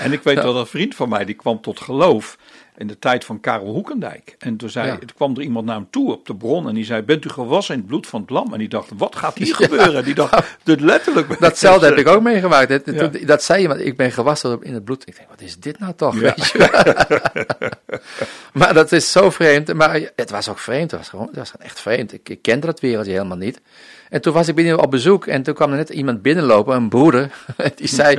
En 0.00 0.12
ik 0.12 0.22
weet 0.22 0.36
dat 0.36 0.54
een 0.54 0.66
vriend 0.66 0.94
van 0.94 1.08
mij, 1.08 1.24
die 1.24 1.34
kwam 1.34 1.60
tot 1.60 1.80
geloof 1.80 2.38
in 2.78 2.86
de 2.86 2.98
tijd 2.98 3.24
van 3.24 3.40
Karel 3.40 3.66
Hoekendijk. 3.72 4.34
En 4.38 4.56
toen, 4.56 4.70
zei, 4.70 4.86
Ja. 4.86 4.96
toen 4.98 5.08
kwam 5.14 5.34
er 5.36 5.42
iemand 5.42 5.66
naar 5.66 5.74
hem 5.74 5.86
toe 5.90 6.12
op 6.12 6.26
de 6.26 6.36
bron 6.36 6.68
en 6.68 6.74
die 6.74 6.84
zei, 6.84 7.02
bent 7.02 7.24
u 7.24 7.28
gewassen 7.28 7.74
in 7.74 7.80
het 7.80 7.88
bloed 7.88 8.06
van 8.06 8.20
het 8.20 8.30
lam? 8.30 8.52
En 8.52 8.58
die 8.58 8.68
dacht, 8.68 8.88
wat 8.96 9.16
gaat 9.16 9.38
hier 9.38 9.54
gebeuren? 9.64 10.04
Die 10.04 10.14
dacht, 10.14 10.56
dit 10.62 10.80
letterlijk. 10.80 11.38
Datzelfde 11.40 11.86
heb 11.86 11.96
ik 11.96 12.08
ook 12.08 12.22
meegemaakt. 12.22 12.68
Dat, 12.68 12.82
Ja. 12.84 13.08
toen- 13.08 13.26
dat 13.26 13.42
zei 13.42 13.62
iemand, 13.62 13.80
ik 13.80 13.96
ben 13.96 14.12
gewassen 14.12 14.58
in 14.62 14.74
het 14.74 14.84
bloed. 14.84 15.08
Ik 15.08 15.16
denk, 15.16 15.28
wat 15.28 15.40
is 15.40 15.58
dit 15.58 15.78
nou 15.78 15.92
toch? 15.96 16.14
Weet 16.14 16.46
je 16.46 17.66
maar 18.52 18.74
dat 18.74 18.92
is 18.92 19.12
zo 19.12 19.30
vreemd. 19.30 19.74
Maar 19.74 20.00
het 20.16 20.30
was 20.30 20.48
ook 20.48 20.58
vreemd. 20.58 20.90
Het 20.90 21.00
was 21.00 21.08
gewoon, 21.08 21.26
het 21.26 21.36
was 21.36 21.52
echt 21.58 21.80
vreemd. 21.80 22.12
Ik, 22.12 22.28
ik 22.28 22.42
kende 22.42 22.66
dat 22.66 22.80
wereldje 22.80 23.12
helemaal 23.12 23.36
niet. 23.36 23.60
En 24.08 24.20
toen 24.20 24.32
was 24.32 24.48
ik 24.48 24.54
binnen 24.54 24.82
op 24.82 24.90
bezoek 24.90 25.26
en 25.26 25.42
toen 25.42 25.54
kwam 25.54 25.70
er 25.70 25.76
net 25.76 25.88
iemand 25.88 26.22
binnenlopen, 26.22 26.76
een 26.76 26.88
broeder. 26.88 27.30
Die 27.74 27.88
zei, 27.88 28.18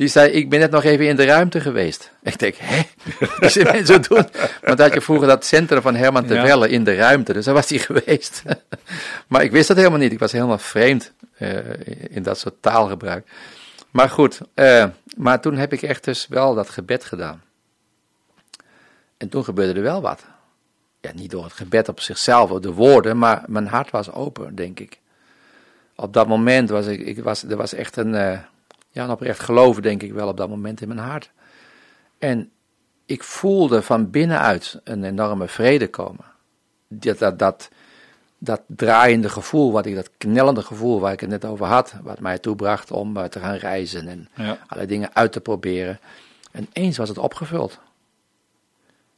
die 0.00 0.08
zei, 0.08 0.30
ik 0.30 0.48
ben 0.48 0.58
net 0.58 0.70
nog 0.70 0.84
even 0.84 1.06
in 1.06 1.16
de 1.16 1.24
ruimte 1.24 1.60
geweest. 1.60 2.12
Ik 2.22 2.38
denk, 2.38 2.54
hè? 2.58 2.82
Wat 3.40 3.52
dit 3.52 3.72
mensen 3.72 4.02
doen? 4.02 4.26
Want 4.62 4.78
had 4.78 4.94
je 4.94 5.00
vroeger 5.00 5.26
dat 5.26 5.44
centrum 5.44 5.82
van 5.82 5.94
Herman 5.94 6.26
de 6.26 6.34
Ja. 6.34 6.46
Velle 6.46 6.68
in 6.68 6.84
de 6.84 6.94
ruimte. 6.94 7.32
Dus 7.32 7.44
daar 7.44 7.54
was 7.54 7.68
hij 7.68 7.78
geweest. 7.88 8.42
maar 9.26 9.42
ik 9.42 9.50
wist 9.50 9.68
dat 9.68 9.76
helemaal 9.76 9.98
niet. 9.98 10.12
Ik 10.12 10.18
was 10.18 10.32
helemaal 10.32 10.58
vreemd 10.58 11.12
eh, 11.36 11.58
in 12.10 12.22
dat 12.22 12.38
soort 12.38 12.54
taalgebruik. 12.60 13.26
Maar 13.90 14.08
goed, 14.08 14.40
eh, 14.54 14.84
maar 15.16 15.40
toen 15.40 15.56
heb 15.56 15.72
ik 15.72 15.82
echt 15.82 16.04
dus 16.04 16.26
wel 16.28 16.54
dat 16.54 16.70
gebed 16.70 17.04
gedaan. 17.04 17.42
En 19.16 19.28
toen 19.28 19.44
gebeurde 19.44 19.72
er 19.72 19.82
wel 19.82 20.00
wat. 20.00 20.24
Ja, 21.00 21.10
niet 21.14 21.30
door 21.30 21.44
het 21.44 21.52
gebed 21.52 21.88
op 21.88 22.00
zichzelf, 22.00 22.50
of 22.50 22.60
de 22.60 22.72
woorden, 22.72 23.18
maar 23.18 23.42
mijn 23.46 23.66
hart 23.66 23.90
was 23.90 24.12
open, 24.12 24.54
denk 24.54 24.80
ik. 24.80 24.98
Op 25.94 26.12
dat 26.12 26.26
moment 26.28 26.70
was 26.70 26.86
ik, 26.86 27.00
ik 27.00 27.22
was, 27.22 27.42
er 27.42 27.56
was 27.56 27.74
echt 27.74 27.96
een, 27.96 28.14
eh, 28.14 28.38
ja, 28.90 29.04
een 29.04 29.10
oprecht 29.10 29.40
geloven, 29.40 29.82
denk 29.82 30.02
ik 30.02 30.12
wel, 30.12 30.28
op 30.28 30.36
dat 30.36 30.48
moment 30.48 30.80
in 30.80 30.88
mijn 30.88 31.00
hart. 31.00 31.30
En 32.18 32.50
ik 33.06 33.22
voelde 33.24 33.82
van 33.82 34.10
binnenuit 34.10 34.80
een 34.84 35.04
enorme 35.04 35.48
vrede 35.48 35.88
komen. 35.88 36.24
Dat, 36.88 37.18
dat, 37.18 37.38
dat, 37.38 37.68
dat 38.38 38.60
draaiende 38.66 39.28
gevoel, 39.28 39.72
wat 39.72 39.86
ik, 39.86 39.94
dat 39.94 40.10
knellende 40.18 40.62
gevoel 40.62 41.00
waar 41.00 41.12
ik 41.12 41.20
het 41.20 41.30
net 41.30 41.44
over 41.44 41.66
had, 41.66 41.94
wat 42.02 42.20
mij 42.20 42.38
toebracht 42.38 42.90
om 42.90 43.16
eh, 43.16 43.24
te 43.24 43.40
gaan 43.40 43.54
reizen 43.56 44.08
en 44.08 44.28
Ja. 44.34 44.58
alle 44.66 44.86
dingen 44.86 45.10
uit 45.14 45.32
te 45.32 45.40
proberen. 45.40 46.00
En 46.52 46.68
eens 46.72 46.96
was 46.96 47.08
het 47.08 47.18
opgevuld. 47.18 47.78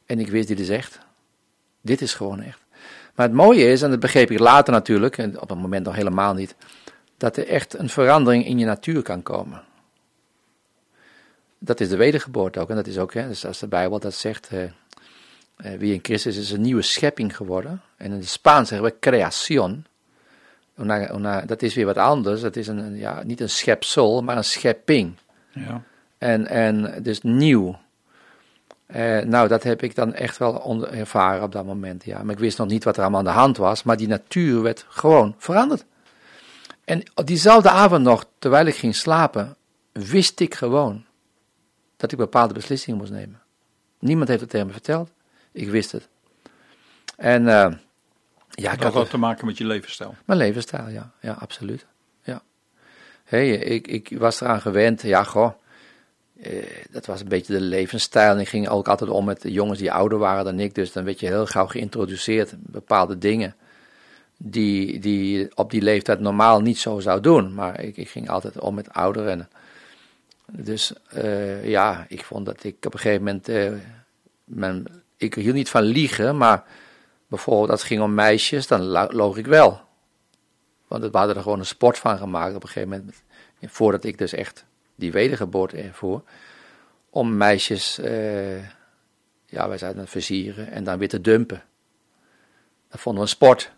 En 0.05 0.19
ik 0.19 0.27
wist, 0.29 0.47
dit 0.47 0.59
is 0.59 0.69
echt. 0.69 0.99
Dit 1.81 2.01
is 2.01 2.13
gewoon 2.13 2.41
echt. 2.41 2.59
Maar 3.15 3.25
het 3.27 3.35
mooie 3.35 3.65
is, 3.65 3.81
en 3.81 3.89
dat 3.89 3.99
begreep 3.99 4.31
ik 4.31 4.39
later 4.39 4.73
natuurlijk, 4.73 5.17
en 5.17 5.41
op 5.41 5.47
dat 5.47 5.57
moment 5.57 5.85
nog 5.85 5.95
helemaal 5.95 6.33
niet, 6.33 6.55
dat 7.23 7.37
er 7.37 7.47
echt 7.47 7.77
een 7.79 7.89
verandering 7.89 8.45
in 8.45 8.59
je 8.59 8.65
natuur 8.65 9.01
kan 9.01 9.23
komen. 9.23 9.61
Dat 11.57 11.79
is 11.79 11.89
de 11.89 11.95
wedergeboorte 11.95 12.59
ook, 12.59 12.69
en 12.69 12.75
dat 12.75 12.87
is 12.87 12.97
ook, 12.97 13.13
hè, 13.13 13.27
dus 13.27 13.45
als 13.45 13.59
de 13.59 13.67
Bijbel 13.67 13.99
dat 13.99 14.13
zegt, 14.13 14.47
eh, 14.47 14.63
eh, 14.63 14.71
wie 15.79 15.93
in 15.93 15.99
Christus 16.01 16.37
is 16.37 16.51
een 16.51 16.61
nieuwe 16.61 16.81
schepping 16.81 17.35
geworden. 17.35 17.81
En 17.97 18.05
in 18.05 18.11
het 18.11 18.29
Spaans 18.29 18.69
zeggen 18.69 18.87
we 18.87 18.99
creación. 18.99 19.85
Una- 20.77 21.13
una- 21.13 21.41
dat 21.41 21.61
is 21.61 21.75
weer 21.75 21.85
wat 21.85 21.97
anders, 21.97 22.41
dat 22.41 22.55
is 22.55 22.67
een, 22.67 22.95
ja, 22.95 23.23
niet 23.23 23.41
een 23.41 23.49
schepsel, 23.49 24.23
maar 24.23 24.37
een 24.37 24.43
schepping. 24.43 25.15
Ja. 25.51 25.81
En, 26.17 26.47
en 26.47 27.03
dus 27.03 27.21
nieuw. 27.21 27.79
Eh, 28.85 29.19
nou, 29.19 29.47
dat 29.47 29.63
heb 29.63 29.83
ik 29.83 29.95
dan 29.95 30.13
echt 30.13 30.37
wel 30.37 30.87
ervaren 30.87 31.43
op 31.43 31.51
dat 31.51 31.65
moment, 31.65 32.05
ja. 32.05 32.23
Maar 32.23 32.33
ik 32.33 32.39
wist 32.39 32.57
nog 32.57 32.67
niet 32.67 32.83
wat 32.83 32.95
er 32.95 33.01
allemaal 33.01 33.19
aan 33.19 33.25
de 33.25 33.31
hand 33.31 33.57
was, 33.57 33.83
maar 33.83 33.97
die 33.97 34.07
natuur 34.07 34.61
werd 34.61 34.85
gewoon 34.89 35.35
veranderd. 35.37 35.85
En 36.85 37.03
op 37.15 37.27
diezelfde 37.27 37.69
avond 37.69 38.03
nog, 38.03 38.25
terwijl 38.39 38.65
ik 38.65 38.75
ging 38.75 38.95
slapen, 38.95 39.55
wist 39.91 40.39
ik 40.39 40.55
gewoon 40.55 41.05
dat 41.97 42.11
ik 42.11 42.17
bepaalde 42.17 42.53
beslissingen 42.53 42.99
moest 42.99 43.11
nemen. 43.11 43.41
Niemand 43.99 44.27
heeft 44.27 44.41
het 44.41 44.49
tegen 44.49 44.67
me 44.67 44.73
verteld, 44.73 45.09
ik 45.51 45.69
wist 45.69 45.91
het. 45.91 46.07
En 47.17 47.47
eh, 47.47 47.73
ja, 48.49 48.71
ik 48.71 48.77
Dat 48.77 48.83
had 48.83 48.93
had 48.93 49.09
te 49.09 49.17
maken 49.17 49.45
met 49.45 49.57
je 49.57 49.65
levensstijl. 49.65 50.15
mijn 50.25 50.39
levensstijl, 50.39 50.87
ja. 50.89 51.11
Ja, 51.21 51.31
absoluut. 51.39 51.85
Ja. 52.23 52.41
Hey, 53.23 53.49
ik, 53.51 53.87
ik 53.87 54.17
was 54.17 54.41
eraan 54.41 54.61
gewend, 54.61 55.01
ja, 55.01 55.23
goh. 55.23 55.51
eh, 56.41 56.65
dat 56.91 57.05
was 57.05 57.21
een 57.21 57.27
beetje 57.27 57.53
de 57.53 57.61
levensstijl. 57.61 58.31
En 58.33 58.39
ik 58.39 58.49
ging 58.49 58.69
ook 58.69 58.87
altijd 58.87 59.09
om 59.09 59.25
met 59.25 59.43
jongens 59.47 59.79
die 59.79 59.91
ouder 59.91 60.17
waren 60.17 60.45
dan 60.45 60.59
ik. 60.59 60.75
Dus 60.75 60.91
dan 60.91 61.03
werd 61.03 61.19
je 61.19 61.25
heel 61.25 61.45
gauw 61.45 61.67
geïntroduceerd 61.67 62.53
bepaalde 62.57 63.17
dingen. 63.17 63.55
Die, 64.45 64.99
die 64.99 65.55
op 65.57 65.71
die 65.71 65.81
leeftijd 65.81 66.19
normaal 66.19 66.61
niet 66.61 66.77
zo 66.77 66.99
zou 66.99 67.19
doen. 67.19 67.53
Maar 67.53 67.79
ik, 67.81 67.97
ik 67.97 68.09
ging 68.09 68.29
altijd 68.29 68.59
om 68.59 68.75
met 68.75 68.93
ouderen. 68.93 69.49
Dus 70.51 70.93
eh, 71.09 71.67
ja, 71.67 72.05
ik 72.09 72.23
vond 72.23 72.45
dat 72.45 72.63
ik 72.63 72.85
op 72.85 72.93
een 72.93 72.99
gegeven 72.99 73.23
moment. 73.23 73.49
eh, 73.49 73.71
mijn, 74.43 74.85
ik 75.17 75.33
hield 75.35 75.55
niet 75.55 75.69
van 75.69 75.81
liegen, 75.83 76.37
maar 76.37 76.63
bijvoorbeeld 77.27 77.69
als 77.69 77.79
het 77.79 77.89
ging 77.89 78.01
om 78.01 78.13
meisjes, 78.13 78.67
dan 78.67 78.81
lo- 78.81 79.07
loog 79.11 79.37
ik 79.37 79.45
wel. 79.45 79.81
Want 80.87 81.03
we 81.03 81.17
hadden 81.17 81.35
er 81.35 81.41
gewoon 81.41 81.59
een 81.59 81.65
sport 81.65 81.97
van 81.97 82.17
gemaakt 82.17 82.55
op 82.55 82.63
een 82.63 82.69
gegeven 82.69 82.89
moment. 82.89 83.23
Voordat 83.61 84.03
ik 84.03 84.17
dus 84.17 84.33
echt 84.33 84.65
die 84.95 85.11
wedergeboorte 85.11 85.77
ervoor. 85.77 86.23
Om 87.09 87.37
meisjes, 87.37 87.99
eh, 87.99 88.57
ja, 89.45 89.67
wij 89.67 89.77
zeiden 89.77 90.01
het 90.01 90.09
versieren 90.09 90.71
en 90.71 90.83
dan 90.83 90.97
weer 90.97 91.09
te 91.09 91.21
dumpen. 91.21 91.63
Dat 92.89 92.99
vonden 93.01 93.23
we 93.23 93.27
een 93.29 93.35
sport. 93.35 93.71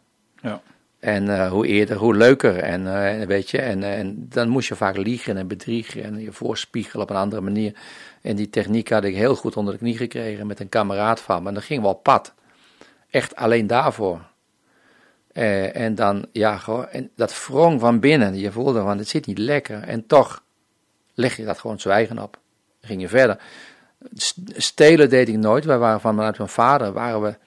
Ja. 0.45 0.61
En 0.99 1.29
eh, 1.29 1.49
hoe 1.49 1.67
eerder, 1.67 1.97
hoe 1.97 2.15
leuker. 2.15 2.57
En, 2.57 3.05
eh, 3.05 3.27
weet 3.27 3.49
je, 3.49 3.57
en, 3.57 3.83
en 3.83 4.25
dan 4.29 4.49
moest 4.49 4.67
je 4.67 4.75
vaak 4.75 4.97
liegen 4.97 5.37
en 5.37 5.47
bedriegen 5.47 6.03
en 6.03 6.19
je 6.19 6.31
voorspiegelen 6.31 7.03
op 7.03 7.09
een 7.09 7.15
andere 7.15 7.41
manier. 7.41 7.73
En 8.21 8.35
die 8.35 8.49
techniek 8.49 8.89
had 8.89 9.03
ik 9.03 9.15
heel 9.15 9.35
goed 9.35 9.57
onder 9.57 9.73
de 9.73 9.79
knie 9.79 9.97
gekregen 9.97 10.47
met 10.47 10.59
een 10.59 10.69
kameraad 10.69 11.19
van 11.19 11.41
me. 11.41 11.47
En 11.47 11.53
dan 11.53 11.63
gingen 11.63 11.83
we 11.83 11.89
op 11.89 12.03
pad. 12.03 12.33
Echt 13.09 13.35
alleen 13.35 13.67
daarvoor. 13.67 14.21
Eh, 15.31 15.75
en 15.75 15.95
dan, 15.95 16.25
ja, 16.31 16.57
gewoon, 16.57 16.87
en 16.87 17.09
dat 17.15 17.45
wrong 17.47 17.79
van 17.79 17.99
binnen. 17.99 18.35
Je 18.35 18.51
voelde 18.51 18.81
van, 18.81 18.97
het 18.97 19.07
zit 19.07 19.25
niet 19.25 19.37
lekker. 19.37 19.83
En 19.83 20.07
toch 20.07 20.43
leg 21.13 21.37
je 21.37 21.45
dat 21.45 21.59
gewoon 21.59 21.79
zwijgen 21.79 22.19
op. 22.19 22.39
Dan 22.79 22.89
ging 22.89 23.01
je 23.01 23.07
verder. 23.07 23.37
Stelen 24.55 25.09
deed 25.09 25.27
ik 25.27 25.37
nooit. 25.37 25.65
Wij 25.65 25.77
waren 25.77 26.01
vanuit 26.01 26.37
mijn 26.37 26.49
vader, 26.49 26.93
waren 26.93 27.21
we 27.21 27.37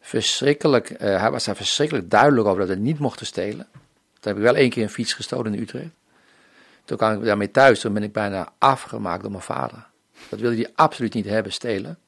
verschrikkelijk, 0.00 0.90
eh, 0.90 1.20
hij 1.20 1.30
was 1.30 1.44
daar 1.44 1.56
verschrikkelijk 1.56 2.10
duidelijk 2.10 2.46
over 2.46 2.66
dat 2.66 2.68
we 2.68 2.82
niet 2.82 2.98
mochten 2.98 3.26
stelen. 3.26 3.66
Toen 4.20 4.32
heb 4.32 4.36
ik 4.36 4.42
wel 4.42 4.56
één 4.56 4.70
keer 4.70 4.82
een 4.82 4.90
fiets 4.90 5.12
gestolen 5.12 5.54
in 5.54 5.60
Utrecht. 5.60 5.90
Toen 6.84 6.96
kwam 6.96 7.12
ik 7.12 7.24
daarmee 7.24 7.50
thuis, 7.50 7.80
toen 7.80 7.92
ben 7.92 8.02
ik 8.02 8.12
bijna 8.12 8.52
afgemaakt 8.58 9.22
door 9.22 9.30
mijn 9.30 9.42
vader. 9.42 9.86
Dat 10.28 10.40
wilde 10.40 10.56
hij 10.56 10.70
absoluut 10.74 11.14
niet 11.14 11.26
hebben, 11.26 11.52
stelen. 11.52 11.98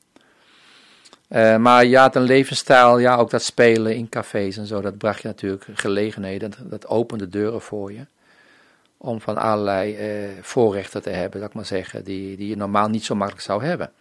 Eh, 1.28 1.56
maar 1.56 1.84
je 1.84 1.98
had 1.98 2.16
een 2.16 2.22
levensstijl, 2.22 2.98
ja, 2.98 3.16
ook 3.16 3.30
dat 3.30 3.42
spelen 3.42 3.96
in 3.96 4.08
cafés 4.08 4.56
en 4.56 4.66
zo, 4.66 4.80
dat 4.80 4.98
bracht 4.98 5.22
je 5.22 5.28
natuurlijk 5.28 5.64
gelegenheden, 5.74 6.50
dat, 6.50 6.70
dat 6.70 6.86
opende 6.86 7.28
deuren 7.28 7.60
voor 7.60 7.92
je. 7.92 8.06
Om 8.96 9.20
van 9.20 9.36
allerlei 9.36 9.96
eh, 9.96 10.28
voorrechten 10.40 11.02
te 11.02 11.10
hebben, 11.10 11.40
dat 11.40 11.48
ik 11.48 11.54
maar 11.54 11.66
zeggen, 11.66 12.04
die, 12.04 12.36
die 12.36 12.48
je 12.48 12.56
normaal 12.56 12.88
niet 12.88 13.04
zo 13.04 13.14
makkelijk 13.14 13.44
zou 13.44 13.64
hebben. 13.64 13.92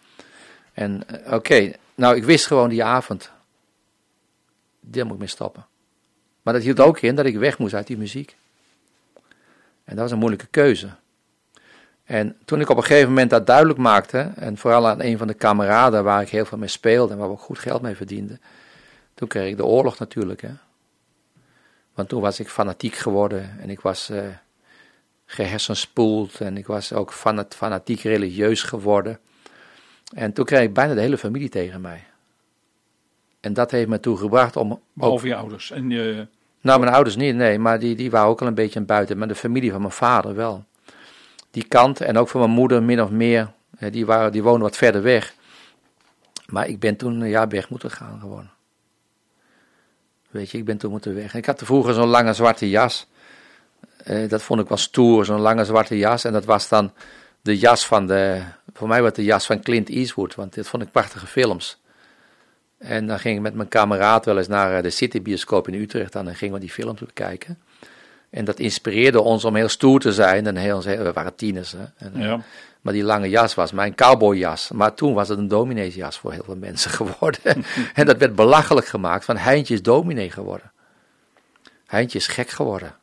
En 0.72 1.02
oké, 1.30 1.72
nou 1.94 2.16
ik 2.16 2.24
wist 2.24 2.46
gewoon 2.46 2.68
die 2.68 2.84
avond, 2.84 3.30
daar 4.82 5.04
moet 5.04 5.14
ik 5.14 5.18
mee 5.18 5.28
stoppen. 5.28 5.66
Maar 6.42 6.54
dat 6.54 6.62
hield 6.62 6.80
ook 6.80 7.00
in 7.00 7.14
dat 7.14 7.24
ik 7.24 7.36
weg 7.36 7.58
moest 7.58 7.74
uit 7.74 7.86
die 7.86 7.98
muziek. 7.98 8.36
En 9.84 9.96
dat 9.96 9.98
was 9.98 10.10
een 10.10 10.18
moeilijke 10.18 10.46
keuze. 10.46 10.90
En 12.04 12.36
toen 12.44 12.60
ik 12.60 12.68
op 12.68 12.76
een 12.76 12.84
gegeven 12.84 13.08
moment 13.08 13.30
dat 13.30 13.46
duidelijk 13.46 13.78
maakte, 13.78 14.32
en 14.36 14.56
vooral 14.56 14.88
aan 14.88 15.02
een 15.02 15.18
van 15.18 15.26
de 15.26 15.34
kameraden 15.34 16.04
waar 16.04 16.22
ik 16.22 16.28
heel 16.28 16.44
veel 16.44 16.58
mee 16.58 16.68
speelde 16.68 17.12
en 17.12 17.18
waar 17.18 17.28
we 17.28 17.32
ook 17.32 17.40
goed 17.40 17.58
geld 17.58 17.82
mee 17.82 17.96
verdienden, 17.96 18.40
toen 19.14 19.28
kreeg 19.28 19.50
ik 19.50 19.56
de 19.56 19.64
oorlog 19.64 19.98
natuurlijk. 19.98 20.42
Hè. 20.42 20.50
Want 21.94 22.08
toen 22.08 22.20
was 22.20 22.40
ik 22.40 22.48
fanatiek 22.48 22.94
geworden 22.94 23.60
en 23.60 23.70
ik 23.70 23.80
was 23.80 24.10
eh, 24.10 24.24
gehersenspoeld 25.26 26.40
en 26.40 26.56
ik 26.56 26.66
was 26.66 26.92
ook 26.92 27.12
fanat, 27.12 27.54
fanatiek 27.54 28.00
religieus 28.00 28.62
geworden. 28.62 29.18
En 30.14 30.32
toen 30.32 30.44
kreeg 30.44 30.62
ik 30.62 30.74
bijna 30.74 30.94
de 30.94 31.00
hele 31.00 31.18
familie 31.18 31.48
tegen 31.48 31.80
mij. 31.80 32.04
En 33.42 33.52
dat 33.52 33.70
heeft 33.70 33.88
me 33.88 34.00
toe 34.00 34.16
gebracht 34.16 34.56
om. 34.56 34.72
Ook, 34.72 34.80
Behalve 34.92 35.26
je 35.26 35.34
ouders. 35.34 35.70
En 35.70 35.90
je, 35.90 36.26
nou, 36.60 36.80
mijn 36.80 36.92
ouders 36.92 37.16
niet, 37.16 37.34
nee, 37.34 37.58
maar 37.58 37.78
die, 37.78 37.96
die 37.96 38.10
waren 38.10 38.28
ook 38.28 38.40
al 38.40 38.46
een 38.46 38.54
beetje 38.54 38.80
buiten. 38.80 39.18
Maar 39.18 39.28
de 39.28 39.34
familie 39.34 39.70
van 39.70 39.80
mijn 39.80 39.92
vader 39.92 40.34
wel. 40.34 40.64
Die 41.50 41.64
kant 41.64 42.00
en 42.00 42.18
ook 42.18 42.28
van 42.28 42.40
mijn 42.40 42.52
moeder 42.52 42.82
min 42.82 43.02
of 43.02 43.10
meer. 43.10 43.52
Die, 43.90 44.06
waren, 44.06 44.32
die 44.32 44.42
woonden 44.42 44.62
wat 44.62 44.76
verder 44.76 45.02
weg. 45.02 45.34
Maar 46.46 46.68
ik 46.68 46.78
ben 46.78 46.96
toen 46.96 47.20
een 47.20 47.28
jaar 47.28 47.48
weg 47.48 47.68
moeten 47.70 47.90
gaan 47.90 48.18
gewoon. 48.20 48.48
Weet 50.30 50.50
je, 50.50 50.58
ik 50.58 50.64
ben 50.64 50.76
toen 50.76 50.90
moeten 50.90 51.14
weg. 51.14 51.34
Ik 51.34 51.46
had 51.46 51.62
vroeger 51.64 51.94
zo'n 51.94 52.08
lange 52.08 52.32
zwarte 52.32 52.68
jas. 52.68 53.06
Eh, 53.96 54.28
dat 54.28 54.42
vond 54.42 54.60
ik 54.60 54.68
wel 54.68 54.78
stoer, 54.78 55.24
zo'n 55.24 55.40
lange 55.40 55.64
zwarte 55.64 55.96
jas. 55.96 56.24
En 56.24 56.32
dat 56.32 56.44
was 56.44 56.68
dan 56.68 56.92
de 57.40 57.58
jas 57.58 57.86
van 57.86 58.06
de. 58.06 58.42
Voor 58.72 58.88
mij 58.88 58.98
was 58.98 59.06
het 59.06 59.16
de 59.16 59.24
jas 59.24 59.46
van 59.46 59.62
Clint 59.62 59.88
Eastwood, 59.88 60.34
want 60.34 60.54
dit 60.54 60.68
vond 60.68 60.82
ik 60.82 60.90
prachtige 60.90 61.26
films. 61.26 61.81
En 62.82 63.06
dan 63.06 63.18
ging 63.18 63.36
ik 63.36 63.42
met 63.42 63.54
mijn 63.54 63.68
kameraad 63.68 64.24
wel 64.24 64.38
eens 64.38 64.48
naar 64.48 64.76
eh, 64.76 64.82
de 64.82 64.90
City 64.90 65.22
Bioscoop 65.22 65.68
in 65.68 65.74
Utrecht 65.74 66.14
en 66.14 66.34
gingen 66.34 66.54
we 66.54 66.60
die 66.60 66.70
films 66.70 67.00
bekijken. 67.00 67.58
En 68.30 68.44
dat 68.44 68.58
inspireerde 68.58 69.20
ons 69.20 69.44
om 69.44 69.54
heel 69.54 69.68
stoer 69.68 70.00
te 70.00 70.12
zijn. 70.12 70.46
En 70.46 70.56
heel, 70.56 70.82
we 70.82 71.12
waren 71.12 71.34
tieners. 71.34 71.72
Hè? 71.72 71.84
En, 71.96 72.14
eh, 72.14 72.20
ja. 72.20 72.40
Maar 72.80 72.92
die 72.92 73.02
lange 73.02 73.28
jas 73.28 73.54
was 73.54 73.72
mijn 73.72 73.94
cowboyjas. 73.94 74.70
Maar 74.70 74.94
toen 74.94 75.14
was 75.14 75.28
het 75.28 75.38
een 75.38 75.48
domineesjas 75.48 76.18
voor 76.18 76.32
heel 76.32 76.44
veel 76.44 76.56
mensen 76.56 76.90
geworden. 77.00 77.64
en 77.94 78.06
dat 78.06 78.16
werd 78.16 78.34
belachelijk 78.34 78.86
gemaakt 78.86 79.24
van 79.24 79.36
Heintje 79.36 79.74
is 79.74 79.82
dominee 79.82 80.30
geworden. 80.30 80.72
Heintje 81.86 82.18
is 82.18 82.26
gek 82.26 82.48
geworden. 82.48 82.94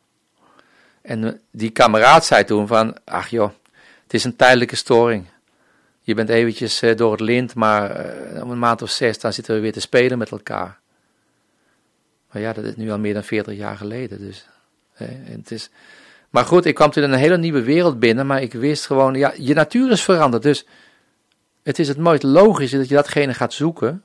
En 1.02 1.24
eh, 1.24 1.34
die 1.52 1.70
kameraad 1.70 2.26
zei 2.26 2.44
toen 2.44 2.68
van, 2.68 2.96
ach 3.06 3.28
joh, 3.28 3.50
het 4.04 4.14
is 4.14 4.24
een 4.24 4.36
tijdelijke 4.36 4.76
storing. 4.76 5.26
Je 6.10 6.16
bent 6.16 6.30
eventjes 6.30 6.82
eh, 6.82 6.96
door 6.96 7.12
het 7.12 7.20
lint, 7.20 7.56
maar 7.56 7.92
eh, 7.92 8.44
om 8.44 8.52
een 8.52 8.60
maand 8.60 8.82
of 8.82 8.90
zes, 8.90 9.20
dan 9.20 9.34
zitten 9.34 9.56
we 9.56 9.62
weer 9.62 9.72
te 9.72 9.80
spelen 9.80 10.18
met 10.18 10.32
elkaar. 10.32 10.80
Maar 12.32 12.42
ja, 12.42 12.54
dat 12.54 12.64
is 12.64 12.76
nu 12.76 12.92
al 12.92 13.00
meer 13.00 13.14
dan 13.14 13.24
40 13.24 13.56
jaar 13.56 13.78
geleden. 13.78 14.20
Dus, 14.20 14.48
hè, 14.94 15.06
het 15.06 15.52
is... 15.52 15.70
Maar 16.30 16.46
goed, 16.46 16.66
ik 16.66 16.76
kwam 16.76 16.92
toen 16.92 17.04
in 17.04 17.12
een 17.12 17.20
hele 17.20 17.38
nieuwe 17.38 17.64
wereld 17.64 18.00
binnen, 18.00 18.28
maar 18.28 18.42
ik 18.42 18.54
wist 18.54 18.86
gewoon, 18.86 19.14
ja, 19.14 19.34
je 19.38 19.54
natuur 19.54 19.92
is 19.92 20.04
veranderd. 20.04 20.44
Dus 20.44 20.66
het 21.64 21.80
is 21.80 21.88
het 21.88 21.98
mooist 21.98 22.24
logische 22.24 22.78
dat 22.78 22.90
je 22.90 22.96
datgene 22.96 23.34
gaat 23.34 23.54
zoeken 23.54 24.04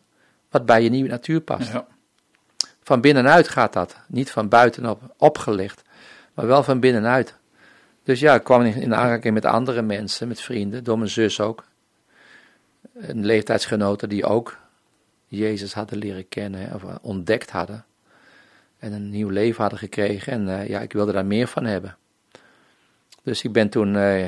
wat 0.50 0.66
bij 0.66 0.82
je 0.82 0.90
nieuwe 0.90 1.08
natuur 1.08 1.40
past. 1.40 1.72
ja. 1.72 1.86
Van 2.82 3.00
binnenuit 3.00 3.48
gaat 3.48 3.72
dat, 3.72 3.96
niet 4.06 4.30
van 4.30 4.48
buitenop 4.48 5.14
opgelegd, 5.16 5.82
maar 6.34 6.46
wel 6.46 6.62
van 6.62 6.80
binnenuit. 6.80 7.34
Dus 8.02 8.20
ja, 8.20 8.34
ik 8.34 8.44
kwam 8.44 8.62
in 8.62 8.74
in 8.74 8.94
aanraking 8.94 9.34
met 9.34 9.44
andere 9.44 9.82
mensen, 9.82 10.28
met 10.28 10.40
vrienden, 10.40 10.84
door 10.84 10.98
mijn 10.98 11.10
zus 11.10 11.40
ook. 11.40 11.64
Een 12.92 13.24
leeftijdsgenoten 13.24 14.08
die 14.08 14.24
ook 14.24 14.58
Jezus 15.26 15.74
hadden 15.74 15.98
leren 15.98 16.28
kennen, 16.28 16.74
of 16.74 16.84
ontdekt 17.02 17.50
hadden. 17.50 17.84
En 18.78 18.92
een 18.92 19.10
nieuw 19.10 19.28
leven 19.28 19.60
hadden 19.60 19.78
gekregen. 19.78 20.32
En 20.32 20.60
eh, 20.60 20.68
ja, 20.68 20.80
ik 20.80 20.92
wilde 20.92 21.12
daar 21.12 21.26
meer 21.26 21.46
van 21.46 21.64
hebben. 21.64 21.96
Dus 23.22 23.42
ik 23.42 23.52
ben 23.52 23.68
toen 23.68 23.96
eh, 23.96 24.26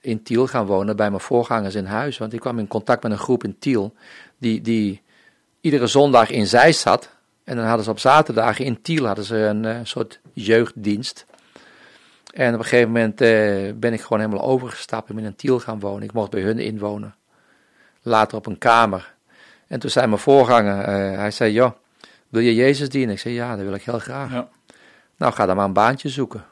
in 0.00 0.22
Tiel 0.22 0.46
gaan 0.46 0.66
wonen 0.66 0.96
bij 0.96 1.08
mijn 1.10 1.22
voorgangers 1.22 1.74
in 1.74 1.84
huis. 1.84 2.18
Want 2.18 2.32
ik 2.32 2.40
kwam 2.40 2.58
in 2.58 2.66
contact 2.66 3.02
met 3.02 3.12
een 3.12 3.18
groep 3.18 3.44
in 3.44 3.58
Tiel. 3.58 3.94
Die, 4.38 4.60
die 4.60 5.02
iedere 5.60 5.86
zondag 5.86 6.30
in 6.30 6.46
zij 6.46 6.72
zat. 6.72 7.10
En 7.44 7.56
dan 7.56 7.64
hadden 7.64 7.84
ze 7.84 7.90
op 7.90 7.98
zaterdagen 7.98 8.64
in 8.64 8.82
Tiel 8.82 9.06
hadden 9.06 9.24
ze 9.24 9.36
een 9.36 9.64
eh, 9.64 9.76
soort 9.82 10.20
jeugddienst. 10.32 11.26
En 12.34 12.52
op 12.52 12.58
een 12.58 12.64
gegeven 12.64 12.92
moment 12.92 13.20
eh, 13.20 13.72
ben 13.74 13.92
ik 13.92 14.00
gewoon 14.00 14.20
helemaal 14.20 14.44
overgestapt 14.44 15.08
en 15.08 15.14
ben 15.14 15.24
in 15.24 15.36
Tiel 15.36 15.60
gaan 15.60 15.80
wonen. 15.80 16.02
Ik 16.02 16.12
mocht 16.12 16.30
bij 16.30 16.40
hun 16.40 16.58
inwonen. 16.58 17.14
Later 18.06 18.36
op 18.36 18.46
een 18.46 18.58
kamer. 18.58 19.14
En 19.66 19.78
toen 19.80 19.90
zei 19.90 20.06
mijn 20.06 20.20
voorganger, 20.20 20.80
eh, 20.80 21.18
hij 21.18 21.30
zei, 21.30 21.52
joh, 21.52 21.72
wil 22.28 22.42
je 22.42 22.54
Jezus 22.54 22.88
dienen? 22.88 23.14
Ik 23.14 23.20
zei, 23.20 23.34
ja, 23.34 23.56
dat 23.56 23.64
wil 23.64 23.74
ik 23.74 23.82
heel 23.82 23.98
graag. 23.98 24.30
Ja. 24.30 24.48
Nou, 25.16 25.32
ga 25.32 25.46
dan 25.46 25.56
maar 25.56 25.64
een 25.64 25.72
baantje 25.72 26.08
zoeken. 26.08 26.44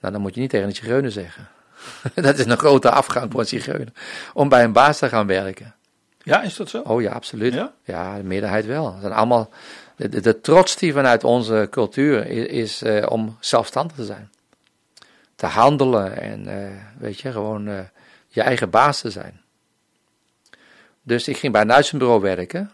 Nou, 0.00 0.12
dan 0.12 0.22
moet 0.22 0.34
je 0.34 0.40
niet 0.40 0.50
tegen 0.50 0.66
een 0.66 0.74
zigeuner 0.74 1.10
zeggen. 1.10 1.48
dat 2.14 2.38
is 2.38 2.46
een 2.46 2.58
grote 2.58 2.90
afgang 2.90 3.30
voor 3.30 3.40
een 3.40 3.46
zigeuner. 3.46 3.92
Om 4.32 4.48
bij 4.48 4.64
een 4.64 4.72
baas 4.72 4.98
te 4.98 5.08
gaan 5.08 5.26
werken. 5.26 5.74
ja, 6.22 6.42
is 6.42 6.56
dat 6.56 6.68
zo? 6.68 6.80
Oh 6.80 7.02
ja, 7.02 7.12
absoluut. 7.12 7.54
Ja? 7.54 7.72
Ja, 7.84 8.16
de 8.16 8.22
meerderheid 8.22 8.66
wel. 8.66 8.92
Het 8.92 9.00
zijn 9.00 9.12
allemaal, 9.12 9.50
de, 9.96 10.08
de, 10.08 10.20
de 10.20 10.40
trots 10.40 10.76
die 10.76 10.92
vanuit 10.92 11.24
onze 11.24 11.66
cultuur 11.70 12.26
is, 12.26 12.46
is 12.46 12.82
eh, 12.82 13.10
om 13.10 13.36
zelfstandig 13.40 13.96
te 13.96 14.04
zijn. 14.04 14.30
Te 15.34 15.46
handelen 15.46 16.20
en, 16.20 16.46
eh, 16.46 16.70
weet 16.98 17.20
je, 17.20 17.32
gewoon 17.32 17.88
je 18.28 18.42
eigen 18.42 18.70
baas 18.70 19.00
te 19.00 19.10
zijn. 19.10 19.41
Dus 21.02 21.28
ik 21.28 21.36
ging 21.36 21.52
bij 21.52 21.62
een 21.62 21.72
uitzendbureau 21.72 22.20
werken. 22.20 22.70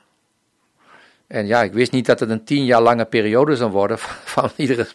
En 1.26 1.47
ja, 1.47 1.62
ik 1.62 1.72
wist 1.72 1.93
niet 1.93 2.07
dat 2.07 2.20
het 2.20 2.31
een 2.31 2.45
tien 2.45 2.64
jaar 2.64 2.83
lange 2.83 3.05
periode 3.05 3.57
zou 3.57 3.70
worden 3.70 3.99
van, 3.99 4.16
van 4.43 4.51
iedere 4.57 4.87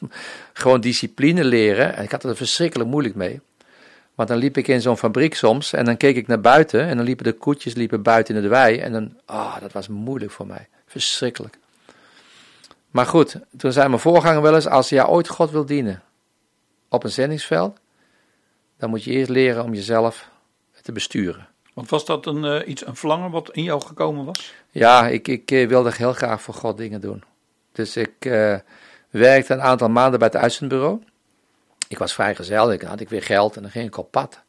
gewoon 0.53 0.81
discipline 0.81 1.43
leren. 1.43 1.95
En 1.95 2.03
ik 2.03 2.11
had 2.11 2.23
er 2.23 2.36
verschrikkelijk 2.36 2.89
moeilijk 2.89 3.15
mee. 3.15 3.41
Want 4.15 4.29
dan 4.29 4.38
liep 4.38 4.57
ik 4.57 4.67
in 4.67 4.81
zo'n 4.81 4.97
fabriek 4.97 5.36
soms 5.36 5.73
en 5.73 5.86
dan 5.86 5.97
keek 5.97 6.15
ik 6.15 6.27
naar 6.27 6.41
buiten 6.41 6.88
en 6.88 6.97
dan 6.97 7.05
liepen 7.05 7.23
de 7.23 7.34
koetjes 7.34 7.73
liepen 7.73 8.01
buiten 8.01 8.36
in 8.36 8.41
de 8.41 8.47
wei. 8.47 8.77
En 8.77 8.91
dan, 8.91 9.17
ah, 9.25 9.59
dat 9.61 9.71
was 9.71 9.88
moeilijk 9.88 10.31
voor 10.31 10.47
mij. 10.47 10.67
Verschrikkelijk. 10.86 11.57
Maar 12.91 13.05
goed, 13.05 13.36
toen 13.57 13.71
zei 13.71 13.88
mijn 13.88 13.99
voorganger 13.99 14.41
wel 14.41 14.55
eens, 14.55 14.67
als 14.67 14.89
je 14.89 15.07
ooit 15.07 15.27
God 15.27 15.51
wil 15.51 15.65
dienen 15.65 16.03
op 16.89 17.03
een 17.03 17.11
zendingsveld, 17.11 17.79
dan 18.77 18.89
moet 18.89 19.03
je 19.03 19.11
eerst 19.11 19.29
leren 19.29 19.63
om 19.63 19.73
jezelf 19.73 20.29
te 20.81 20.91
besturen. 20.91 21.47
Want 21.74 21.89
was 21.89 22.05
dat 22.05 22.26
een, 22.26 22.45
eh, 22.45 22.67
iets, 22.67 22.86
een 22.86 22.95
verlangen 22.95 23.32
wat 23.32 23.51
in 23.51 23.63
jou 23.63 23.82
gekomen 23.82 24.26
was? 24.26 24.53
Ja, 24.69 25.07
ik, 25.07 25.28
ik 25.28 25.51
eh, 25.51 25.67
wilde 25.67 25.91
heel 25.95 26.13
graag 26.13 26.41
voor 26.41 26.53
God 26.53 26.78
dingen 26.78 27.01
doen. 27.01 27.24
Dus 27.71 27.97
ik 27.97 28.26
eh, 28.26 28.55
werkte 29.09 29.53
een 29.53 29.61
aantal 29.61 29.89
maanden 29.89 30.19
bij 30.19 30.28
het 30.28 30.41
uitzendbureau. 30.41 31.01
Ik 31.88 31.97
was 31.97 32.13
vrijgezel, 32.13 32.71
ik 32.71 32.82
had 32.82 32.99
ik 32.99 33.09
weer 33.09 33.24
geld 33.24 33.55
en 33.55 33.61
dan 33.61 33.71
ging 33.71 33.88
ik 33.88 33.97
op 33.97 34.11
pad. 34.11 34.41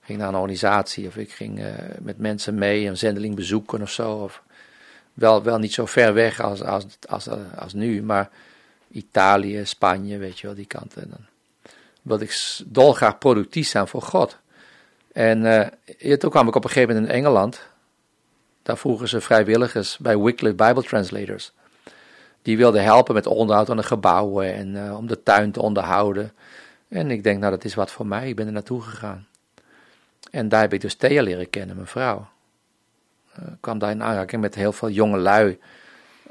Ging 0.00 0.18
naar 0.18 0.28
een 0.28 0.34
organisatie 0.34 1.06
of 1.06 1.16
ik 1.16 1.32
ging 1.32 1.62
met 2.00 2.18
mensen 2.18 2.54
mee 2.54 2.86
een 2.86 2.96
zendeling 2.96 3.34
bezoeken 3.34 3.82
of 3.82 3.90
zo. 3.90 4.12
Of 4.12 4.42
wel, 5.14 5.42
wel 5.42 5.58
niet 5.58 5.72
zo 5.72 5.86
ver 5.86 6.14
weg 6.14 6.40
als, 6.40 6.62
als, 6.62 6.86
als, 7.08 7.28
als 7.56 7.72
nu, 7.72 8.02
maar 8.02 8.30
Italië, 8.90 9.66
Spanje, 9.66 10.18
weet 10.18 10.38
je 10.38 10.46
wel, 10.46 10.56
die 10.56 10.66
kant. 10.66 10.96
En 10.96 11.08
dan 11.10 11.26
wilde 12.02 12.24
ik 12.24 12.58
dolgraag 12.66 13.18
productief 13.18 13.68
zijn 13.68 13.88
voor 13.88 14.02
God. 14.02 14.38
En 15.18 15.46
eh, 15.46 15.66
ja, 15.98 16.16
toen 16.16 16.30
kwam 16.30 16.48
ik 16.48 16.54
op 16.54 16.64
een 16.64 16.70
gegeven 16.70 16.94
moment 16.94 17.12
in 17.12 17.18
Engeland. 17.18 17.60
Daar 18.62 18.78
vroegen 18.78 19.08
ze 19.08 19.20
vrijwilligers 19.20 19.98
bij 19.98 20.18
Wycliffe 20.18 20.64
Bible 20.64 20.82
Translators. 20.82 21.52
Die 22.42 22.56
wilden 22.56 22.82
helpen 22.82 23.14
met 23.14 23.26
onderhoud 23.26 23.70
aan 23.70 23.76
de 23.76 23.82
gebouwen 23.82 24.54
en 24.54 24.86
eh, 24.86 24.96
om 24.96 25.06
de 25.06 25.22
tuin 25.22 25.52
te 25.52 25.62
onderhouden. 25.62 26.32
En 26.88 27.10
ik 27.10 27.22
denk, 27.22 27.38
nou 27.40 27.50
dat 27.52 27.64
is 27.64 27.74
wat 27.74 27.90
voor 27.90 28.06
mij. 28.06 28.28
Ik 28.28 28.36
ben 28.36 28.46
er 28.46 28.52
naartoe 28.52 28.82
gegaan. 28.82 29.26
En 30.30 30.48
daar 30.48 30.60
heb 30.60 30.72
ik 30.72 30.80
dus 30.80 30.94
Thea 30.94 31.22
leren 31.22 31.50
kennen, 31.50 31.76
mijn 31.76 31.88
vrouw. 31.88 32.28
Eh, 33.32 33.42
Ik 33.46 33.56
kwam 33.60 33.78
daar 33.78 33.90
in 33.90 34.02
aanraking 34.02 34.40
met 34.40 34.54
heel 34.54 34.72
veel 34.72 34.90
jonge 34.90 35.18
lui 35.18 35.58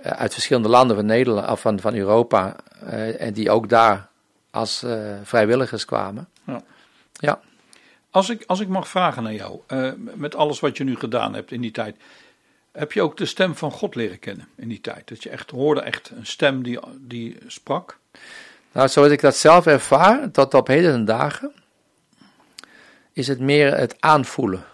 eh, 0.02 0.12
uit 0.12 0.34
verschillende 0.34 0.70
landen 0.70 0.96
van, 0.96 1.06
Nederland, 1.06 1.50
of 1.50 1.62
van, 1.62 1.80
van 1.80 1.96
Europa. 1.96 2.56
eh, 2.86 3.22
en 3.22 3.34
die 3.34 3.50
ook 3.52 3.70
daar 3.70 4.08
als 4.52 4.84
eh, 4.84 5.00
vrijwilligers 5.24 5.86
kwamen. 5.86 6.28
Ja. 6.46 6.62
Ja. 7.14 7.40
Als 8.18 8.30
ik, 8.30 8.44
als 8.48 8.60
ik 8.60 8.68
mag 8.68 8.88
vragen 8.88 9.24
naar 9.24 9.34
jou, 9.34 9.60
eh, 9.68 9.92
met 10.16 10.36
alles 10.36 10.60
wat 10.60 10.78
je 10.78 10.84
nu 10.84 10.96
gedaan 10.96 11.34
hebt 11.34 11.52
in 11.52 11.62
die 11.62 11.72
tijd, 11.72 11.96
heb 12.72 12.92
je 12.92 13.02
ook 13.02 13.18
de 13.18 13.26
stem 13.26 13.56
van 13.56 13.72
God 13.72 13.96
leren 13.96 14.20
kennen 14.20 14.48
in 14.56 14.68
die 14.68 14.82
tijd? 14.82 15.08
Dat 15.08 15.24
je 15.24 15.30
echt 15.30 15.52
hoorde 15.52 15.82
echt 15.82 16.10
een 16.10 16.26
stem 16.26 16.64
die, 16.64 16.80
die 17.00 17.38
sprak? 17.48 17.98
Nou, 18.72 18.88
zoals 18.88 19.12
ik 19.12 19.22
dat 19.22 19.36
zelf 19.36 19.66
ervaar, 19.66 20.32
tot 20.32 20.54
op 20.54 20.68
heden 20.68 21.06
dagen, 21.06 21.52
is 23.14 23.28
het 23.28 23.40
meer 23.40 23.78
het 23.78 23.96
aanvoelen. 24.00 24.66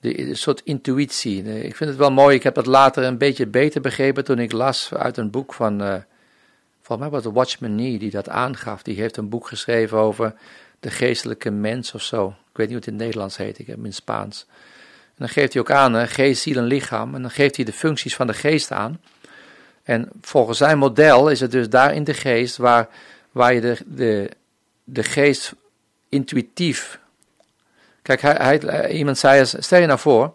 de, 0.00 0.28
een 0.28 0.36
soort 0.36 0.60
intuïtie. 0.64 1.62
Ik 1.62 1.76
vind 1.76 1.90
het 1.90 1.98
wel 1.98 2.12
mooi. 2.12 2.36
Ik 2.36 2.42
heb 2.42 2.54
dat 2.54 2.66
later 2.66 3.04
een 3.04 3.18
beetje 3.18 3.46
beter 3.46 3.80
begrepen 3.80 4.24
toen 4.24 4.38
ik 4.38 4.52
las 4.52 4.94
uit 4.94 5.16
een 5.16 5.30
boek 5.30 5.54
van, 5.54 5.80
eh 5.82 5.96
volgens 6.82 7.08
mij 7.08 7.10
was 7.10 7.24
het 7.24 7.34
Watchman 7.34 7.74
Nee 7.74 7.98
die 7.98 8.10
dat 8.10 8.28
aangaf. 8.28 8.82
Die 8.82 9.00
heeft 9.00 9.16
een 9.16 9.28
boek 9.28 9.46
geschreven 9.46 9.98
over 9.98 10.34
de 10.80 10.90
geestelijke 10.90 11.50
mens 11.50 11.94
of 11.94 12.02
zo. 12.02 12.28
Ik 12.28 12.56
weet 12.56 12.68
niet 12.68 12.76
hoe 12.76 12.76
het 12.76 12.86
in 12.86 12.92
het 12.92 13.02
Nederlands 13.02 13.36
heet, 13.36 13.58
ik 13.58 13.66
heb 13.66 13.76
hem 13.76 13.84
in 13.84 13.92
Spaans. 13.92 14.46
En 15.04 15.26
dan 15.26 15.28
geeft 15.28 15.52
hij 15.52 15.62
ook 15.62 15.70
aan, 15.70 15.92
hè, 15.92 16.06
geest, 16.06 16.42
ziel 16.42 16.56
en 16.56 16.64
lichaam. 16.64 17.14
En 17.14 17.22
dan 17.22 17.30
geeft 17.30 17.56
hij 17.56 17.64
de 17.64 17.72
functies 17.72 18.16
van 18.16 18.26
de 18.26 18.34
geest 18.34 18.70
aan. 18.70 19.00
En 19.82 20.08
volgens 20.20 20.58
zijn 20.58 20.78
model 20.78 21.28
is 21.28 21.40
het 21.40 21.50
dus 21.50 21.68
daar 21.68 21.94
in 21.94 22.04
de 22.04 22.14
geest 22.14 22.56
waar, 22.56 22.88
waar 23.30 23.54
je 23.54 23.60
de, 23.60 23.76
de, 23.86 24.30
de 24.84 25.02
geest 25.02 25.54
intuïtief. 26.08 26.98
Kijk, 28.02 28.20
hij, 28.20 28.60
hij, 28.64 28.90
iemand 28.90 29.18
zei, 29.18 29.44
stel 29.46 29.80
je 29.80 29.86
nou 29.86 29.98
voor, 29.98 30.34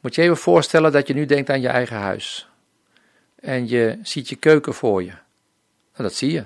moet 0.00 0.14
je 0.14 0.22
even 0.22 0.36
voorstellen 0.36 0.92
dat 0.92 1.06
je 1.06 1.14
nu 1.14 1.26
denkt 1.26 1.50
aan 1.50 1.60
je 1.60 1.68
eigen 1.68 1.96
huis. 1.96 2.48
En 3.40 3.68
je 3.68 3.98
ziet 4.02 4.28
je 4.28 4.36
keuken 4.36 4.74
voor 4.74 5.02
je. 5.02 5.12
Nou, 5.92 6.02
dat 6.08 6.14
zie 6.14 6.32
je. 6.32 6.44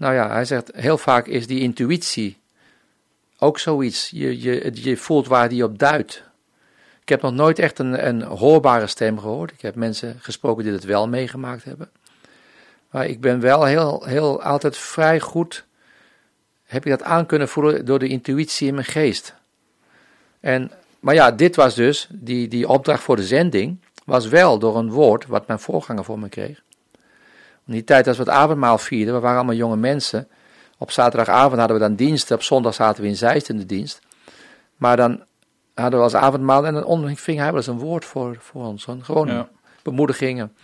Nou 0.00 0.14
ja, 0.14 0.30
hij 0.30 0.44
zegt, 0.44 0.70
heel 0.74 0.98
vaak 0.98 1.26
is 1.26 1.46
die 1.46 1.60
intuïtie 1.60 2.38
ook 3.38 3.58
zoiets. 3.58 4.10
Je, 4.10 4.40
je, 4.40 4.70
je 4.72 4.96
voelt 4.96 5.26
waar 5.26 5.48
die 5.48 5.64
op 5.64 5.78
duidt. 5.78 6.22
Ik 7.00 7.08
heb 7.08 7.22
nog 7.22 7.32
nooit 7.32 7.58
echt 7.58 7.78
een, 7.78 8.06
een 8.06 8.22
hoorbare 8.22 8.86
stem 8.86 9.18
gehoord. 9.18 9.50
Ik 9.50 9.60
heb 9.60 9.74
mensen 9.74 10.18
gesproken 10.20 10.64
die 10.64 10.72
het 10.72 10.84
wel 10.84 11.08
meegemaakt 11.08 11.64
hebben. 11.64 11.90
Maar 12.90 13.06
ik 13.06 13.20
ben 13.20 13.40
wel 13.40 13.64
heel, 13.64 14.04
heel 14.04 14.42
altijd 14.42 14.76
vrij 14.76 15.20
goed. 15.20 15.64
Heb 16.64 16.84
ik 16.84 16.90
dat 16.90 17.02
aan 17.02 17.26
kunnen 17.26 17.48
voelen 17.48 17.84
door 17.84 17.98
de 17.98 18.08
intuïtie 18.08 18.68
in 18.68 18.74
mijn 18.74 18.86
geest. 18.86 19.34
En, 20.40 20.70
maar 21.00 21.14
ja, 21.14 21.30
dit 21.30 21.56
was 21.56 21.74
dus, 21.74 22.08
die, 22.10 22.48
die 22.48 22.68
opdracht 22.68 23.02
voor 23.02 23.16
de 23.16 23.26
zending, 23.26 23.80
was 24.04 24.28
wel 24.28 24.58
door 24.58 24.76
een 24.76 24.90
woord 24.90 25.26
wat 25.26 25.46
mijn 25.46 25.58
voorganger 25.58 26.04
voor 26.04 26.18
me 26.18 26.28
kreeg. 26.28 26.62
In 27.70 27.76
die 27.76 27.84
tijd 27.84 28.06
als 28.06 28.16
we 28.16 28.22
het 28.22 28.32
avondmaal 28.32 28.78
vierden, 28.78 29.14
we 29.14 29.20
waren 29.20 29.36
allemaal 29.36 29.54
jonge 29.54 29.76
mensen. 29.76 30.28
Op 30.78 30.90
zaterdagavond 30.90 31.58
hadden 31.58 31.76
we 31.76 31.82
dan 31.82 31.94
diensten, 31.94 32.36
op 32.36 32.42
zondag 32.42 32.74
zaten 32.74 33.02
we 33.02 33.08
in 33.08 33.16
Zeist 33.16 33.48
in 33.48 33.56
de 33.56 33.66
dienst. 33.66 34.00
Maar 34.76 34.96
dan 34.96 35.24
hadden 35.74 35.98
we 35.98 36.04
als 36.04 36.14
avondmaal 36.14 36.66
en 36.66 36.74
dan 36.74 36.84
ontving 36.84 37.38
hij 37.38 37.46
wel 37.46 37.56
eens 37.56 37.66
een 37.66 37.78
woord 37.78 38.04
voor, 38.04 38.36
voor 38.40 38.64
ons. 38.64 38.86
Gewoon 39.00 39.26
Ja. 39.28 39.48
bemoedigingen. 39.82 40.56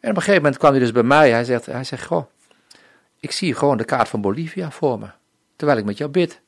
En 0.00 0.10
op 0.10 0.16
een 0.16 0.22
gegeven 0.22 0.42
moment 0.42 0.56
kwam 0.58 0.70
hij 0.70 0.80
dus 0.80 0.92
bij 0.92 1.02
mij. 1.02 1.30
Hij 1.30 1.44
zegt, 1.44 1.66
hij 1.66 1.84
zegt, 1.84 2.04
goh, 2.06 2.24
ik 3.20 3.30
zie 3.32 3.54
gewoon 3.54 3.76
de 3.76 3.84
kaart 3.84 4.08
van 4.08 4.20
Bolivia 4.20 4.70
voor 4.70 4.98
me. 4.98 5.06
Terwijl 5.56 5.78
ik 5.78 5.84
met 5.84 5.98
jou 5.98 6.10
bid. 6.10 6.40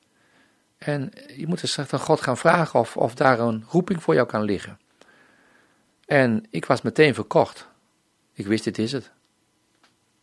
En 0.78 1.12
je 1.36 1.46
moet 1.46 1.60
dus 1.60 1.76
echt 1.76 1.92
aan 1.92 2.00
God 2.00 2.20
gaan 2.20 2.36
vragen 2.36 2.80
of, 2.80 2.96
of 2.96 3.14
daar 3.14 3.38
een 3.40 3.64
roeping 3.68 4.02
voor 4.02 4.14
jou 4.14 4.26
kan 4.26 4.42
liggen. 4.42 4.78
En 6.06 6.44
ik 6.50 6.64
was 6.64 6.82
meteen 6.82 7.14
verkocht. 7.14 7.68
Ik 8.32 8.46
wist, 8.46 8.64
dit 8.64 8.78
is 8.78 8.92
het. 8.92 9.14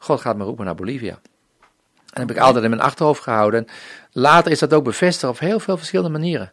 God 0.04 0.22
gaat 0.22 0.38
me 0.38 0.44
roepen 0.44 0.66
naar 0.66 0.76
Bolivia. 0.76 1.12
En 1.12 2.20
dat 2.20 2.28
heb 2.28 2.32
ik 2.32 2.38
altijd 2.38 2.64
in 2.64 2.70
mijn 2.70 2.82
achterhoofd 2.82 3.22
gehouden. 3.22 3.68
En 3.68 3.74
later 4.12 4.52
is 4.52 4.60
dat 4.60 4.74
ook 4.74 4.84
bevestigd 4.84 5.32
op 5.32 5.40
heel 5.40 5.60
veel 5.60 5.78
verschillende 5.78 6.12
manieren. 6.12 6.52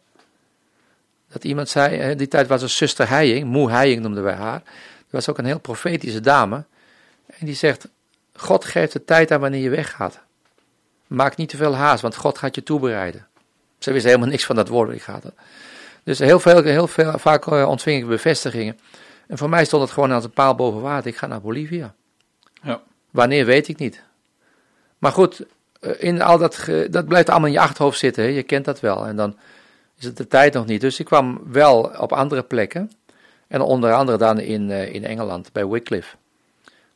Dat 1.28 1.44
iemand 1.44 1.68
zei, 1.68 2.14
die 2.14 2.28
tijd 2.28 2.46
was 2.46 2.62
er 2.62 2.68
zuster 2.68 3.08
Heijing, 3.08 3.46
moe 3.46 3.70
Heijing 3.70 4.02
noemden 4.02 4.22
wij 4.22 4.34
haar. 4.34 4.62
Die 4.96 5.10
was 5.10 5.28
ook 5.28 5.38
een 5.38 5.44
heel 5.44 5.60
profetische 5.60 6.20
dame. 6.20 6.64
En 7.26 7.46
die 7.46 7.54
zegt, 7.54 7.88
God 8.34 8.64
geeft 8.64 8.92
de 8.92 9.04
tijd 9.04 9.30
aan 9.30 9.40
wanneer 9.40 9.60
je 9.60 9.70
weggaat. 9.70 10.20
Maak 11.06 11.36
niet 11.36 11.48
te 11.48 11.56
veel 11.56 11.74
haast, 11.74 12.02
want 12.02 12.16
God 12.16 12.38
gaat 12.38 12.54
je 12.54 12.62
toebereiden. 12.62 13.26
Ze 13.78 13.92
wist 13.92 14.04
helemaal 14.04 14.28
niks 14.28 14.44
van 14.44 14.56
dat 14.56 14.68
woord. 14.68 14.90
Ik 14.90 15.04
Dus 16.04 16.18
heel, 16.18 16.40
veel, 16.40 16.62
heel 16.62 16.86
veel, 16.86 17.18
vaak 17.18 17.46
eh, 17.46 17.68
ontving 17.68 18.02
ik 18.02 18.08
bevestigingen. 18.08 18.78
En 19.26 19.38
voor 19.38 19.48
mij 19.48 19.64
stond 19.64 19.82
het 19.82 19.92
gewoon 19.92 20.12
als 20.12 20.24
een 20.24 20.30
paal 20.30 20.54
boven 20.54 20.80
water. 20.80 21.10
Ik 21.10 21.16
ga 21.16 21.26
naar 21.26 21.40
Bolivia. 21.40 21.94
Ja. 22.62 22.80
Wanneer 23.10 23.44
weet 23.46 23.68
ik 23.68 23.78
niet. 23.78 24.02
Maar 24.98 25.12
goed, 25.12 25.44
eh, 25.80 25.90
in 25.98 26.22
al 26.22 26.38
dat, 26.38 26.68
dat 26.90 27.06
blijft 27.06 27.28
allemaal 27.28 27.48
in 27.48 27.54
je 27.54 27.60
achterhoofd 27.60 27.98
zitten. 27.98 28.22
Hè? 28.24 28.28
Je 28.30 28.42
kent 28.42 28.64
dat 28.64 28.80
wel. 28.80 29.06
En 29.06 29.16
dan 29.16 29.36
is 29.98 30.04
het 30.04 30.16
de 30.16 30.26
tijd 30.28 30.54
nog 30.54 30.66
niet. 30.66 30.80
Dus 30.80 31.00
ik 31.00 31.06
kwam 31.06 31.40
wel 31.46 31.80
op 31.98 32.12
andere 32.12 32.42
plekken. 32.42 32.90
En 33.48 33.60
onder 33.60 33.92
andere 33.92 34.18
dan 34.18 34.38
in, 34.40 34.70
eh, 34.70 34.94
in 34.94 35.04
Engeland, 35.04 35.52
bij 35.52 35.66
Wycliffe. 35.66 36.16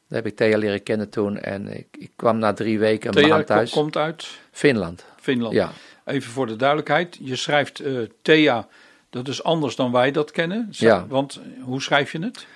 Daar 0.09 0.23
heb 0.23 0.27
ik 0.27 0.37
Thea 0.37 0.59
leren 0.59 0.83
kennen 0.83 1.09
toen. 1.09 1.39
En 1.39 1.77
ik, 1.77 1.87
ik 1.99 2.11
kwam 2.17 2.39
na 2.39 2.53
drie 2.53 2.79
weken 2.79 3.09
een 3.09 3.15
Thea 3.23 3.29
maand 3.35 3.47
thuis. 3.47 3.71
ko- 3.71 3.81
komt 3.81 3.97
uit 3.97 4.27
Finland. 4.51 5.05
Finland. 5.21 5.55
Ja. 5.55 5.73
Even 6.05 6.31
voor 6.33 6.47
de 6.47 6.57
duidelijkheid. 6.57 7.17
Je 7.21 7.37
schrijft 7.37 7.81
eh, 7.81 7.99
Thea, 8.23 8.69
dat 9.11 9.29
is 9.29 9.43
anders 9.43 9.77
dan 9.77 9.93
wij 9.93 10.11
dat 10.11 10.31
kennen. 10.31 10.69
Ja. 10.71 11.07
Want 11.09 11.41
hoe 11.61 11.83
schrijf 11.83 12.12
je 12.12 12.19
het? 12.19 12.47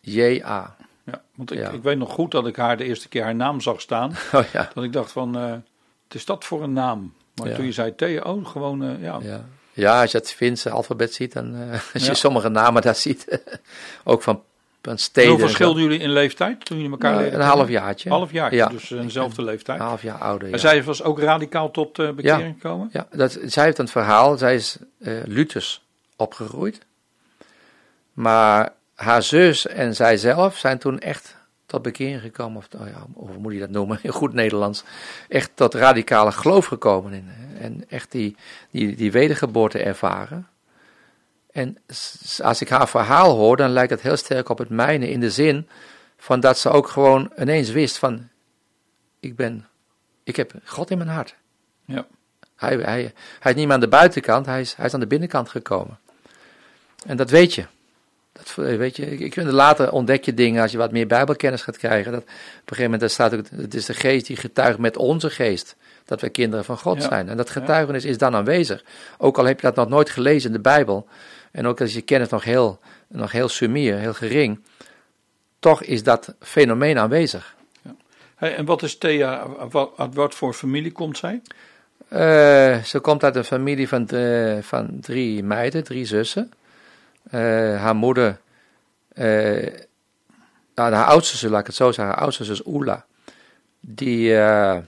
T-E-I-J-A. 0.00 0.75
Ja, 1.06 1.22
want 1.34 1.52
ik, 1.52 1.58
Ja. 1.58 1.70
ik 1.70 1.82
weet 1.82 1.98
nog 1.98 2.12
goed 2.12 2.30
dat 2.30 2.46
ik 2.46 2.56
haar 2.56 2.76
de 2.76 2.84
eerste 2.84 3.08
keer 3.08 3.22
haar 3.22 3.34
naam 3.34 3.60
zag 3.60 3.80
staan. 3.80 4.10
Oh 4.32 4.44
ja. 4.52 4.70
Dat 4.74 4.84
ik 4.84 4.92
dacht 4.92 5.12
van, 5.12 5.36
eh, 5.36 5.50
wat 5.50 6.14
is 6.14 6.24
dat 6.24 6.44
voor 6.44 6.62
een 6.62 6.72
naam? 6.72 7.12
Maar 7.34 7.48
Ja. 7.48 7.54
toen 7.56 7.64
je 7.64 7.72
zei 7.72 7.94
Thea, 7.94 8.22
oh, 8.22 8.46
gewoon, 8.46 8.82
eh, 8.84 9.02
ja. 9.02 9.18
Ja. 9.22 9.44
ja, 9.72 10.00
als 10.00 10.10
je 10.12 10.18
het 10.18 10.32
Finse 10.32 10.70
alfabet 10.70 11.14
ziet, 11.14 11.32
dan, 11.32 11.54
eh, 11.54 11.80
als 11.94 12.06
je 12.06 12.14
sommige 12.14 12.48
namen 12.48 12.82
daar 12.82 12.94
ziet, 12.94 13.40
ook 14.04 14.22
van, 14.22 14.42
van 14.82 14.98
steden. 14.98 15.30
Hoeveel 15.30 15.46
en 15.48 15.52
zo. 15.52 15.56
verschilden 15.56 15.82
jullie 15.82 16.04
in 16.04 16.10
leeftijd 16.12 16.64
toen 16.64 16.76
jullie 16.76 16.92
elkaar 16.92 17.16
leren 17.16 17.40
een 17.40 17.46
half 17.46 17.68
jaartje. 17.68 18.08
Half 18.08 18.32
jaar, 18.32 18.54
Ja. 18.54 18.66
dus 18.68 18.90
eh, 18.90 19.00
dezelfde 19.00 19.42
leeftijd. 19.42 19.80
Een 19.80 19.86
half 19.86 20.02
jaar 20.02 20.18
ouder, 20.18 20.48
ja. 20.48 20.54
En 20.54 20.60
zij 20.60 20.82
was 20.84 21.02
ook 21.02 21.18
radicaal 21.20 21.70
tot 21.70 21.98
eh, 21.98 22.10
bekering 22.10 22.54
gekomen? 22.60 22.88
Ja, 22.92 23.06
dat, 23.10 23.38
zij 23.44 23.64
heeft 23.64 23.78
een 23.78 23.88
verhaal. 23.88 24.38
Zij 24.38 24.54
is 24.54 24.76
eh 24.98 25.12
Luthers 25.24 25.84
opgegroeid. 26.16 26.80
Maar 28.12 28.72
haar 28.96 29.22
zus 29.22 29.66
en 29.66 29.94
zij 29.94 30.16
zelf 30.16 30.56
zijn 30.56 30.78
toen 30.78 30.98
echt 30.98 31.36
tot 31.66 31.82
bekering 31.82 32.20
gekomen. 32.20 32.56
Of, 32.56 32.68
oh 32.80 32.86
ja, 32.86 33.06
hoe 33.14 33.38
moet 33.38 33.52
je 33.52 33.58
dat 33.58 33.70
noemen 33.70 33.98
in 34.02 34.10
goed 34.20 34.32
Nederlands? 34.32 34.84
Echt 35.28 35.50
tot 35.54 35.74
radicale 35.74 36.32
geloof 36.32 36.66
gekomen. 36.66 37.12
In, 37.12 37.30
en 37.60 37.84
echt 37.88 38.12
die, 38.12 38.36
die, 38.70 38.96
die 38.96 39.12
wedergeboorte 39.12 39.78
ervaren. 39.78 40.48
En 41.52 41.76
als 42.42 42.60
ik 42.60 42.68
haar 42.68 42.88
verhaal 42.88 43.36
hoor, 43.36 43.56
dan 43.56 43.70
lijkt 43.70 43.90
het 43.90 44.00
heel 44.00 44.16
sterk 44.16 44.48
op 44.48 44.58
het 44.58 44.68
mijne. 44.68 45.10
In 45.10 45.20
de 45.20 45.30
zin 45.30 45.68
van 46.16 46.40
dat 46.40 46.58
ze 46.58 46.70
ook 46.70 46.88
gewoon 46.88 47.32
ineens 47.38 47.70
wist 47.70 47.98
van... 47.98 48.28
Ik 49.20 49.36
ben... 49.36 49.66
Ik 50.24 50.36
heb 50.36 50.52
God 50.64 50.90
in 50.90 50.98
mijn 50.98 51.10
hart. 51.10 51.34
Ja. 51.84 52.06
Hij, 52.56 52.76
hij, 52.76 53.12
hij 53.40 53.52
is 53.52 53.56
niet 53.56 53.64
meer 53.64 53.74
aan 53.74 53.80
de 53.80 53.88
buitenkant, 53.88 54.46
hij 54.46 54.60
is, 54.60 54.74
hij 54.74 54.86
is 54.86 54.94
aan 54.94 55.00
de 55.00 55.06
binnenkant 55.06 55.48
gekomen. 55.48 55.98
En 57.06 57.16
dat 57.16 57.30
weet 57.30 57.54
je. 57.54 57.66
Dat 58.36 58.54
weet 58.54 58.96
je. 58.96 59.06
Ik, 59.16 59.32
vind 59.32 59.50
later 59.50 59.92
ontdek 59.92 60.24
je 60.24 60.34
dingen 60.34 60.62
als 60.62 60.72
je 60.72 60.78
wat 60.78 60.92
meer 60.92 61.06
bijbelkennis 61.06 61.62
gaat 61.62 61.76
krijgen. 61.76 62.12
Dat 62.12 62.22
op 62.22 62.28
een 62.28 62.34
gegeven 62.66 62.82
moment 62.82 63.00
daar 63.00 63.10
staat 63.10 63.34
ook, 63.34 63.44
het 63.60 63.74
is 63.74 63.84
de 63.84 63.94
geest 63.94 64.26
die 64.26 64.36
getuigt 64.36 64.78
met 64.78 64.96
onze 64.96 65.30
geest. 65.30 65.76
Dat 66.04 66.20
we 66.20 66.28
kinderen 66.28 66.64
van 66.64 66.78
God 66.78 67.02
Ja. 67.02 67.08
zijn. 67.08 67.28
En 67.28 67.36
dat 67.36 67.50
getuigenis 67.50 68.04
is 68.04 68.18
dan 68.18 68.34
aanwezig. 68.34 68.84
Ook 69.18 69.38
al 69.38 69.44
heb 69.44 69.60
je 69.60 69.66
dat 69.66 69.76
nog 69.76 69.88
nooit 69.88 70.10
gelezen 70.10 70.48
in 70.50 70.56
de 70.56 70.62
Bijbel. 70.62 71.08
En 71.50 71.66
ook 71.66 71.80
als 71.80 71.94
je 71.94 72.00
kennis 72.00 72.28
nog 72.28 72.44
heel, 72.44 72.78
nog 73.08 73.32
heel 73.32 73.48
sumier, 73.48 73.96
heel 73.96 74.14
gering. 74.14 74.60
Toch 75.58 75.82
is 75.82 76.02
dat 76.02 76.34
fenomeen 76.40 76.98
aanwezig. 76.98 77.54
Hey, 78.36 78.56
en 78.56 78.64
wat 78.64 78.82
is 78.82 78.98
Thea, 78.98 79.46
wat, 79.70 79.90
uit 79.96 80.14
wat 80.14 80.34
voor 80.34 80.52
familie 80.54 80.92
komt 80.92 81.18
zij? 81.18 81.40
Eh, 82.08 82.82
ze 82.82 82.98
komt 83.00 83.24
uit 83.24 83.36
een 83.36 83.44
familie 83.44 83.88
van, 83.88 84.08
eh, 84.08 84.56
van 84.60 84.98
drie 85.00 85.42
meiden, 85.42 85.84
drie 85.84 86.04
zussen. 86.04 86.52
Eh, 87.30 87.40
haar 87.80 87.96
moeder, 87.96 88.40
eh, 89.08 89.72
nou, 90.74 90.92
haar 90.92 91.04
oudste 91.06 91.36
zus, 91.36 91.50
laat 91.50 91.60
ik 91.60 91.66
het 91.66 91.74
zo 91.74 91.92
zeggen, 91.92 92.14
haar 92.14 92.22
oudste 92.22 92.44
zus 92.44 92.66
Oela, 92.66 93.04
die 93.80 94.36
eh, 94.38 94.78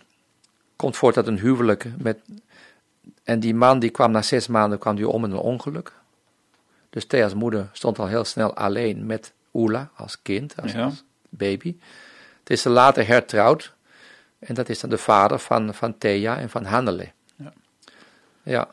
komt 0.77 0.97
voort 0.97 1.17
uit 1.17 1.27
een 1.27 1.39
huwelijk 1.39 1.87
met, 1.99 2.19
en 3.25 3.41
die 3.41 3.55
man 3.55 3.79
die 3.79 3.91
kwam 3.91 4.11
na 4.11 4.23
zes 4.23 4.47
maanden 4.47 4.79
kwam 4.79 4.97
die 4.97 5.09
om 5.09 5.25
in 5.25 5.31
een 5.31 5.37
ongeluk. 5.39 5.93
Dus 6.91 7.07
Thea's 7.07 7.35
moeder 7.35 7.69
stond 7.73 7.99
al 7.99 8.07
heel 8.07 8.25
snel 8.25 8.55
alleen 8.55 9.07
met 9.07 9.33
Oela 9.55 9.91
als 9.97 10.23
kind, 10.23 10.55
als, 10.63 10.73
Ja. 10.73 10.85
als 10.85 11.05
baby. 11.29 11.77
Het 12.41 12.51
is 12.51 12.63
ze 12.63 12.69
later 12.69 13.07
hertrouwd. 13.07 13.73
En 14.39 14.55
dat 14.55 14.69
is 14.69 14.81
dan 14.81 14.91
de 14.91 14.99
vader 14.99 15.39
van, 15.39 15.75
van 15.75 15.99
Thea 15.99 16.39
en 16.39 16.51
van 16.51 16.65
Hannele. 16.65 17.09
Ja. 17.37 17.53
Ja. 18.43 18.69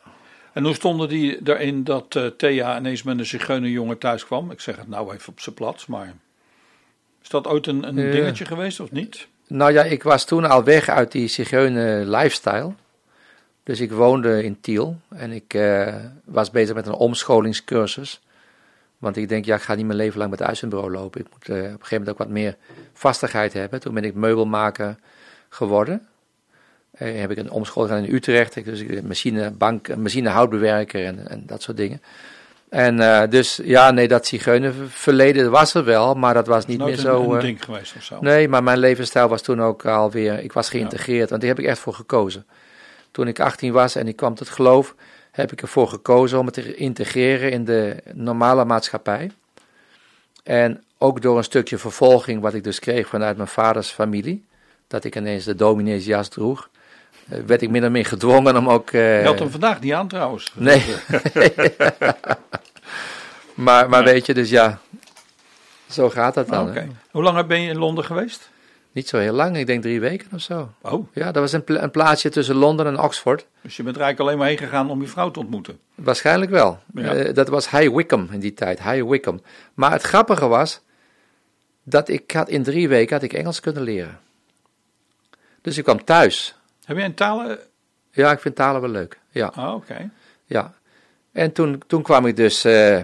En 0.56 0.64
hoe 0.64 0.74
stonden 0.74 1.10
die 1.10 1.40
erin 1.44 1.84
dat 1.84 2.16
eh, 2.16 2.26
Thea 2.26 2.78
ineens 2.78 3.04
met 3.04 3.20
een 3.20 3.26
zigeunerjongen 3.26 3.98
thuis 3.98 4.26
kwam? 4.26 4.52
Ik 4.52 4.60
zeg 4.60 4.76
het 4.76 4.88
nou 4.88 5.14
even 5.14 5.30
op 5.30 5.40
zijn 5.40 5.56
plat, 5.56 5.86
maar 5.88 6.14
is 7.22 7.30
dat 7.30 7.48
ooit 7.48 7.68
een, 7.68 7.88
een 7.88 7.96
Ja. 7.98 8.12
dingetje 8.12 8.46
geweest 8.46 8.80
of 8.80 8.92
niet? 8.92 9.28
Nou 9.48 9.72
ja, 9.74 9.84
ik 9.84 10.04
was 10.04 10.26
toen 10.26 10.46
al 10.46 10.64
weg 10.64 10.90
uit 10.90 11.12
die 11.12 11.28
zigeuner 11.28 12.06
lifestyle. 12.06 12.72
Dus 13.64 13.80
ik 13.80 13.92
woonde 13.92 14.44
in 14.44 14.62
Tiel 14.62 14.98
en 15.10 15.32
ik 15.32 15.54
eh, 15.54 15.96
was 16.26 16.52
bezig 16.52 16.76
met 16.76 16.88
een 16.88 16.94
omscholingscursus. 16.94 18.22
Want 18.98 19.18
ik 19.18 19.30
denk, 19.30 19.46
ja, 19.46 19.56
ik 19.56 19.62
ga 19.62 19.76
niet 19.76 19.86
mijn 19.86 19.98
leven 19.98 20.18
lang 20.18 20.30
met 20.30 20.40
het 20.40 20.48
uitzendbureau 20.48 20.92
lopen. 20.92 21.22
Ik 21.22 21.28
moet 21.32 21.50
eh, 21.50 21.56
op 21.56 21.62
een 21.64 21.70
gegeven 21.70 21.90
moment 21.98 22.10
ook 22.10 22.18
wat 22.18 22.30
meer 22.30 22.56
vastigheid 22.94 23.54
hebben. 23.54 23.80
Toen 23.80 23.94
ben 23.94 24.04
ik 24.04 24.14
meubelmaker 24.14 24.96
geworden. 25.50 26.08
Eh, 26.98 27.20
heb 27.20 27.32
ik 27.32 27.38
een 27.38 27.52
omscholing 27.52 27.92
gedaan 27.92 28.08
in 28.08 28.16
Utrecht. 28.16 28.56
Ik, 28.56 28.66
dus 28.66 28.80
ik 28.80 29.04
machinebank, 29.04 29.96
machinehoutbewerker 29.96 31.06
en, 31.06 31.28
en 31.30 31.44
dat 31.46 31.62
soort 31.62 31.78
dingen. 31.78 32.02
En 32.70 33.00
eh, 33.00 33.30
dus 33.30 33.60
ja, 33.64 33.92
nee, 33.92 34.08
dat 34.08 34.28
zigeunerverleden 34.28 35.52
was 35.52 35.74
er 35.74 35.84
wel, 35.84 36.14
maar 36.14 36.34
dat 36.34 36.48
was 36.48 36.66
niet 36.66 36.80
meer 36.80 36.88
een, 36.88 36.98
zo. 36.98 37.24
een 37.24 37.36
eh, 37.36 37.42
ding 37.42 37.64
geweest 37.64 37.96
of 37.96 38.04
zo. 38.04 38.18
Nee, 38.22 38.48
maar 38.48 38.64
mijn 38.64 38.78
levensstijl 38.78 39.28
was 39.28 39.42
toen 39.42 39.62
ook 39.62 39.86
alweer, 39.86 40.40
ik 40.40 40.54
was 40.54 40.70
geïntegreerd, 40.70 41.30
want 41.30 41.42
daar 41.42 41.50
heb 41.50 41.60
ik 41.60 41.66
echt 41.66 41.80
voor 41.80 41.94
gekozen. 41.94 42.46
Toen 43.12 43.28
ik 43.28 43.40
18 43.40 43.72
was 43.72 43.96
en 43.96 44.08
ik 44.08 44.16
kwam 44.16 44.36
tot 44.36 44.50
geloof, 44.50 44.96
heb 45.32 45.52
ik 45.52 45.62
ervoor 45.62 45.88
gekozen 45.88 46.40
om 46.40 46.46
het 46.46 46.54
te 46.54 46.76
integreren 46.76 47.52
in 47.52 47.66
de 47.66 47.96
normale 48.14 48.66
maatschappij. 48.66 49.32
En 50.44 50.84
ook 50.98 51.22
door 51.22 51.38
een 51.38 51.44
stukje 51.44 51.78
vervolging 51.78 52.42
wat 52.42 52.54
ik 52.54 52.64
dus 52.64 52.80
kreeg 52.80 53.08
vanuit 53.08 53.38
mijn 53.38 53.50
vaders 53.50 53.90
familie, 53.90 54.46
dat 54.88 55.04
ik 55.04 55.16
ineens 55.16 55.46
de 55.46 55.56
domineesjas 55.56 56.28
droeg, 56.28 56.70
werd 57.26 57.62
ik 57.62 57.70
min 57.70 57.84
of 57.86 57.90
meer 57.92 58.06
gedwongen 58.06 58.58
om 58.58 58.70
ook... 58.70 58.92
eh, 58.92 59.22
Je 59.22 59.28
had 59.28 59.40
hem 59.40 59.50
vandaag 59.52 59.80
niet 59.82 59.94
aan 59.94 60.08
trouwens. 60.08 60.52
Nee. 60.56 60.84
maar 63.54 63.90
maar 63.90 64.04
weet 64.04 64.26
je, 64.26 64.34
dus 64.34 64.50
ja, 64.50 64.80
zo 65.90 66.10
gaat 66.10 66.34
dat 66.34 66.48
dan. 66.48 66.78
Hoe 67.12 67.24
lang 67.24 67.46
ben 67.48 67.62
je 67.62 67.70
in 67.70 67.78
Londen 67.78 68.04
geweest? 68.06 68.50
Niet 68.92 69.08
zo 69.08 69.18
heel 69.18 69.34
lang, 69.34 69.58
ik 69.58 69.66
denk 69.68 69.82
drie 69.82 70.00
weken 70.00 70.28
of 70.34 70.42
zo. 70.42 70.70
Oh, 70.82 71.08
Ja, 71.14 71.26
dat 71.26 71.36
was 71.42 71.52
een, 71.52 71.64
pla- 71.64 71.82
een 71.84 71.92
plaatsje 71.92 72.30
tussen 72.30 72.56
Londen 72.56 72.86
en 72.88 73.00
Oxford. 73.00 73.46
dus 73.62 73.76
je 73.78 73.84
bent 73.84 73.96
er 73.96 74.02
eigenlijk 74.02 74.20
alleen 74.20 74.38
maar 74.42 74.48
heen 74.58 74.68
gegaan 74.70 74.90
om 74.90 75.02
je 75.02 75.08
vrouw 75.08 75.32
te 75.32 75.40
ontmoeten. 75.40 75.80
Waarschijnlijk 75.96 76.52
wel. 76.52 76.80
Ja. 76.94 77.14
Eh, 77.16 77.34
dat 77.34 77.48
was 77.48 77.70
High 77.70 77.96
Wycombe 77.96 78.34
in 78.34 78.40
die 78.40 78.54
tijd, 78.54 78.84
High 78.84 79.04
Wycombe. 79.10 79.42
Maar 79.74 79.92
het 79.92 80.02
grappige 80.02 80.48
was 80.48 80.82
dat 81.84 82.10
ik 82.10 82.32
had 82.32 82.50
in 82.50 82.64
drie 82.64 82.88
weken 82.90 83.14
had 83.16 83.24
ik 83.24 83.34
Engels 83.34 83.60
kunnen 83.60 83.84
leren. 83.84 84.20
Dus 85.62 85.78
ik 85.78 85.84
kwam 85.84 86.04
thuis. 86.04 86.56
Heb 86.86 86.98
jij 86.98 87.06
een 87.06 87.14
talen... 87.14 87.60
Ja, 88.12 88.32
ik 88.32 88.40
vind 88.40 88.56
talen 88.56 88.82
wel 88.82 88.90
leuk. 88.90 89.20
Ja, 89.30 89.54
Oh, 89.58 89.74
oké. 89.74 90.10
ja. 90.46 90.74
En 91.32 91.52
toen, 91.52 91.82
toen 91.88 92.02
kwam 92.02 92.26
ik 92.26 92.36
dus 92.36 92.64
eh, 92.64 93.02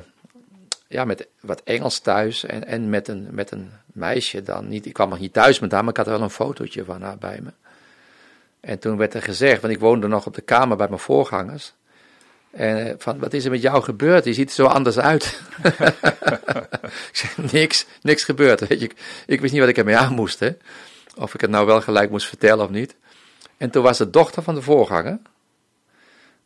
ja, 0.87 1.05
met 1.05 1.27
wat 1.39 1.61
Engels 1.63 1.99
thuis 1.99 2.45
en, 2.45 2.67
en 2.67 2.89
met, 2.89 3.07
een, 3.07 3.27
met 3.31 3.51
een 3.51 3.71
meisje 3.85 4.43
dan. 4.43 4.67
Niet, 4.67 4.85
ik 4.85 4.93
kwam 4.93 5.09
nog 5.09 5.19
niet 5.19 5.33
thuis 5.33 5.59
met 5.59 5.71
haar, 5.71 5.81
maar 5.81 5.89
ik 5.91 5.97
had 5.97 6.05
er 6.05 6.11
wel 6.11 6.21
een 6.21 6.29
fotootje 6.29 6.83
van 6.83 7.01
haar 7.01 7.17
bij 7.17 7.39
me. 7.43 7.51
En 8.59 8.79
toen 8.79 8.97
werd 8.97 9.13
er 9.13 9.21
gezegd, 9.21 9.61
want 9.61 9.73
ik 9.73 9.79
woonde 9.79 10.07
nog 10.07 10.25
op 10.25 10.33
de 10.33 10.41
kamer 10.41 10.77
bij 10.77 10.87
mijn 10.87 10.99
voorgangers. 10.99 11.73
En 12.51 12.87
eh, 12.87 12.93
van, 12.97 13.19
wat 13.19 13.33
is 13.33 13.45
er 13.45 13.51
met 13.51 13.61
jou 13.61 13.83
gebeurd? 13.83 14.25
Je 14.25 14.33
ziet 14.33 14.49
er 14.49 14.55
zo 14.55 14.65
anders 14.65 14.99
uit. 14.99 15.41
ik 17.09 17.09
zeg, 17.11 17.37
niks, 17.51 17.85
niks 18.01 18.23
gebeurd. 18.23 18.67
Weet 18.67 18.79
je. 18.79 18.85
Ik, 18.85 18.95
ik 19.25 19.41
wist 19.41 19.51
niet 19.51 19.61
wat 19.61 19.69
ik 19.69 19.77
ermee 19.77 19.97
aan 19.97 20.13
moest. 20.13 20.39
Hè. 20.39 20.49
Of 21.15 21.33
ik 21.33 21.41
het 21.41 21.49
nou 21.49 21.65
wel 21.65 21.81
gelijk 21.81 22.09
moest 22.09 22.27
vertellen 22.27 22.65
of 22.65 22.71
niet. 22.71 22.95
En 23.61 23.69
toen 23.69 23.83
was 23.83 23.97
de 23.97 24.09
dochter 24.09 24.43
van 24.43 24.55
de 24.55 24.61
voorganger 24.61 25.19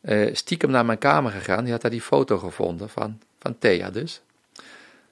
eh, 0.00 0.34
stiekem 0.34 0.70
naar 0.70 0.84
mijn 0.84 0.98
kamer 0.98 1.32
gegaan. 1.32 1.62
Die 1.62 1.72
had 1.72 1.82
daar 1.82 1.90
die 1.90 2.02
foto 2.02 2.38
gevonden 2.38 2.88
van, 2.88 3.18
van 3.38 3.58
Thea 3.58 3.90
dus. 3.90 4.22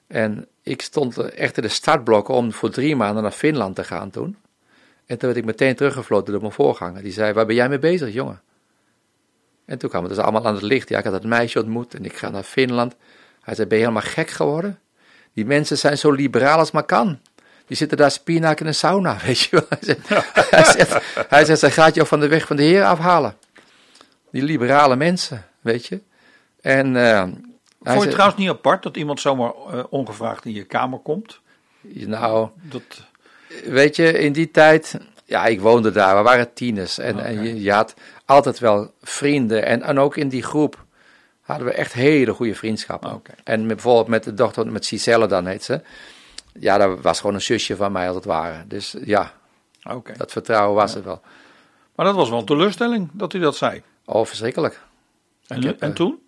En 0.07 0.47
ik 0.61 0.81
stond 0.81 1.17
echt 1.17 1.57
in 1.57 1.63
de 1.63 1.69
startblokken 1.69 2.33
om 2.33 2.51
voor 2.51 2.69
drie 2.69 2.95
maanden 2.95 3.23
naar 3.23 3.31
Finland 3.31 3.75
te 3.75 3.83
gaan 3.83 4.09
toen. 4.09 4.37
En 5.05 5.17
toen 5.17 5.27
werd 5.27 5.37
ik 5.37 5.45
meteen 5.45 5.75
teruggefloten 5.75 6.31
door 6.31 6.41
mijn 6.41 6.53
voorganger. 6.53 7.01
Die 7.01 7.11
zei, 7.11 7.33
waar 7.33 7.45
ben 7.45 7.55
jij 7.55 7.69
mee 7.69 7.79
bezig, 7.79 8.13
jongen? 8.13 8.41
En 9.65 9.77
toen 9.77 9.89
kwam 9.89 10.03
het 10.03 10.13
dus 10.13 10.23
allemaal 10.23 10.45
aan 10.45 10.53
het 10.53 10.63
licht. 10.63 10.89
Ja, 10.89 10.97
ik 10.97 11.03
had 11.03 11.13
dat 11.13 11.23
meisje 11.23 11.59
ontmoet 11.59 11.93
en 11.93 12.05
ik 12.05 12.17
ga 12.17 12.29
naar 12.29 12.43
Finland. 12.43 12.95
Hij 13.41 13.55
zei, 13.55 13.67
ben 13.67 13.77
je 13.77 13.83
helemaal 13.83 14.09
gek 14.09 14.29
geworden? 14.29 14.79
Die 15.33 15.45
mensen 15.45 15.77
zijn 15.77 15.97
zo 15.97 16.11
liberaal 16.11 16.59
als 16.59 16.71
maar 16.71 16.85
kan. 16.85 17.19
Die 17.67 17.77
zitten 17.77 17.97
daar 17.97 18.11
spinaak 18.11 18.59
in 18.59 18.67
een 18.67 18.75
sauna, 18.75 19.17
weet 19.25 19.39
je 19.39 19.49
wel. 19.51 19.65
Hij 19.69 19.79
zegt, 19.81 20.09
hij 20.49 20.63
zegt, 20.63 21.29
hij 21.29 21.45
zegt, 21.45 21.73
gaat 21.73 21.95
jou 21.95 22.07
van 22.07 22.19
de 22.19 22.27
weg 22.27 22.47
van 22.47 22.55
de 22.55 22.63
Heer 22.63 22.83
afhalen. 22.83 23.37
Die 24.31 24.43
liberale 24.43 24.95
mensen, 24.95 25.45
weet 25.61 25.85
je. 25.85 26.01
En 26.61 26.95
hij 27.85 27.93
Vond 27.93 28.05
je 28.05 28.15
het 28.15 28.19
trouwens 28.19 28.39
niet 28.39 28.57
apart 28.57 28.83
dat 28.83 28.97
iemand 28.97 29.19
zomaar 29.19 29.51
eh, 29.71 29.83
ongevraagd 29.89 30.45
in 30.45 30.53
je 30.53 30.63
kamer 30.63 30.99
komt? 30.99 31.39
nou, 31.81 32.49
Dat, 32.61 32.83
weet 33.65 33.95
je, 33.95 34.19
in 34.19 34.33
die 34.33 34.51
tijd, 34.51 34.97
ja, 35.25 35.45
ik 35.45 35.61
woonde 35.61 35.91
daar, 35.91 36.15
we 36.15 36.21
waren 36.21 36.53
tieners. 36.53 36.97
En, 36.97 37.19
en 37.19 37.43
je, 37.43 37.61
je 37.61 37.71
had 37.71 37.93
altijd 38.25 38.59
wel 38.59 38.91
vrienden. 39.01 39.65
En, 39.65 39.81
en 39.81 39.99
ook 39.99 40.17
in 40.17 40.29
die 40.29 40.43
groep 40.43 40.85
hadden 41.41 41.67
we 41.67 41.73
echt 41.73 41.93
hele 41.93 42.33
goede 42.33 42.55
vriendschappen. 42.55 43.21
En 43.43 43.59
met, 43.59 43.75
bijvoorbeeld 43.75 44.07
met 44.07 44.23
de 44.23 44.33
dochter, 44.33 44.71
met 44.71 44.85
Cicelle 44.85 45.27
dan 45.27 45.45
heet 45.45 45.63
ze. 45.63 45.81
Ja, 46.59 46.77
dat 46.77 47.01
was 47.01 47.19
gewoon 47.19 47.35
een 47.35 47.41
zusje 47.41 47.75
van 47.75 47.91
mij 47.91 48.07
als 48.07 48.15
het 48.15 48.25
ware. 48.25 48.67
Dus 48.67 48.95
ja, 49.03 49.33
dat 50.17 50.31
vertrouwen 50.31 50.75
was 50.75 50.95
er 50.95 51.03
wel. 51.03 51.21
Maar 51.95 52.05
dat 52.05 52.15
was 52.15 52.29
wel 52.29 52.39
een 52.39 52.45
teleurstelling 52.45 53.09
dat 53.11 53.31
hij 53.31 53.41
dat 53.41 53.55
zei. 53.55 53.83
Oh, 54.05 54.25
verschrikkelijk. 54.25 54.81
En, 55.47 55.65
heb, 55.65 55.81
en 55.81 55.89
eh, 55.89 55.95
toen? 55.95 56.19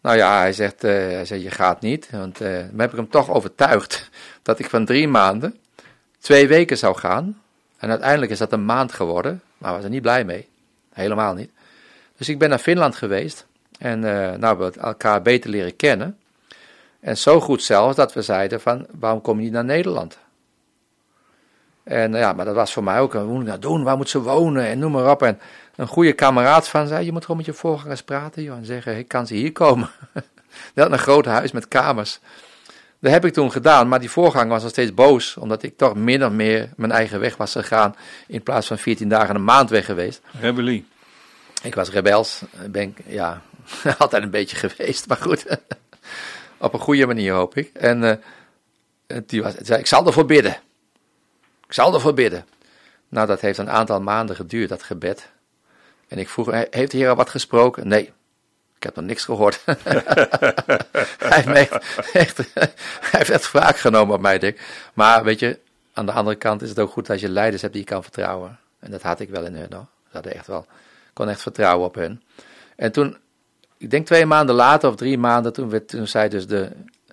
Nou 0.00 0.16
ja, 0.16 0.38
hij 0.38 0.52
zegt, 0.52 0.84
eh, 0.84 0.92
hij 0.92 1.24
zegt 1.24 1.42
je 1.42 1.50
gaat 1.50 1.80
niet. 1.80 2.08
Want 2.10 2.40
eh 2.40 2.58
dan 2.70 2.80
heb 2.80 2.90
ik 2.90 2.96
hem 2.96 3.08
toch 3.08 3.30
overtuigd 3.30 4.10
dat 4.42 4.58
ik 4.58 4.70
van 4.70 4.84
drie 4.84 5.08
maanden 5.08 5.56
twee 6.18 6.48
weken 6.48 6.78
zou 6.78 6.96
gaan. 6.96 7.40
En 7.76 7.90
uiteindelijk 7.90 8.32
is 8.32 8.38
dat 8.38 8.52
een 8.52 8.64
maand 8.64 8.92
geworden. 8.92 9.42
Maar 9.58 9.72
was 9.72 9.84
er 9.84 9.90
niet 9.90 10.02
blij 10.02 10.24
mee. 10.24 10.48
Helemaal 10.92 11.34
niet. 11.34 11.50
Dus 12.16 12.28
ik 12.28 12.38
ben 12.38 12.48
naar 12.48 12.58
Finland 12.58 12.96
geweest. 12.96 13.46
En 13.78 14.04
eh 14.04 14.38
nou, 14.38 14.56
we 14.56 14.62
hebben 14.62 14.82
elkaar 14.82 15.22
beter 15.22 15.50
leren 15.50 15.76
kennen. 15.76 16.18
En 17.00 17.16
zo 17.16 17.40
goed 17.40 17.62
zelfs 17.62 17.96
dat 17.96 18.12
we 18.12 18.22
zeiden 18.22 18.60
van, 18.60 18.86
waarom 18.98 19.20
kom 19.20 19.36
je 19.36 19.42
niet 19.42 19.52
naar 19.52 19.64
Nederland? 19.64 20.18
En 21.84 22.14
eh, 22.14 22.20
ja, 22.20 22.32
maar 22.32 22.44
dat 22.44 22.54
was 22.54 22.72
voor 22.72 22.84
mij 22.84 23.00
ook, 23.00 23.12
hoe 23.12 23.24
moet 23.24 23.40
ik 23.40 23.46
dat 23.46 23.62
doen? 23.62 23.82
Waar 23.82 23.96
moet 23.96 24.08
ze 24.08 24.22
wonen? 24.22 24.66
En 24.66 24.78
noem 24.78 24.92
maar 24.92 25.10
op. 25.10 25.22
En 25.22 25.40
een 25.76 25.86
goede 25.86 26.12
kameraad 26.12 26.68
van 26.68 26.86
zei, 26.86 27.04
je 27.04 27.12
moet 27.12 27.22
gewoon 27.22 27.36
met 27.36 27.46
je 27.46 27.52
voorgangers 27.52 28.02
praten, 28.02 28.42
joh. 28.42 28.56
En 28.56 28.64
zeggen, 28.64 28.92
hey, 28.92 29.04
kan 29.04 29.26
ze 29.26 29.34
hier 29.34 29.52
komen? 29.52 29.90
Die 30.74 30.82
had 30.82 30.92
een 30.92 30.98
groot 30.98 31.24
huis 31.24 31.52
met 31.52 31.68
kamers. 31.68 32.20
Dat 32.98 33.12
heb 33.12 33.24
ik 33.24 33.32
toen 33.32 33.52
gedaan, 33.52 33.88
maar 33.88 34.00
die 34.00 34.10
voorganger 34.10 34.48
was 34.48 34.62
nog 34.62 34.70
steeds 34.70 34.94
boos, 34.94 35.36
omdat 35.36 35.62
ik 35.62 35.76
toch 35.76 35.94
min 35.94 36.24
of 36.24 36.32
meer 36.32 36.70
mijn 36.76 36.92
eigen 36.92 37.20
weg 37.20 37.36
was 37.36 37.52
gegaan, 37.52 37.94
in 38.26 38.42
plaats 38.42 38.66
van 38.66 38.78
14 38.78 39.08
dagen 39.08 39.34
een 39.34 39.44
maand 39.44 39.70
weg 39.70 39.84
geweest. 39.84 40.20
Rebellie. 40.40 40.86
Ik 41.62 41.74
was 41.74 41.90
rebels, 41.90 42.42
ben 42.70 42.82
ik, 42.82 42.98
ja, 43.06 43.42
altijd 43.98 44.22
een 44.22 44.30
beetje 44.30 44.56
geweest, 44.56 45.08
maar 45.08 45.16
goed. 45.16 45.58
Op 46.58 46.72
een 46.72 46.80
goede 46.80 47.06
manier, 47.06 47.32
hoop 47.32 47.56
ik. 47.56 47.70
En 47.74 48.04
eh, 48.04 49.18
die 49.26 49.42
was, 49.42 49.54
zei, 49.54 49.78
ik 49.78 49.86
zal 49.86 50.06
ervoor 50.06 50.26
bidden. 50.26 50.56
Ik 51.66 51.72
zal 51.72 51.94
ervoor 51.94 52.14
bidden. 52.14 52.46
Nou, 53.08 53.26
dat 53.26 53.40
heeft 53.40 53.58
een 53.58 53.70
aantal 53.70 54.00
maanden 54.00 54.36
geduurd, 54.36 54.68
dat 54.68 54.82
gebed. 54.82 55.28
En 56.08 56.18
ik 56.18 56.28
vroeg, 56.28 56.50
"He- 56.50 56.66
heeft 56.70 56.90
de 56.90 56.96
Heer 56.96 57.08
al 57.08 57.14
wat 57.16 57.30
gesproken? 57.30 57.88
Nee, 57.88 58.12
ik 58.76 58.82
heb 58.82 58.94
nog 58.96 59.04
niks 59.04 59.24
gehoord. 59.24 59.62
hij, 61.18 61.42
heeft 61.46 61.72
echt, 62.12 62.36
hij 63.00 63.22
heeft 63.26 63.52
wraak 63.52 63.76
genomen 63.76 64.14
op 64.14 64.20
mij, 64.20 64.38
denk. 64.38 64.58
Maar 64.94 65.24
weet 65.24 65.38
je, 65.38 65.58
aan 65.92 66.06
de 66.06 66.12
andere 66.12 66.36
kant 66.36 66.62
is 66.62 66.68
het 66.68 66.78
ook 66.78 66.90
goed 66.90 67.10
als 67.10 67.20
je 67.20 67.28
leiders 67.28 67.62
hebt 67.62 67.74
die 67.74 67.82
je 67.82 67.88
kan 67.88 68.02
vertrouwen. 68.02 68.58
En 68.78 68.90
dat 68.90 69.02
had 69.02 69.20
ik 69.20 69.28
wel 69.28 69.44
in 69.44 69.54
hun, 69.54 69.72
hoor. 69.72 69.86
Hadden 70.10 70.34
echt 70.34 70.46
wel, 70.46 70.60
ik 70.60 71.10
kon 71.12 71.28
echt 71.28 71.42
vertrouwen 71.42 71.86
op 71.86 71.94
hun. 71.94 72.22
En 72.76 72.92
toen, 72.92 73.16
ik 73.86 73.92
denk 73.92 74.06
twee 74.06 74.26
maanden 74.26 74.54
later 74.54 74.88
of 74.88 74.96
drie 74.96 75.18
maanden, 75.18 75.52
toen, 75.52 75.70
werd, 75.70 75.88
toen 75.88 76.06
zei 76.06 76.28
dus 76.28 76.46
de, 76.46 76.70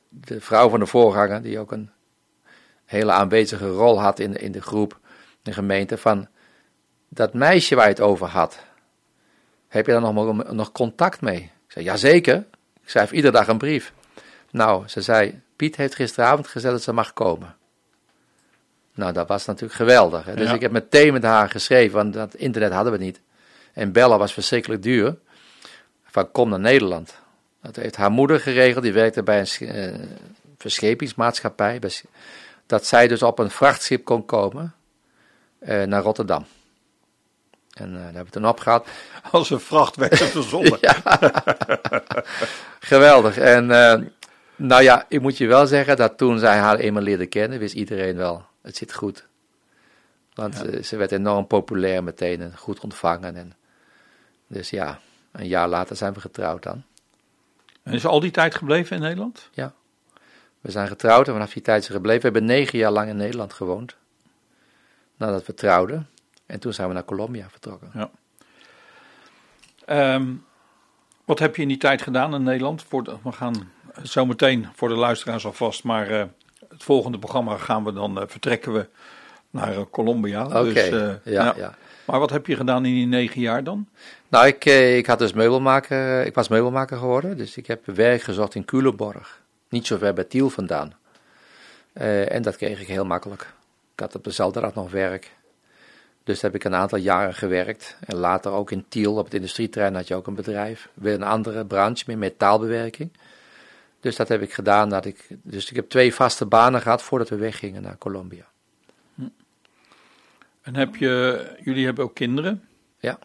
de 0.09 0.41
vrouw 0.41 0.69
van 0.69 0.80
de 0.80 0.86
voorganger, 0.86 1.41
die 1.41 1.59
ook 1.59 1.71
een 1.71 1.89
hele 2.86 3.11
aanwezige 3.11 3.67
rol 3.67 4.01
had 4.01 4.19
in, 4.19 4.32
de- 4.32 4.39
in 4.39 4.51
de 4.51 4.61
groep, 4.61 4.99
de 5.41 5.53
gemeente, 5.53 5.97
van 5.97 6.28
dat 7.09 7.34
meisje 7.34 7.76
waar 7.76 7.84
je 7.86 7.89
het 7.91 8.01
over 8.01 8.28
had, 8.28 8.59
heb 9.67 9.86
je 9.86 9.91
daar 9.91 10.01
nog, 10.01 10.13
nog- 10.13 10.51
nog 10.51 10.71
contact 10.71 11.21
mee? 11.21 11.39
Ik 11.41 11.71
zei, 11.71 11.86
jazeker, 11.86 12.36
ik 12.84 12.89
schrijf 12.89 13.11
iedere 13.11 13.34
dag 13.34 13.47
een 13.47 13.57
brief. 13.57 13.93
Nou, 14.51 14.88
ze 14.88 15.01
zei, 15.01 15.41
Piet 15.55 15.76
heeft 15.76 15.95
gisteravond 15.95 16.47
gezegd 16.47 16.74
dat 16.74 16.84
ze 16.84 16.93
mag 16.93 17.13
komen. 17.13 17.55
Nou, 18.93 19.13
dat 19.13 19.28
was 19.28 19.45
natuurlijk 19.45 19.74
geweldig. 19.74 20.26
Hè? 20.26 20.36
Dus 20.36 20.47
Ja. 20.49 20.53
ik 20.53 20.61
heb 20.61 20.71
meteen 20.71 21.13
met 21.13 21.24
haar 21.24 21.49
geschreven, 21.49 21.95
want 21.95 22.13
dat 22.13 22.34
internet 22.36 22.71
hadden 22.71 22.93
we 22.93 22.99
niet. 22.99 23.21
En 23.74 23.91
bellen 23.91 24.17
was 24.17 24.34
verschrikkelijk 24.34 24.84
duur. 24.84 25.15
Van 26.14 26.32
kom 26.32 26.49
naar 26.49 26.59
Nederland. 26.59 27.16
Dat 27.61 27.76
heeft 27.76 27.95
haar 27.95 28.11
moeder 28.11 28.39
geregeld, 28.39 28.84
die 28.84 28.93
werkte 28.93 29.24
bij 29.24 29.39
een 29.39 29.68
eh, 29.68 29.99
verschepingsmaatschappij. 30.57 31.80
Dat 32.66 32.86
zij 32.86 33.07
dus 33.07 33.24
op 33.24 33.39
een 33.39 33.49
vrachtschip 33.49 34.05
kon 34.05 34.26
komen 34.26 34.74
eh, 35.59 35.84
naar 35.84 36.01
Rotterdam. 36.01 36.45
En 37.72 37.88
eh, 37.88 37.93
daar 37.93 38.03
hebben 38.03 38.26
we 38.26 38.30
toen 38.30 38.47
opgehaald. 38.47 38.88
Als 39.32 39.49
een 39.49 39.59
vracht 39.59 39.95
werd 39.95 40.20
het 40.20 40.30
verzonnen. 40.30 40.80
Geweldig. 42.80 43.38
En 43.38 43.66
nou 44.55 44.84
ja, 44.84 45.05
ik 45.09 45.22
moet 45.22 45.38
je 45.38 45.47
wel 45.47 45.68
zeggen 45.68 45.97
dat 45.97 46.18
toen 46.18 46.39
zij 46.39 46.57
haar 46.57 46.78
eenmaal 46.78 47.03
leerde 47.03 47.26
kennen, 47.26 47.59
wist 47.59 47.76
iedereen 47.76 48.16
wel, 48.16 48.45
het 48.61 48.78
zit 48.78 48.93
goed. 48.93 49.26
Want 50.34 50.64
ze 50.82 50.95
werd 50.95 51.11
enorm 51.11 51.47
populair 51.47 52.03
meteen 52.03 52.41
en 52.41 52.57
goed 52.57 52.80
ontvangen. 52.80 53.36
En, 53.36 53.53
dus 54.47 54.70
ja, 54.70 54.99
een 55.34 55.48
jaar 55.48 55.68
later 55.68 55.96
zijn 55.96 56.14
we 56.14 56.20
getrouwd 56.20 56.64
dan. 56.64 56.84
En 57.84 57.94
is 57.94 58.06
al 58.06 58.20
die 58.20 58.32
tijd 58.32 58.56
gebleven 58.56 58.96
in 58.96 59.02
Nederland? 59.02 59.50
We 60.62 60.72
zijn 60.72 60.88
getrouwd 60.88 61.28
en 61.28 61.34
vanaf 61.34 61.54
die 61.54 61.62
tijd 61.62 61.80
zijn 61.84 61.92
we 61.94 61.98
gebleven. 61.98 62.22
We 62.32 62.38
hebben 62.40 62.58
negen 62.58 62.78
jaar 62.80 62.92
lang 62.92 63.10
in 63.10 63.16
Nederland 63.18 63.54
gewoond. 63.54 63.96
Nadat 65.18 65.46
we 65.46 65.54
trouwden. 65.54 66.10
En 66.46 66.60
toen 66.60 66.74
zijn 66.74 66.88
we 66.88 66.94
naar 66.94 67.06
Colombia 67.06 67.50
vertrokken. 67.50 67.92
Ja. 67.94 68.10
Ehm, 69.86 70.34
wat 71.26 71.40
heb 71.40 71.56
je 71.56 71.62
in 71.62 71.68
die 71.68 71.78
tijd 71.78 72.02
gedaan 72.02 72.34
in 72.36 72.44
Nederland? 72.44 72.84
Voor 72.84 73.04
de- 73.04 73.16
we 73.24 73.32
gaan 73.32 73.72
zo 74.04 74.26
meteen 74.26 74.68
voor 74.76 74.90
de 74.90 74.96
luisteraars 74.96 75.46
alvast, 75.46 75.84
maar 75.84 76.08
eh, 76.10 76.24
het 76.70 76.84
volgende 76.84 77.20
programma 77.20 77.58
gaan 77.58 77.84
we 77.84 77.94
dan 77.94 78.20
eh, 78.22 78.28
vertrekken 78.28 78.74
we 78.74 78.88
naar 79.50 79.74
eh, 79.78 79.82
Colombia. 79.92 80.46
Oké, 80.46 80.64
Dus, 80.74 80.90
ja, 81.24 81.54
ja. 81.58 81.76
Maar 82.06 82.20
wat 82.20 82.30
heb 82.30 82.47
je 82.47 82.56
gedaan 82.56 82.86
in 82.86 82.93
die 82.93 83.08
negen 83.08 83.41
jaar 83.41 83.64
dan? 83.64 83.88
Nou, 84.28 84.47
ik, 84.47 84.66
eh, 84.66 84.97
ik 84.97 85.06
had 85.06 85.20
dus 85.20 85.34
meubelmaker, 85.34 86.26
ik 86.26 86.34
was 86.34 86.47
meubelmaker 86.47 86.97
geworden, 86.97 87.38
dus 87.38 87.58
ik 87.58 87.68
heb 87.68 87.86
werk 87.86 88.22
gezocht 88.22 88.56
in 88.56 88.66
Culemborg. 88.66 89.41
Niet 89.70 89.88
zo 89.88 89.97
ver 89.97 90.14
bij 90.14 90.24
Tiel 90.24 90.49
vandaan. 90.49 90.93
Eh, 91.93 92.32
en 92.32 92.41
dat 92.41 92.56
kreeg 92.56 92.82
ik 92.82 92.88
heel 92.88 93.06
makkelijk. 93.06 93.54
Ik 93.93 93.99
had 93.99 94.16
op 94.16 94.24
de 94.24 94.32
Zelderad 94.32 94.76
nog 94.76 94.91
werk. 94.91 95.32
Dus 96.24 96.41
heb 96.41 96.56
ik 96.56 96.64
een 96.64 96.76
aantal 96.76 96.97
jaren 96.97 97.34
gewerkt. 97.34 97.97
En 97.99 98.16
later 98.16 98.51
ook 98.51 98.72
in 98.72 98.86
Tiel, 98.88 99.16
op 99.16 99.26
het 99.26 99.34
industrieterrein, 99.34 99.95
had 99.95 100.08
je 100.08 100.16
ook 100.16 100.28
een 100.28 100.36
bedrijf. 100.36 100.89
Weer 100.93 101.14
een 101.14 101.24
andere 101.24 101.66
branche, 101.66 102.04
meer 102.08 102.18
metaalbewerking. 102.18 103.12
Dus 103.99 104.16
dat 104.16 104.28
heb 104.28 104.41
ik 104.41 104.54
gedaan. 104.54 104.89
Dat 104.89 105.06
ik, 105.06 105.28
dus 105.30 105.70
ik 105.70 105.76
heb 105.76 105.89
twee 105.89 106.14
vaste 106.14 106.45
banen 106.45 106.82
gehad 106.82 107.01
voordat 107.01 107.30
we 107.30 107.36
weggingen 107.36 107.82
naar 107.82 107.97
Colombia. 107.97 108.45
En 110.64 110.76
heb 110.76 110.95
je, 110.95 111.45
jullie 111.64 111.86
hebben 111.86 112.03
ook 112.03 112.16
kinderen? 112.16 112.64
Ja, 112.99 113.18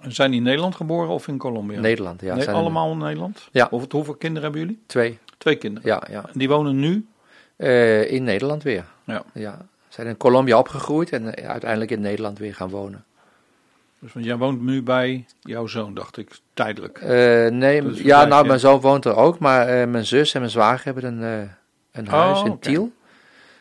En 0.00 0.12
Zijn 0.12 0.30
die 0.30 0.38
in 0.38 0.46
Nederland 0.46 0.74
geboren 0.74 1.08
of 1.10 1.28
in 1.28 1.38
Colombia? 1.38 1.80
Nederland. 1.80 2.20
Ja, 2.20 2.34
nee, 2.34 2.42
zijn 2.42 2.56
allemaal 2.56 2.92
in 2.92 2.98
Nederland? 2.98 3.48
Ja. 3.52 3.68
Of, 3.70 3.92
hoeveel 3.92 4.14
kinderen 4.14 4.42
hebben 4.42 4.60
jullie? 4.60 4.82
Twee. 4.86 5.18
Twee 5.38 5.56
kinderen. 5.56 5.88
Ja, 5.88 6.02
ja. 6.10 6.24
En 6.32 6.38
die 6.38 6.48
wonen 6.48 6.78
nu? 6.80 7.06
Eh, 7.56 8.12
in 8.12 8.24
Nederland 8.24 8.62
weer. 8.62 8.84
Ja. 9.04 9.22
Ja, 9.34 9.58
zijn 9.88 10.06
in 10.06 10.16
Colombia 10.16 10.58
opgegroeid 10.58 11.10
en 11.12 11.34
eh, 11.34 11.48
uiteindelijk 11.48 11.90
in 11.90 12.00
Nederland 12.00 12.38
weer 12.38 12.54
gaan 12.54 12.68
wonen. 12.68 13.04
Dus 13.98 14.12
want 14.12 14.24
jij 14.26 14.36
woont 14.36 14.62
nu 14.62 14.82
bij 14.82 15.26
jouw 15.40 15.66
zoon, 15.66 15.94
dacht 15.94 16.16
ik, 16.16 16.38
tijdelijk. 16.54 16.98
Eh, 16.98 17.08
nee, 17.50 17.80
een 17.80 17.94
ja, 17.94 18.24
nou, 18.24 18.46
mijn 18.46 18.60
zoon 18.60 18.80
woont 18.80 19.04
er 19.04 19.16
ook, 19.16 19.38
maar 19.38 19.88
mijn 19.88 20.06
zus 20.06 20.34
en 20.34 20.40
mijn 20.40 20.52
zwager 20.52 20.84
hebben 20.84 21.04
een, 21.04 21.50
een 21.92 22.06
huis 22.08 22.38
Oh, 22.38 22.46
in 22.46 22.52
oké. 22.52 22.68
Tiel. 22.68 22.92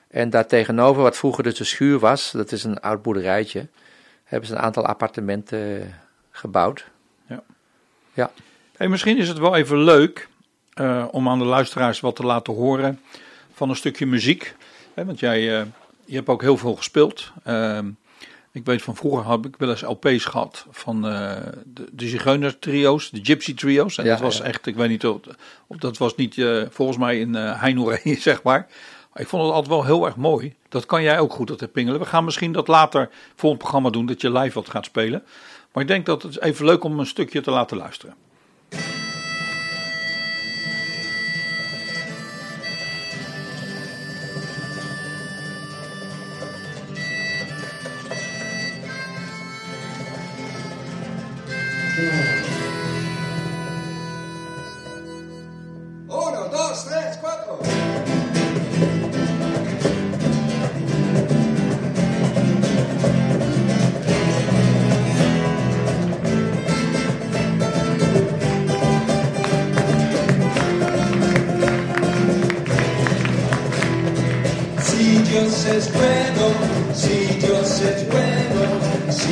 En 0.10 0.30
daar 0.30 0.48
tegenover, 0.48 1.02
wat 1.02 1.18
vroeger 1.18 1.44
dus 1.44 1.58
de 1.58 1.64
schuur 1.64 2.00
was, 2.00 2.32
dat 2.32 2.52
is 2.52 2.64
een 2.64 2.80
oud 2.80 3.02
boerderijtje, 3.02 3.68
hebben 4.24 4.50
ze 4.50 4.56
een 4.56 4.62
aantal 4.62 4.86
appartementen 4.86 5.94
gebouwd. 6.32 6.86
Hey, 8.80 8.88
misschien 8.88 9.18
is 9.18 9.28
het 9.28 9.38
wel 9.38 9.56
even 9.56 9.78
leuk 9.78 10.28
eh, 10.74 11.06
om 11.12 11.30
aan 11.30 11.40
de 11.40 11.46
luisteraars 11.46 12.00
wat 12.00 12.16
te 12.16 12.24
laten 12.24 12.54
horen 12.54 13.00
van 13.54 13.70
een 13.70 13.76
stukje 13.76 14.06
muziek. 14.06 14.56
Want 14.94 15.20
jij 15.20 15.60
eh, 15.60 15.66
je 16.06 16.16
hebt 16.16 16.28
ook 16.28 16.42
heel 16.42 16.58
veel 16.58 16.76
gespeeld. 16.76 17.32
Ehm, 17.44 17.90
ik 18.52 18.66
weet 18.66 18.82
van 18.82 18.96
vroeger 18.96 19.32
heb 19.32 19.46
ik 19.46 19.56
wel 19.58 19.70
eens 19.70 19.82
LP's 19.82 20.26
gehad 20.26 20.66
van 20.70 21.08
eh, 21.08 21.36
de, 21.66 21.88
de 21.92 22.08
Zigeuner 22.08 22.60
trio's, 22.60 23.10
de 23.10 23.20
Gypsy 23.24 23.54
trio's. 23.54 23.98
En 23.98 24.04
Ja, 24.04 24.10
dat 24.12 24.20
was 24.20 24.38
ja. 24.38 24.44
echt, 24.44 24.66
ik 24.66 24.76
weet 24.76 24.90
niet 24.90 25.06
of, 25.06 25.20
of 25.68 25.78
dat 25.78 25.98
was 25.98 26.16
niet 26.16 26.46
volgens 26.70 26.98
mij 26.98 27.20
in 27.20 27.36
Heinooré, 27.36 28.16
zeg 28.30 28.44
maar. 28.44 28.68
Ik 29.14 29.28
vond 29.28 29.44
het 29.44 29.52
altijd 29.52 29.74
wel 29.74 29.86
heel 29.86 30.06
erg 30.06 30.16
mooi. 30.16 30.56
Dat 30.70 30.86
kan 30.86 31.04
jij 31.04 31.20
ook 31.20 31.34
goed, 31.34 31.48
dat 31.48 31.58
te 31.58 31.68
pingelen. 31.68 32.00
We 32.00 32.06
gaan 32.06 32.24
misschien 32.24 32.52
dat 32.52 32.68
later 32.68 33.10
voor 33.36 33.52
een 33.52 33.58
programma 33.58 33.90
doen, 33.90 34.06
dat 34.06 34.22
je 34.22 34.32
live 34.32 34.54
wat 34.54 34.70
gaat 34.70 34.86
spelen. 34.86 35.24
Maar 35.72 35.84
ik 35.84 35.90
denk 35.90 36.06
dat 36.06 36.24
het 36.24 36.42
even 36.42 36.66
leuk 36.66 36.84
om 36.84 37.00
een 37.00 37.06
stukje 37.06 37.42
te 37.42 37.52
laten 37.52 37.78
luisteren. 37.78 38.16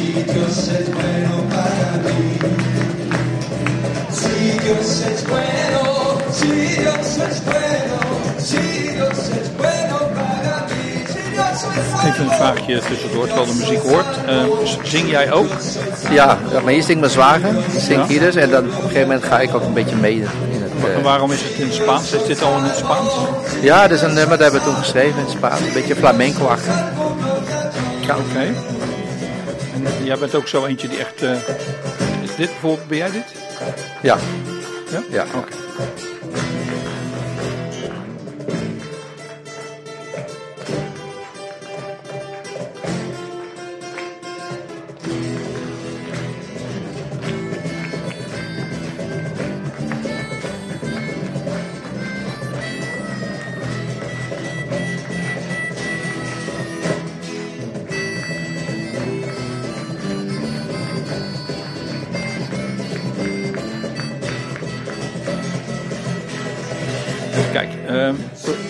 Si 0.07 0.23
Dios 0.23 0.57
es 0.69 0.93
bueno 0.93 1.43
para 1.49 1.91
mí. 2.05 2.39
Si 4.11 4.59
Dios 4.63 5.01
es 5.11 5.27
bueno, 5.27 6.17
si 6.31 6.51
Dios 6.81 7.07
es 7.29 7.43
bueno, 7.45 7.97
si 8.37 8.57
Dios 8.57 9.19
es 9.41 9.57
bueno 9.57 9.97
para 10.15 10.65
mí. 10.69 11.03
Si 11.07 11.31
Dios 11.31 11.63
es 11.63 11.93
bueno. 11.93 12.07
Even 12.07 12.21
een 12.21 12.37
vraagje 12.37 12.81
tussendoor, 12.87 13.27
terwijl 13.27 13.45
de 13.47 13.53
muziek 13.53 13.81
hoort. 13.81 14.17
Eh, 14.27 14.43
zing 14.83 15.09
jij 15.09 15.31
ook? 15.31 15.49
Ja, 16.11 16.37
maar 16.63 16.73
hier 16.73 16.83
zingt 16.83 16.99
mijn 16.99 17.11
zwager, 17.11 17.55
zingt 17.77 17.89
Ja. 17.89 18.07
hier 18.07 18.19
dus. 18.19 18.35
En 18.35 18.49
dan 18.49 18.65
op 18.65 18.71
een 18.75 18.81
gegeven 18.81 19.01
moment 19.01 19.23
ga 19.23 19.39
ik 19.39 19.55
ook 19.55 19.63
een 19.63 19.73
beetje 19.73 19.95
mee 19.95 20.15
in 20.15 20.21
het... 20.61 20.71
En 20.83 20.97
eh, 20.97 21.03
waarom 21.03 21.31
is 21.31 21.41
het 21.43 21.51
in 21.53 21.65
het 21.65 21.73
Spaans? 21.73 22.11
Is 22.11 22.25
dit 22.25 22.43
al 22.43 22.57
in 22.57 22.63
het 22.63 22.75
Spaans? 22.77 23.09
ja, 23.61 23.81
dat 23.87 23.91
is 23.97 24.01
een 24.01 24.13
nummer, 24.13 24.37
dat 24.37 24.39
hebben 24.39 24.59
we 24.59 24.65
toen 24.65 24.75
geschreven 24.75 25.19
in 25.19 25.25
het 25.25 25.31
Spaans. 25.31 25.59
Een 25.59 25.73
beetje 25.73 25.95
flamenco-achtig. 25.95 26.73
Ja, 28.07 28.15
oké. 28.15 28.53
Jij 30.07 30.17
bent 30.17 30.35
ook 30.35 30.47
zo 30.47 30.65
eentje 30.65 30.87
die 30.87 30.99
echt... 30.99 31.21
eh, 31.21 31.31
is 32.23 32.35
dit 32.35 32.49
bijvoorbeeld, 32.49 32.87
ben 32.87 32.97
jij 32.97 33.11
dit? 33.11 33.25
Ja, 34.01 34.17
Ja? 34.91 35.03
ja. 35.09 35.25
Oké. 35.35 35.55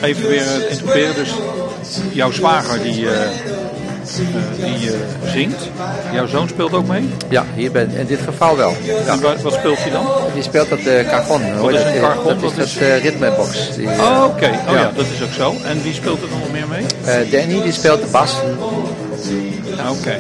Even 0.08 0.30
weer 0.30 0.44
het 0.46 0.66
interpreteren. 0.70 1.16
Dus 1.16 1.32
jouw 2.12 2.32
zwager 2.32 2.82
die, 2.84 3.10
eh, 3.10 3.24
eh, 3.24 3.30
die 4.56 4.92
eh, 4.92 5.32
zingt. 5.32 5.70
Jouw 6.14 6.28
zoon 6.28 6.48
speelt 6.48 6.74
ook 6.74 6.88
mee. 6.88 7.10
Ja, 7.30 7.46
hier 7.56 7.72
ben 7.72 7.90
in 7.96 8.06
dit 8.06 8.20
geval 8.26 8.58
wel. 8.58 8.74
En 9.08 9.22
wat, 9.22 9.42
wat 9.42 9.54
speelt 9.54 9.78
hij 9.78 9.92
dan? 9.92 10.06
Die 10.34 10.44
speelt 10.44 10.72
op 10.72 10.84
de 10.84 11.06
cajon. 11.10 11.42
Hoor 11.58 11.72
is 11.74 11.84
dat? 11.84 11.94
een? 11.94 12.40
Dat 12.42 12.52
is 12.52 12.56
dat 12.74 12.82
eh, 12.82 13.02
ritmebox. 13.04 13.76
Die, 13.76 13.90
eh, 13.90 14.00
Oh, 14.00 14.24
oké. 14.24 14.46
Oh 14.68 14.74
ja. 14.74 14.80
Ja. 14.80 14.92
dat 14.96 15.06
is 15.16 15.24
ook 15.24 15.34
zo. 15.34 15.56
En 15.66 15.82
wie 15.82 15.94
speelt 15.94 16.22
er 16.22 16.30
dan 16.30 16.40
nog 16.40 16.52
meer 16.52 16.68
mee? 16.68 16.86
eh, 17.06 17.32
Danny 17.32 17.62
die 17.64 17.72
speelt 17.72 18.02
de 18.02 18.08
bas. 18.12 18.34
Oké. 19.90 20.16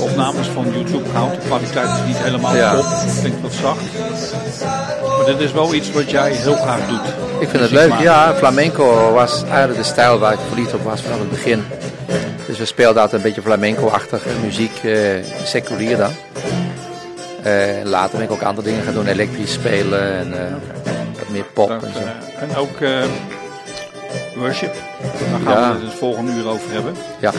Opnames 0.00 0.46
van 0.54 0.66
YouTube 0.74 1.08
houdt. 1.12 1.34
De 1.34 1.46
kwaliteit 1.46 1.88
is 1.88 2.06
niet 2.06 2.16
helemaal 2.18 2.56
Ja. 2.56 2.74
top. 2.74 2.84
Klinkt 3.20 3.40
wat 3.42 3.52
zacht. 3.60 3.78
Maar 5.24 5.32
dit 5.32 5.40
is 5.40 5.52
wel 5.52 5.74
iets 5.74 5.92
wat 5.92 6.10
jij 6.10 6.32
heel 6.32 6.54
graag 6.56 6.86
doet. 6.88 7.06
Ik 7.40 7.48
vind 7.48 7.62
het 7.62 7.70
leuk. 7.70 7.88
maken. 7.88 8.04
Ja, 8.04 8.34
flamenco 8.34 9.12
was 9.12 9.42
eigenlijk 9.42 9.76
de 9.78 9.82
stijl 9.84 10.18
waar 10.18 10.32
ik 10.32 10.38
verliefd 10.48 10.74
op 10.74 10.82
was 10.82 11.00
vanaf 11.00 11.18
het 11.18 11.30
begin. 11.30 11.64
Dus 12.46 12.58
we 12.58 12.64
speelden 12.64 13.02
altijd 13.02 13.22
een 13.22 13.28
beetje 13.28 13.42
flamenco-achtige 13.42 14.28
muziek, 14.44 14.76
eh, 14.84 15.00
seculier 15.44 15.96
dan. 15.96 16.10
Eh, 17.42 17.52
later 17.84 18.16
ben 18.18 18.26
ik 18.26 18.32
ook 18.32 18.42
andere 18.42 18.66
dingen 18.68 18.84
gaan 18.84 18.94
doen, 18.94 19.06
elektrisch 19.06 19.52
spelen 19.52 20.12
en 20.16 20.32
eh, 20.46 20.52
wat 21.18 21.28
meer 21.28 21.44
pop 21.54 21.68
Dat, 21.68 21.82
en 21.82 21.92
zo. 21.92 21.98
en 22.40 22.56
ook 22.56 22.80
eh, 22.80 22.98
worship. 24.36 24.74
Daar 25.02 25.40
gaan 25.54 25.62
Ja. 25.62 25.68
we 25.72 25.74
het 25.80 25.82
het 25.90 25.98
volgende 25.98 26.32
uur 26.32 26.48
over 26.48 26.72
hebben. 26.72 26.94
Ja, 27.20 27.32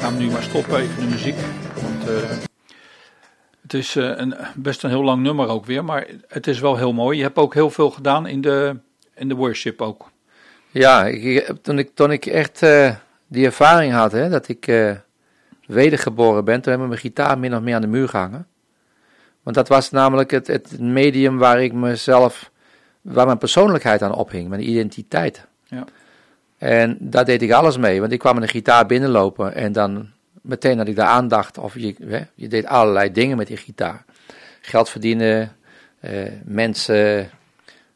Gaan 0.00 0.16
we 0.16 0.22
nu 0.22 0.30
maar 0.30 0.42
stoppen 0.42 0.76
even 0.80 0.94
de 1.00 1.06
muziek. 1.10 1.36
Want 1.74 2.10
het 3.66 3.74
is 3.74 3.96
eh, 3.96 4.12
een, 4.16 4.34
best 4.54 4.82
een 4.82 4.90
heel 4.90 5.02
lang 5.02 5.22
nummer 5.22 5.48
ook 5.48 5.64
weer. 5.64 5.84
Maar 5.84 6.06
het 6.28 6.46
is 6.46 6.60
wel 6.60 6.76
heel 6.76 6.92
mooi. 6.92 7.16
Je 7.16 7.22
hebt 7.22 7.36
ook 7.36 7.54
heel 7.54 7.70
veel 7.70 7.90
gedaan 7.90 8.26
in 8.26 8.40
de, 8.40 8.76
in 9.14 9.28
de 9.28 9.34
worship 9.34 9.82
ook. 9.82 10.10
ja 10.70 11.06
ik, 11.06 11.52
toen, 11.62 11.78
ik, 11.78 11.90
toen 11.94 12.12
ik 12.12 12.26
echt 12.26 12.62
eh, 12.62 12.94
die 13.26 13.44
ervaring 13.44 13.92
had, 13.92 14.12
hè, 14.12 14.28
dat 14.28 14.48
ik 14.48 14.66
eh, 14.66 14.92
wedergeboren 15.66 16.44
ben, 16.44 16.60
toen 16.60 16.72
heb 16.72 16.82
ik 16.82 16.88
mijn 16.88 17.00
gitaar 17.00 17.38
min 17.38 17.54
of 17.54 17.60
meer 17.60 17.74
aan 17.74 17.80
de 17.80 17.86
muur 17.86 18.08
gehangen. 18.08 18.46
Want 19.42 19.56
dat 19.56 19.68
was 19.68 19.90
namelijk 19.90 20.30
het, 20.30 20.46
het 20.46 20.80
medium 20.80 21.38
waar 21.38 21.62
ik 21.62 21.72
mezelf, 21.72 22.50
waar 23.00 23.26
mijn 23.26 23.38
persoonlijkheid 23.38 24.02
aan 24.02 24.14
ophing, 24.14 24.48
mijn 24.48 24.68
identiteit. 24.68 25.46
Ja. 25.64 25.84
En 26.58 26.96
daar 27.00 27.24
deed 27.24 27.42
ik 27.42 27.52
alles 27.52 27.76
mee, 27.76 28.00
want 28.00 28.12
ik 28.12 28.18
kwam 28.18 28.34
met 28.34 28.42
een 28.42 28.48
gitaar 28.48 28.86
binnenlopen 28.86 29.54
en 29.54 29.72
dan 29.72 30.14
meteen 30.46 30.78
had 30.78 30.88
ik 30.88 30.96
daar 30.96 31.06
aandacht. 31.06 31.58
Of 31.58 31.78
je, 31.78 31.94
hè, 32.04 32.20
je 32.34 32.48
deed 32.48 32.66
allerlei 32.66 33.12
dingen 33.12 33.36
met 33.36 33.46
die 33.46 33.56
gitaar. 33.56 34.04
Geld 34.60 34.88
verdienen, 34.88 35.56
eh, 36.00 36.32
mensen 36.44 37.30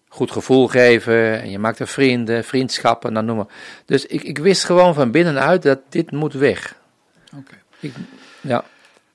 goed 0.09 0.31
gevoel 0.31 0.69
geven. 0.69 1.41
En 1.41 1.51
je 1.51 1.59
maakte 1.59 1.87
vrienden, 1.87 2.45
vriendschappen, 2.45 3.13
nou 3.13 3.25
noem 3.25 3.37
maar. 3.37 3.47
Dus 3.85 4.07
ik, 4.07 4.23
ik 4.23 4.39
wist 4.39 4.65
gewoon 4.65 4.95
van 4.95 5.11
binnenuit 5.11 5.63
dat 5.63 5.79
dit 5.89 6.11
moet 6.11 6.33
weg. 6.33 6.77
Oké. 7.37 7.55
Ja, 8.41 8.65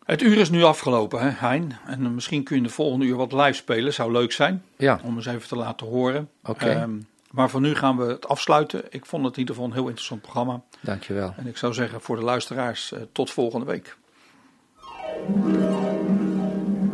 Het 0.06 0.22
uur 0.22 0.38
is 0.38 0.50
nu 0.50 0.64
afgelopen, 0.64 1.20
hè, 1.22 1.48
Hein. 1.48 1.78
En 1.86 2.16
misschien 2.16 2.44
kun 2.44 2.56
je 2.56 2.62
de 2.64 2.70
volgende 2.70 3.06
uur 3.06 3.16
wat 3.16 3.32
live 3.32 3.54
spelen. 3.54 3.94
Zou 3.94 4.12
leuk 4.12 4.32
zijn. 4.32 4.64
ja, 4.78 5.00
Om 5.04 5.16
eens 5.16 5.26
even 5.26 5.48
te 5.48 5.56
laten 5.56 5.88
horen. 5.88 6.30
Oké. 6.44 6.70
Ehm, 6.70 6.92
maar 7.36 7.50
voor 7.50 7.62
nu 7.62 7.76
gaan 7.76 7.98
we 7.98 8.06
het 8.06 8.28
afsluiten. 8.28 8.84
Ik 8.90 9.06
vond 9.06 9.24
het 9.24 9.34
in 9.34 9.40
ieder 9.40 9.56
geval 9.56 9.70
een 9.70 9.76
heel 9.76 9.88
interessant 9.88 10.22
programma. 10.22 10.62
dankjewel. 10.82 11.34
En 11.38 11.48
ik 11.48 11.58
zou 11.58 11.74
zeggen 11.74 12.02
voor 12.02 12.16
de 12.16 12.24
luisteraars, 12.24 12.92
eh, 12.92 13.00
tot 13.12 13.32
volgende 13.32 13.66
week. 13.66 13.98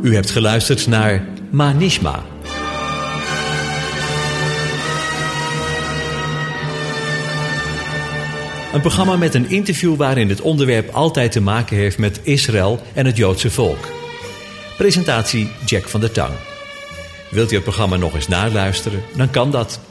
U 0.01 0.15
hebt 0.15 0.29
geluisterd 0.29 0.87
naar 0.87 1.25
Manishma. 1.49 2.23
Een 8.73 8.81
programma 8.81 9.15
met 9.15 9.33
een 9.33 9.49
interview 9.49 9.95
waarin 9.95 10.29
het 10.29 10.41
onderwerp 10.41 10.89
altijd 10.89 11.31
te 11.31 11.41
maken 11.41 11.77
heeft 11.77 11.97
met 11.97 12.19
Israël 12.23 12.79
en 12.93 13.05
het 13.05 13.17
Joodse 13.17 13.51
volk. 13.51 13.87
Presentatie 14.77 15.51
Jack 15.65 15.87
van 15.87 15.99
der 15.99 16.11
Tang. 16.11 16.33
Wilt 17.31 17.51
u 17.51 17.55
het 17.55 17.63
programma 17.63 17.95
nog 17.95 18.13
eens 18.13 18.27
naluisteren? 18.27 19.03
Dan 19.15 19.29
kan 19.29 19.51
dat. 19.51 19.90